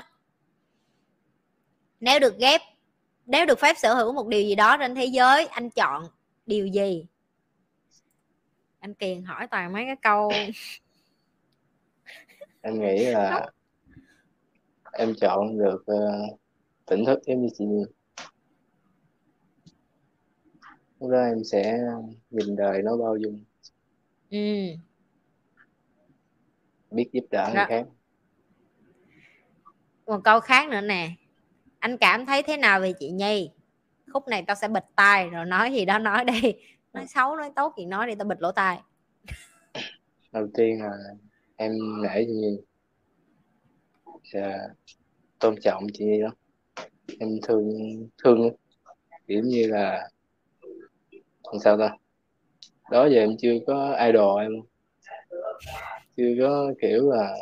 [2.00, 2.60] Nếu được ghép
[3.26, 6.08] nếu được phép sở hữu một điều gì đó trên thế giới anh chọn
[6.46, 7.06] điều gì
[8.88, 10.32] anh kiền hỏi toàn mấy cái câu.
[12.62, 13.46] Em nghĩ là
[14.92, 16.22] em chọn được ờ,
[16.86, 17.84] tỉnh thức giống như chị Nhi.
[21.00, 21.78] Lúc đó em sẽ
[22.30, 23.44] nhìn đời nó bao dung.
[24.30, 24.38] Ừ.
[26.90, 27.86] Biết giúp đỡ người khác.
[30.06, 31.10] Một câu khác nữa nè.
[31.78, 33.50] Anh cảm thấy thế nào về chị nhi?
[34.12, 36.54] Khúc này tao sẽ bịt tai rồi nói gì đó nói đi
[36.92, 38.80] nói xấu nói tốt gì nói đi tao bịt lỗ tai.
[40.32, 40.90] Đầu tiên là
[41.56, 41.72] em
[42.02, 42.58] nể chị Nhi
[44.34, 44.68] và
[45.38, 46.32] tôn trọng chị Nhi lắm
[47.18, 47.70] em thương
[48.24, 48.50] thương
[49.26, 50.08] kiểu như là
[51.42, 51.96] làm sao ta?
[52.90, 54.52] Đó giờ em chưa có idol em.
[56.16, 57.36] Chưa có kiểu là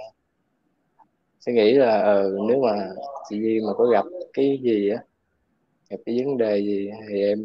[1.41, 2.89] sẽ nghĩ là ờ, nếu mà
[3.29, 5.03] chị Nhi mà có gặp cái gì á
[5.91, 7.39] gặp cái vấn đề gì thì em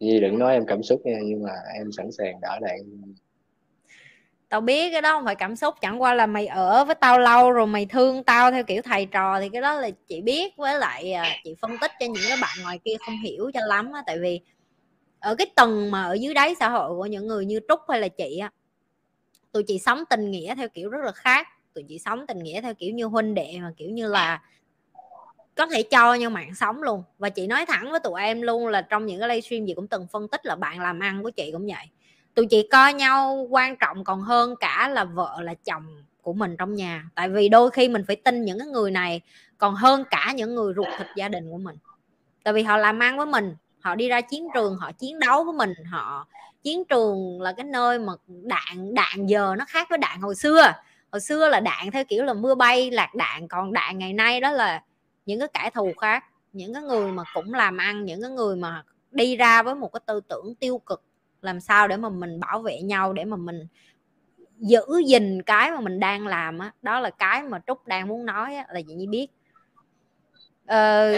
[0.00, 2.78] Nhi đừng nói em cảm xúc nha, nhưng mà em sẵn sàng đỡ đạn
[4.48, 7.18] tao biết cái đó không phải cảm xúc, chẳng qua là mày ở với tao
[7.18, 10.56] lâu rồi, mày thương tao theo kiểu thầy trò thì cái đó là chị biết.
[10.56, 13.60] Với lại à, chị phân tích cho những cái bạn ngoài kia không hiểu cho
[13.66, 14.40] lắm á, tại vì
[15.20, 18.00] ở cái tầng mà ở dưới đáy xã hội của những người như trúc hay
[18.00, 18.50] là chị á,
[19.52, 21.46] tụi chị sống tình nghĩa theo kiểu rất là khác.
[21.74, 24.42] Tụi chị sống tình nghĩa theo kiểu như huynh đệ mà kiểu như là
[25.56, 27.02] có thể cho nhau mạng sống luôn.
[27.18, 29.88] Và chị nói thẳng với tụi em luôn là trong những cái livestream chị cũng
[29.88, 31.86] từng phân tích là bạn làm ăn của chị cũng vậy.
[32.34, 36.56] Tụi chị coi nhau quan trọng còn hơn cả là vợ là chồng của mình
[36.56, 37.04] trong nhà.
[37.14, 39.20] Tại vì đôi khi mình phải tin những cái người này
[39.58, 41.76] còn hơn cả những người ruột thịt gia đình của mình.
[42.44, 45.44] Tại vì họ làm ăn với mình, họ đi ra chiến trường, họ chiến đấu
[45.44, 46.26] với mình, họ
[46.62, 50.72] chiến trường là cái nơi mà đạn đạn giờ nó khác với đạn hồi xưa.
[51.12, 54.40] Hồi xưa là đạn theo kiểu là mưa bay, lạc đạn, còn đạn ngày nay
[54.40, 54.82] đó là
[55.26, 58.56] những cái kẻ thù khác những cái người mà cũng làm ăn những cái người
[58.56, 61.02] mà đi ra với một cái tư tưởng tiêu cực
[61.42, 63.66] làm sao để mà mình bảo vệ nhau để mà mình
[64.58, 68.26] giữ gìn cái mà mình đang làm á đó là cái mà trúc đang muốn
[68.26, 69.26] nói á, là chị nhi biết.
[70.66, 71.12] Ờ,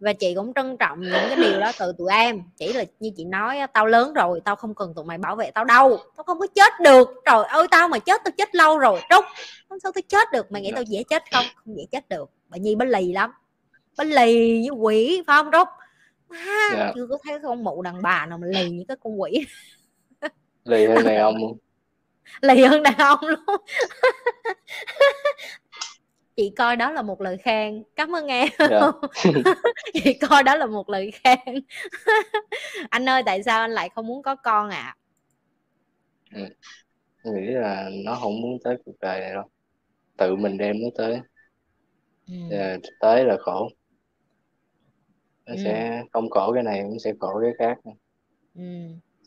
[0.00, 3.10] và chị cũng trân trọng những cái điều đó từ tụi em chỉ là như
[3.16, 6.24] chị nói tao lớn rồi tao không cần tụi mày bảo vệ tao đâu tao
[6.24, 7.08] không có chết được.
[7.24, 9.24] Trời ơi tao mà chết tao chết lâu rồi trúc
[9.68, 10.52] không sao tao chết được.
[10.52, 11.44] Mày nghĩ tao dễ chết không?
[11.54, 13.32] Không dễ chết được bà nhi bánh lì lắm
[13.98, 15.68] bánh lì như quỷ phải không trúc
[16.28, 16.38] má
[16.76, 16.92] Dạ.
[16.94, 19.46] chưa có thấy con mụ đàn bà nào mà lì như cái con quỷ
[20.64, 21.58] lì hơn đàn ông luôn
[22.40, 23.56] lì hơn đàn ông luôn
[26.36, 28.80] chị coi đó là một lời khen cảm ơn em Dạ.
[29.94, 31.60] chị coi đó là một lời khen
[32.90, 34.96] anh ơi tại sao anh lại không muốn có con ạ
[36.30, 36.40] à?
[37.22, 37.32] ừ.
[37.32, 39.44] nghĩ là nó không muốn tới cuộc đời này đâu
[40.16, 41.20] tự mình đem nó tới
[42.28, 42.34] ừ.
[43.00, 43.68] tới là khổ
[45.46, 45.60] nó ừ.
[45.64, 47.78] sẽ không khổ cái này cũng sẽ khổ cái khác.
[48.54, 48.62] Ừ.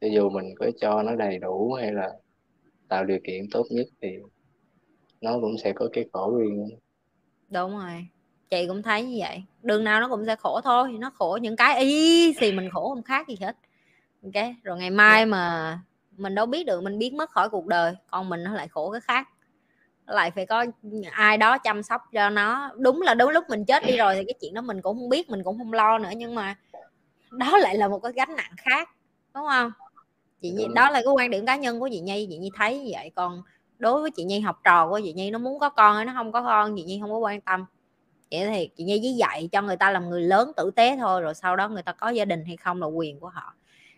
[0.01, 2.09] cho dù mình có cho nó đầy đủ hay là
[2.87, 4.09] tạo điều kiện tốt nhất thì
[5.21, 6.69] nó cũng sẽ có cái khổ riêng.
[7.49, 8.07] Đúng rồi.
[8.49, 9.43] Chị cũng thấy như vậy.
[9.63, 12.89] Đường nào nó cũng sẽ khổ thôi nó khổ những cái y thì mình khổ
[12.89, 13.57] không khác gì hết.
[14.23, 15.79] Ok rồi ngày mai mà
[16.17, 18.91] mình đâu biết được mình biến mất khỏi cuộc đời còn mình nó lại khổ
[18.91, 19.27] cái khác
[20.09, 20.65] lại phải có
[21.11, 22.71] ai đó chăm sóc cho nó.
[22.77, 25.09] Đúng là đúng lúc mình chết đi rồi thì cái chuyện đó mình cũng không
[25.09, 26.09] biết mình cũng không lo nữa.
[26.17, 26.55] Nhưng mà
[27.31, 28.89] đó lại là một cái gánh nặng khác
[29.33, 29.71] đúng không?
[30.41, 32.27] Chị nhi đó là cái quan điểm cá nhân của chị nhi.
[32.29, 33.11] Chị nhi thấy như vậy.
[33.15, 33.41] Còn
[33.77, 36.13] đối với chị nhi học trò của chị nhi nó muốn có con hay nó
[36.15, 37.65] không có con chị nhi không có quan tâm.
[38.31, 41.21] Vậy thì chị nhi chỉ dạy cho người ta làm người lớn tử tế thôi
[41.21, 43.53] rồi sau đó người ta có gia đình hay không là quyền của họ.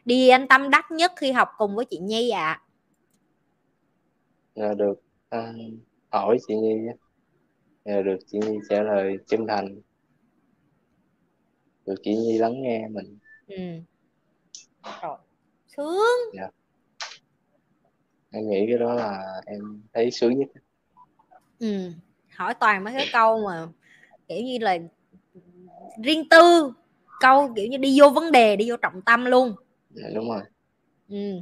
[0.06, 2.62] Đi anh tâm đắc nhất khi học cùng với chị nhi ạ.
[4.56, 4.74] À.
[4.74, 5.02] được.
[5.30, 5.54] À,
[6.12, 6.76] hỏi chị nhi
[7.86, 9.82] được chị nhi trả lời chân thành
[11.86, 13.56] được chị nhi lắng nghe mình ừ.
[15.02, 15.18] rồi
[15.78, 16.50] sướng dạ.
[18.32, 20.48] em nghĩ cái đó là em thấy sướng nhất
[21.60, 21.92] ừ.
[22.36, 23.68] hỏi toàn mấy cái câu mà
[24.28, 24.78] kiểu như là
[26.04, 26.74] riêng tư
[27.20, 29.56] câu kiểu như đi vô vấn đề đi vô trọng tâm luôn
[29.90, 30.42] dạ, đúng rồi
[31.10, 31.42] ừ.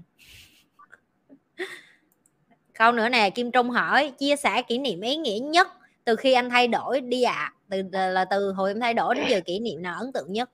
[2.80, 5.68] Câu nữa nè kim trung hỏi chia sẻ kỷ niệm ý nghĩa nhất
[6.04, 7.54] từ khi anh thay đổi đi ạ à.
[7.70, 10.50] từ là từ hồi em thay đổi đến giờ kỷ niệm nào ấn tượng nhất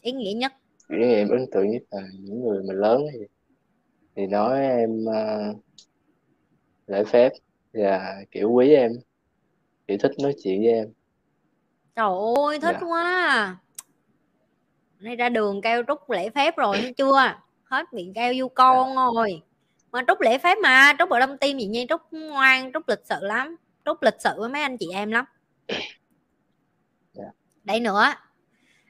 [0.00, 0.52] ý nghĩa nhất
[0.88, 3.18] kỷ niệm ấn tượng nhất là những người mà lớn thì,
[4.16, 5.56] thì nói em uh,
[6.86, 7.32] lễ phép
[7.72, 8.92] và kiểu quý em
[9.86, 10.88] kiểu thích nói chuyện với em
[11.96, 12.10] trời
[12.46, 12.86] ơi thích dạ.
[12.88, 13.56] quá
[15.00, 17.34] nay ra đường kêu trúc lễ phép rồi chưa
[17.64, 19.02] hết miệng kêu du con dạ.
[19.14, 19.42] rồi
[19.96, 23.00] mà trúc lễ phép mà trúc ở đông tim gì nhiên trúc ngoan trúc lịch
[23.04, 25.24] sự lắm trúc lịch sự với mấy anh chị em lắm
[27.12, 27.24] dạ.
[27.64, 28.04] đây nữa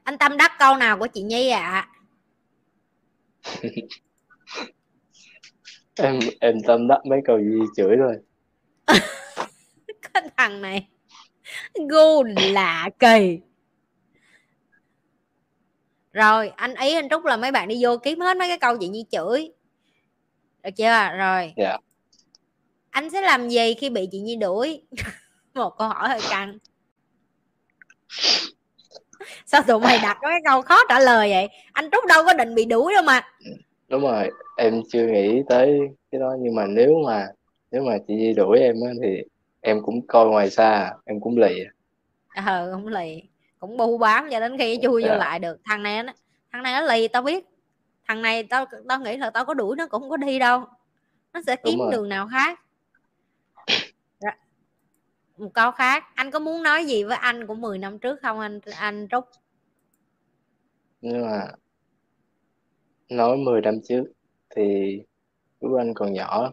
[0.02, 1.88] anh tâm đắc câu nào của chị nhi ạ à?
[5.96, 8.16] em em tâm đắc mấy câu gì chửi rồi
[10.02, 10.88] cái thằng này
[11.90, 13.40] gu lạ kỳ
[16.12, 18.76] rồi anh ý anh trúc là mấy bạn đi vô kiếm hết mấy cái câu
[18.78, 19.52] chị nhi chửi
[20.66, 21.16] được chưa?
[21.18, 21.40] Rồi.
[21.40, 21.54] Yeah.
[21.56, 21.76] Dạ.
[22.90, 24.82] anh sẽ làm gì khi bị chị nhi đuổi?
[25.54, 26.58] Một câu hỏi hơi căng.
[29.46, 31.48] Sao tụi mày đặt cái câu khó trả lời vậy?
[31.72, 33.22] Anh trúc đâu có định bị đuổi đâu mà.
[33.88, 36.36] Đúng rồi em chưa nghĩ tới cái đó.
[36.40, 37.26] Nhưng mà nếu mà
[37.70, 39.22] nếu mà chị nhi đuổi em á, thì
[39.60, 41.64] em cũng coi ngoài xa em cũng lì.
[42.28, 43.22] Ờ cũng lì.
[43.58, 45.16] Cũng bu bám cho đến khi chui vô dạ.
[45.16, 45.56] lại được.
[45.64, 46.12] Thằng này nó
[46.52, 47.44] thằng này nó lì tao biết
[48.06, 50.64] thằng này tao tao nghĩ là tao có đuổi nó cũng không có đi đâu.
[51.32, 52.60] Nó sẽ kiếm đường nào khác.
[55.36, 58.40] Một câu khác anh có muốn nói gì với anh của 10 năm trước không
[58.40, 59.24] anh anh trúc?
[61.00, 61.46] Nhưng mà
[63.08, 64.04] nói 10 năm trước
[64.56, 64.98] thì
[65.60, 66.52] lúc anh còn nhỏ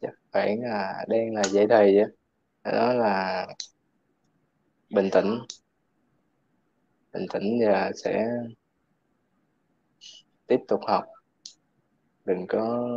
[0.00, 2.06] chắc khoảng là đang là dạy thầy á.
[2.72, 3.46] Đó là
[4.90, 5.38] bình tĩnh.
[7.12, 8.28] Bình tĩnh và sẽ
[10.48, 11.04] tiếp tục học.
[12.24, 12.88] Đừng có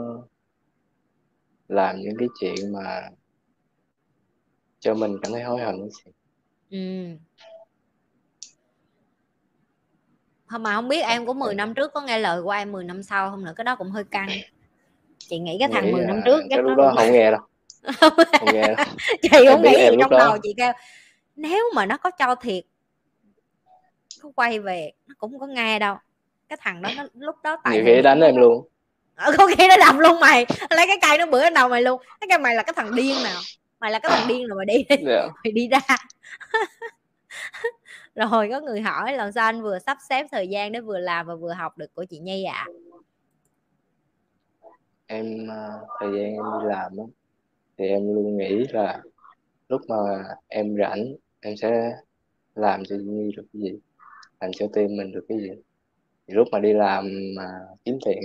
[1.67, 3.09] làm những cái chuyện mà
[4.79, 5.89] cho mình cảm thấy hối hận
[6.69, 7.07] ừ.
[10.45, 12.83] không mà không biết em của 10 năm trước có nghe lời của em 10
[12.83, 14.29] năm sau không nữa cái đó cũng hơi căng.
[15.17, 17.41] Chị nghĩ cái thằng nghĩ 10 năm trước cái lúc đó không nghe đâu.
[18.39, 18.85] Không nghe đâu.
[19.21, 20.17] Chị cũng nghĩ gì trong đó.
[20.17, 20.71] đầu chị kêu
[21.35, 22.63] nếu mà nó có cho thiệt
[24.21, 25.95] có quay về nó cũng có nghe đâu
[26.51, 28.67] cái thằng đó nó lúc đó tại nhiều khi đánh em luôn
[29.15, 32.01] ờ, có khi nó đập luôn mày lấy cái cây nó bữa đầu mày luôn
[32.21, 33.41] cái cây mày là cái thằng điên nào
[33.79, 34.99] mày là cái thằng điên rồi mày đi yeah.
[35.05, 35.27] Dạ.
[35.43, 35.79] mày đi ra
[38.15, 41.27] rồi có người hỏi làm sao anh vừa sắp xếp thời gian để vừa làm
[41.27, 42.67] và vừa học được của chị Nhi ạ à?
[45.07, 45.47] em
[45.99, 47.03] thời gian em đi làm đó,
[47.77, 49.01] thì em luôn nghĩ là
[49.69, 49.95] lúc mà
[50.47, 51.05] em rảnh
[51.39, 51.91] em sẽ
[52.55, 53.79] làm cho Nhi được cái gì
[54.39, 55.49] làm cho team mình được cái gì
[56.27, 57.48] thì lúc mà đi làm mà
[57.85, 58.19] kiếm tiền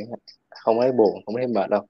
[0.51, 1.87] không thấy buồn không thấy mệt đâu.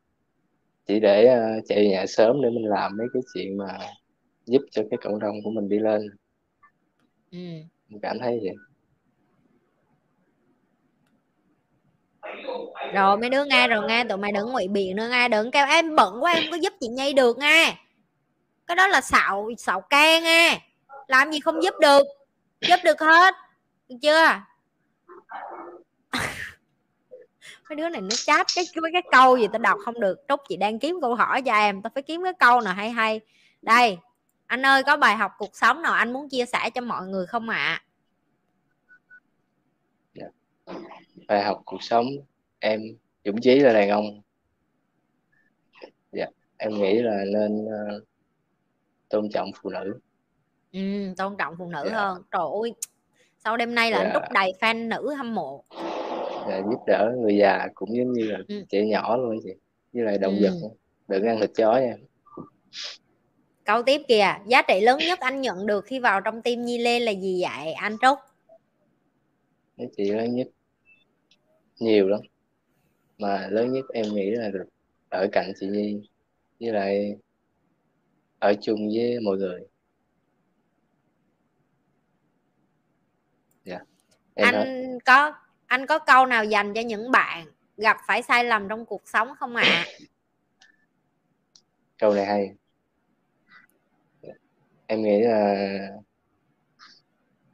[0.86, 3.78] Chỉ để uh, chạy nhà sớm để mình làm mấy cái chuyện mà
[4.46, 6.02] giúp cho cái cộng đồng của mình đi lên.
[7.32, 7.38] Ừ.
[7.88, 8.54] mình cảm thấy vậy.
[12.94, 15.66] Rồi mấy đứa nghe rồi nghe tụi mày đừng ngụy biện nữa nghe đừng kêu
[15.66, 17.76] em bận quá em có giúp chị nhi được nghe.
[18.66, 20.60] Cái đó là xạo xạo can nghe.
[21.06, 22.02] Làm gì không giúp được
[22.60, 23.34] giúp được hết
[23.88, 24.40] được chưa
[27.68, 30.24] mấy đứa này nó chat cái cái cái câu gì tao đọc không được.
[30.28, 31.82] Trúc chị đang kiếm câu hỏi cho em.
[31.82, 33.20] Tao phải kiếm cái câu nào hay hay.
[33.62, 33.98] Đây
[34.46, 37.26] anh ơi có bài học cuộc sống nào anh muốn chia sẻ cho mọi người
[37.26, 37.56] không ạ?
[37.56, 37.82] À?
[41.28, 42.06] bài học cuộc sống
[42.58, 42.80] em
[43.24, 44.04] dũng chí là đàn ông.
[46.12, 46.26] Dạ
[46.56, 48.02] em nghĩ là nên uh,
[49.08, 49.98] tôn trọng phụ nữ.
[50.72, 50.80] Ừ,
[51.16, 51.94] tôn trọng phụ nữ dạ.
[51.94, 52.22] hơn.
[52.30, 52.74] Trời ơi
[53.38, 54.04] sau đêm nay là dạ.
[54.04, 55.64] anh trúc đầy fan nữ hâm mộ
[56.48, 58.64] dạ, giúp đỡ người già cũng giống như là ừ.
[58.68, 59.50] trẻ nhỏ luôn chị
[59.92, 60.42] với lại động ừ.
[60.42, 60.68] vật
[61.08, 61.96] đừng ăn thịt chó nha
[63.64, 66.78] câu tiếp kìa giá trị lớn nhất anh nhận được khi vào trong tim Nhi
[66.78, 68.18] Lê là gì vậy anh Trúc
[69.76, 70.48] giá trị lớn nhất
[71.78, 72.20] nhiều lắm
[73.18, 74.66] mà lớn nhất em nghĩ là được
[75.08, 76.00] ở cạnh chị Nhi
[76.60, 77.16] với lại
[78.38, 79.60] ở chung với mọi người
[83.64, 83.86] dạ yeah.
[84.34, 84.98] anh hết.
[85.04, 85.32] có
[85.66, 89.28] anh có câu nào dành cho những bạn gặp phải sai lầm trong cuộc sống
[89.38, 89.86] không ạ à?
[91.98, 92.50] câu này hay
[94.86, 95.66] em nghĩ là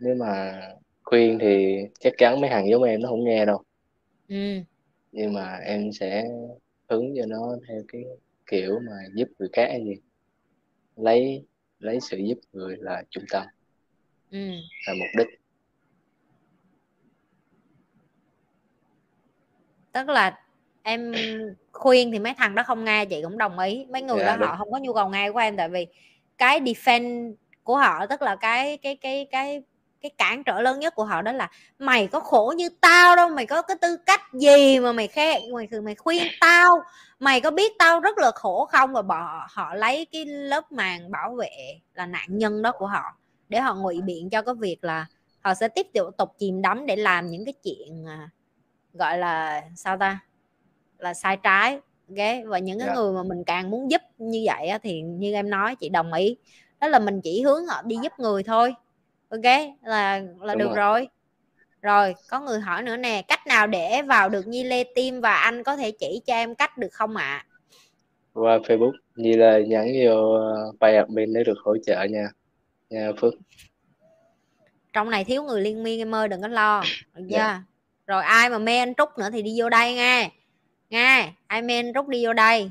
[0.00, 0.60] nếu mà
[1.02, 3.62] khuyên thì chắc chắn mấy thằng giống em nó không nghe đâu
[4.28, 4.58] ừ.
[5.12, 6.24] nhưng mà em sẽ
[6.88, 8.02] hướng cho nó theo cái
[8.46, 9.94] kiểu mà giúp người khác hay gì
[10.96, 11.44] lấy
[11.78, 13.46] lấy sự giúp người là trung tâm
[14.30, 14.38] ừ.
[14.86, 15.41] là mục đích
[19.92, 20.38] tức là
[20.82, 21.12] em
[21.72, 23.86] khuyên thì mấy thằng đó không nghe chị cũng đồng ý.
[23.90, 24.48] Mấy người dạ, đó đúng.
[24.48, 25.86] họ không có nhu cầu nghe của em tại vì
[26.38, 29.62] cái defend của họ tức là cái cái cái cái
[30.00, 33.28] cái cản trở lớn nhất của họ đó là mày có khổ như tao đâu
[33.28, 36.82] mày có cái tư cách gì mà mày khe mày mày khuyên tao?
[37.18, 38.92] Mày có biết tao rất là khổ không?
[38.92, 43.02] Và bỏ họ lấy cái lớp màn bảo vệ là nạn nhân đó của họ
[43.48, 45.06] để họ ngụy biện cho cái việc là
[45.40, 45.86] họ sẽ tiếp
[46.18, 48.30] tục chìm đắm để làm những cái chuyện à,
[48.94, 50.20] gọi là sao ta
[50.98, 52.44] là sai trái okay?
[52.44, 52.96] và những cái yeah.
[52.96, 53.02] Dạ.
[53.02, 56.36] người mà mình càng muốn giúp như vậy thì như em nói chị đồng ý
[56.80, 58.74] đó là mình chỉ hướng họ đi giúp người thôi
[59.28, 59.44] ok
[59.82, 60.76] là là Đúng được rồi.
[60.76, 61.08] rồi
[61.82, 65.34] rồi có người hỏi nữa nè cách nào để vào được Nhi Lê Tim và
[65.34, 67.46] anh có thể chỉ cho em cách được không ạ à?
[68.34, 70.38] qua Facebook Nhi Lê nhắn vô
[70.80, 72.28] bay admin để được hỗ trợ nha
[72.90, 73.34] nha Phước
[74.92, 76.82] trong này thiếu người liên miên em ơi đừng có lo
[77.14, 77.60] được chưa yeah.
[78.06, 80.30] Rồi ai mà mê anh Trúc nữa thì đi vô đây nghe.
[80.90, 82.70] Nghe ai mê anh Trúc đi vô đây.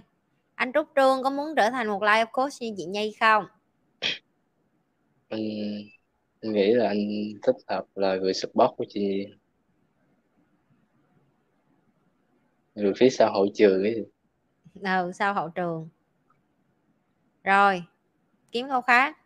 [0.56, 3.46] Anh Trúc Trương có muốn trở thành một life coach như chị Nhi không?
[5.30, 5.42] Anh,
[6.42, 7.00] anh nghĩ là anh
[7.44, 9.28] thích hợp là người support của chị
[12.76, 14.06] người phía sau hậu trường ấy.
[14.84, 15.90] Ừ sau hậu trường.
[17.44, 17.84] Rồi
[18.52, 19.18] kiếm câu khác.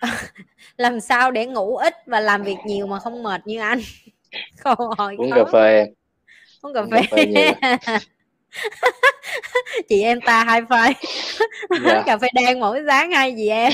[0.76, 3.80] Làm sao để ngủ ít và làm việc nhiều mà không mệt như anh
[4.64, 5.86] câu hỏi uống cà phê.
[6.62, 7.98] Uống cà phê, cà phê
[9.88, 10.94] chị em ta hai phai
[11.84, 12.02] dạ.
[12.06, 13.72] cà phê đen mỗi sáng hai gì em?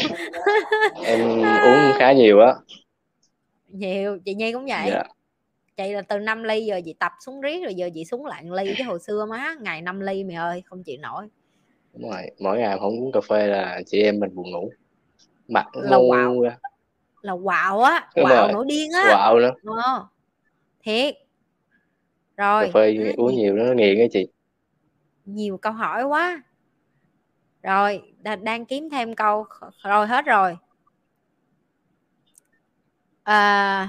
[1.04, 2.54] Em uống khá nhiều á.
[3.68, 4.90] Nhiều chị nhi cũng vậy.
[4.90, 5.02] Dạ.
[5.76, 8.44] chị là từ 5 ly giờ chị tập xuống riết rồi giờ chị xuống lại
[8.50, 11.28] ly chứ hồi xưa má ngày 5 ly mày ơi không chịu nổi.
[11.92, 14.70] Đúng rồi mỗi ngày không uống cà phê là chị em mình buồn ngủ.
[15.48, 16.42] Mặt là quạo.
[17.22, 19.04] là quạo á quạo nổi điên á.
[19.08, 19.52] quạo nữa
[19.84, 20.06] ờ.
[20.82, 21.14] Thiệt.
[22.36, 24.28] Rồi cà phê uống nhiều nó nghiện á chị.
[25.24, 26.42] Nhiều câu hỏi quá.
[27.62, 28.02] Rồi
[28.42, 29.46] đang kiếm thêm câu
[29.82, 30.56] rồi hết rồi.
[33.22, 33.88] À,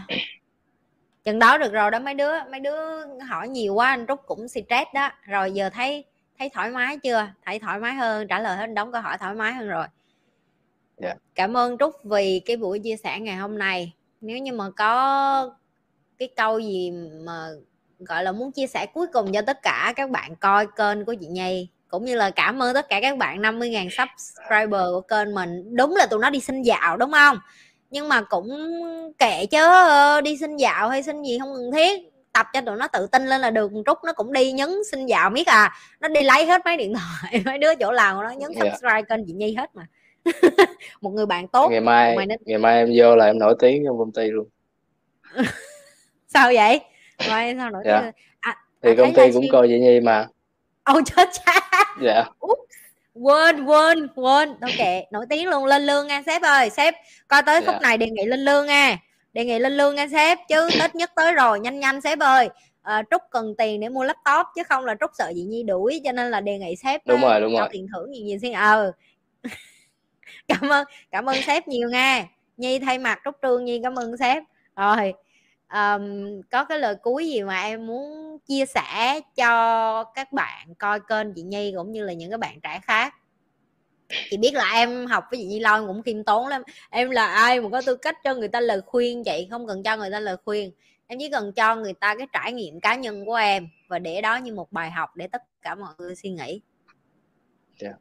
[1.24, 4.48] chừng đó được rồi đó mấy đứa mấy đứa hỏi nhiều quá anh trúc cũng
[4.48, 5.10] stress đó.
[5.24, 6.06] Rồi giờ thấy
[6.40, 7.28] thấy thoải mái chưa?
[7.46, 9.86] Thấy thoải mái hơn trả lời hết đóng câu hỏi thoải mái hơn rồi.
[10.98, 11.16] Yeah.
[11.16, 11.22] Dạ.
[11.36, 13.94] cảm ơn trúc vì cái buổi chia sẻ ngày hôm nay.
[14.22, 15.56] Nếu như mà có
[16.20, 16.92] cái câu gì
[17.26, 17.50] mà
[18.00, 21.14] gọi là muốn chia sẻ cuối cùng cho tất cả các bạn coi kênh của
[21.14, 25.36] chị Nhi cũng như là cảm ơn tất cả các bạn 50.000 subscriber của kênh
[25.36, 25.76] mình.
[25.76, 27.38] Đúng là tụi nó đi xin dạo đúng không?
[27.90, 28.50] Nhưng mà cũng
[29.20, 29.68] kệ chứ
[30.24, 32.02] đi xin dạo hay xin gì không cần thiết.
[32.34, 35.06] Tập cho tụi nó tự tin lên là được trúc nó cũng đi nhấn xin
[35.06, 35.74] dạo biết à.
[36.00, 38.62] Nó đi lấy hết mấy điện thoại mấy đứa chỗ làm của nó nhấn dạ.
[38.64, 39.08] subscribe yeah.
[39.10, 39.88] kênh chị nhi hết mà.
[41.02, 42.40] Một người bạn tốt ngày mai nên...
[42.46, 44.48] ngày mai em vô là em nổi tiếng trong công ty luôn
[46.34, 46.80] sao vậy?
[47.30, 48.12] Rồi sao nổi dạ.
[48.40, 50.28] à, thì à, công ty cũng coi vậy nhi mà.
[50.84, 51.54] Ôi chết cha
[52.02, 52.26] dạ.
[53.14, 54.50] Quên quên quên.
[54.62, 55.66] Ok nổi tiếng luôn.
[55.66, 56.70] Lên lương nha sếp ơi.
[56.70, 56.94] Sếp
[57.28, 57.72] coi tới dạ.
[57.72, 58.98] khúc này đề nghị lên lương nha.
[59.34, 61.60] Đề nghị lên lương nha sếp chứ tết nhất tới rồi.
[61.60, 62.50] Nhanh nhanh sếp ơi.
[62.84, 66.02] À, trúc cần tiền để mua laptop chứ không là trúc sợ gì nhi đuổi
[66.04, 67.70] cho nên là đề nghị sếp đúng rồi đúng cho rồi.
[67.72, 68.92] tiền thưởng gì nhiều xin ờ.
[70.48, 72.26] Cảm ơn cảm ơn sếp nhiều nha.
[72.58, 74.44] Nhi thay mặt trúc trương nhi cảm ơn sếp.
[74.76, 75.14] Rồi
[75.74, 81.00] um, có cái lời cuối gì mà em muốn chia sẻ cho các bạn coi
[81.00, 83.14] kênh chị nhi cũng như là những cái bạn trẻ khác?
[84.30, 86.62] Chị biết là em học với chị nhi lâu cũng khiêm tốn lắm.
[86.90, 89.48] Em là ai mà có tư cách cho người ta lời khuyên chị?
[89.52, 90.72] Không cần cho người ta lời khuyên.
[91.08, 94.22] Em chỉ cần cho người ta cái trải nghiệm cá nhân của em và để
[94.22, 96.62] đó như một bài học để tất cả mọi người suy nghĩ.
[97.82, 97.96] Yeah.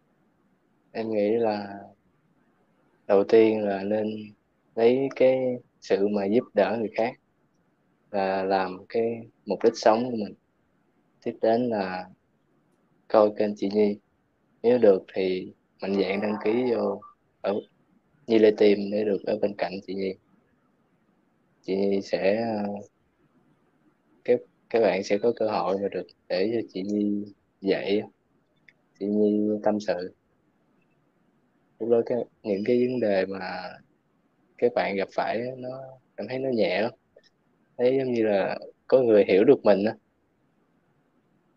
[0.92, 1.66] Em nghĩ là
[3.06, 4.32] đầu tiên là nên
[4.74, 5.38] lấy cái
[5.80, 7.12] sự mà giúp đỡ người khác
[8.12, 10.34] và làm cái mục đích sống của mình.
[11.24, 12.08] Tiếp đến là
[13.08, 13.98] coi kênh chị Nhi.
[14.62, 15.52] Nếu được thì
[15.82, 17.00] mạnh dạng đăng ký vô
[17.40, 17.54] ở
[18.26, 20.14] Nhi Lê Tìm để được ở bên cạnh chị Nhi.
[21.62, 22.44] Chị Nhi sẽ
[24.24, 24.40] các
[24.70, 27.24] các bạn sẽ có cơ hội mà được để cho chị Nhi
[27.60, 28.02] dạy,
[28.98, 30.14] chị Nhi tâm sự.
[31.78, 33.62] Lúc đó cái, những cái vấn đề mà
[34.58, 35.68] các bạn gặp phải nó
[36.16, 36.92] cảm thấy nó nhẹ lắm
[37.82, 39.94] thấy giống như là có người hiểu được mình á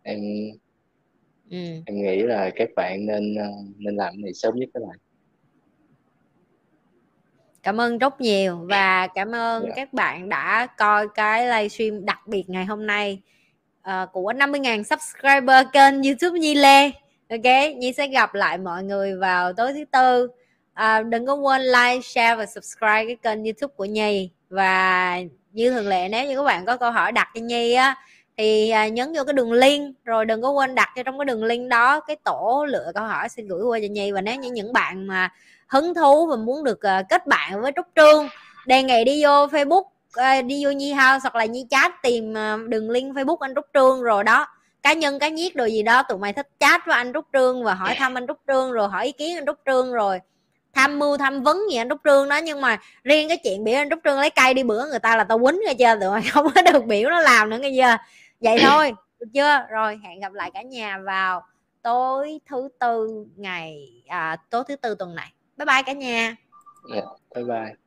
[0.04, 0.20] em
[1.50, 1.58] ừ.
[1.86, 4.98] em nghĩ là các bạn nên ờ, nên làm này sớm nhất các bạn
[7.64, 9.76] cảm ơn rất nhiều và cảm ơn yeah.
[9.78, 9.84] Dạ.
[9.84, 13.22] các bạn đã coi cái livestream đặc biệt ngày hôm nay
[13.80, 16.92] uh, của 50.000 subscriber kênh youtube Nhi Lê
[17.30, 20.28] ok Nhi sẽ gặp lại mọi người vào tối thứ tư
[20.74, 25.20] à, đừng có quên like share và subscribe cái kênh youtube của Nhi và
[25.52, 27.96] như thường lệ nếu như các bạn có câu hỏi đặt cho Nhi á,
[28.38, 31.26] thì à, nhấn vô cái đường link, rồi đừng có quên đặt cho trong cái
[31.26, 34.12] đường link đó cái tổ lựa câu hỏi xin gửi qua cho Nhi.
[34.12, 35.30] Và nếu như những bạn mà
[35.68, 38.28] hứng thú và muốn được à, kết bạn với Trúc Trương,
[38.66, 42.34] đề nghị đi vô Facebook à, đi vô Nhi House hoặc là Nhi chat tìm
[42.68, 44.48] đường link Facebook anh Trúc Trương rồi đó.
[44.84, 47.64] Cá nhân, cá nhiết đồ gì đó, tụi mày thích chat với anh Trúc Trương
[47.64, 50.20] và hỏi thăm anh Trúc Trương rồi, hỏi ý kiến anh Trúc Trương rồi
[50.76, 53.76] tham mưu tham vấn gì anh Trúc Trương đó nhưng mà riêng cái chuyện biểu
[53.76, 56.00] anh Trúc Trương lấy cây đi bữa người ta là tao quýnh nghe chưa?
[56.02, 57.98] Tụi mày không có được biểu nó làm nữa nghe chưa?
[58.40, 59.66] Vậy thôi được chưa?
[59.70, 61.44] Rồi hẹn gặp lại cả nhà vào
[61.82, 65.34] tối thứ tư ngày à, tối thứ tư tuần này.
[65.58, 66.36] Bye bye cả nhà.
[66.94, 67.85] Yeah, bye bye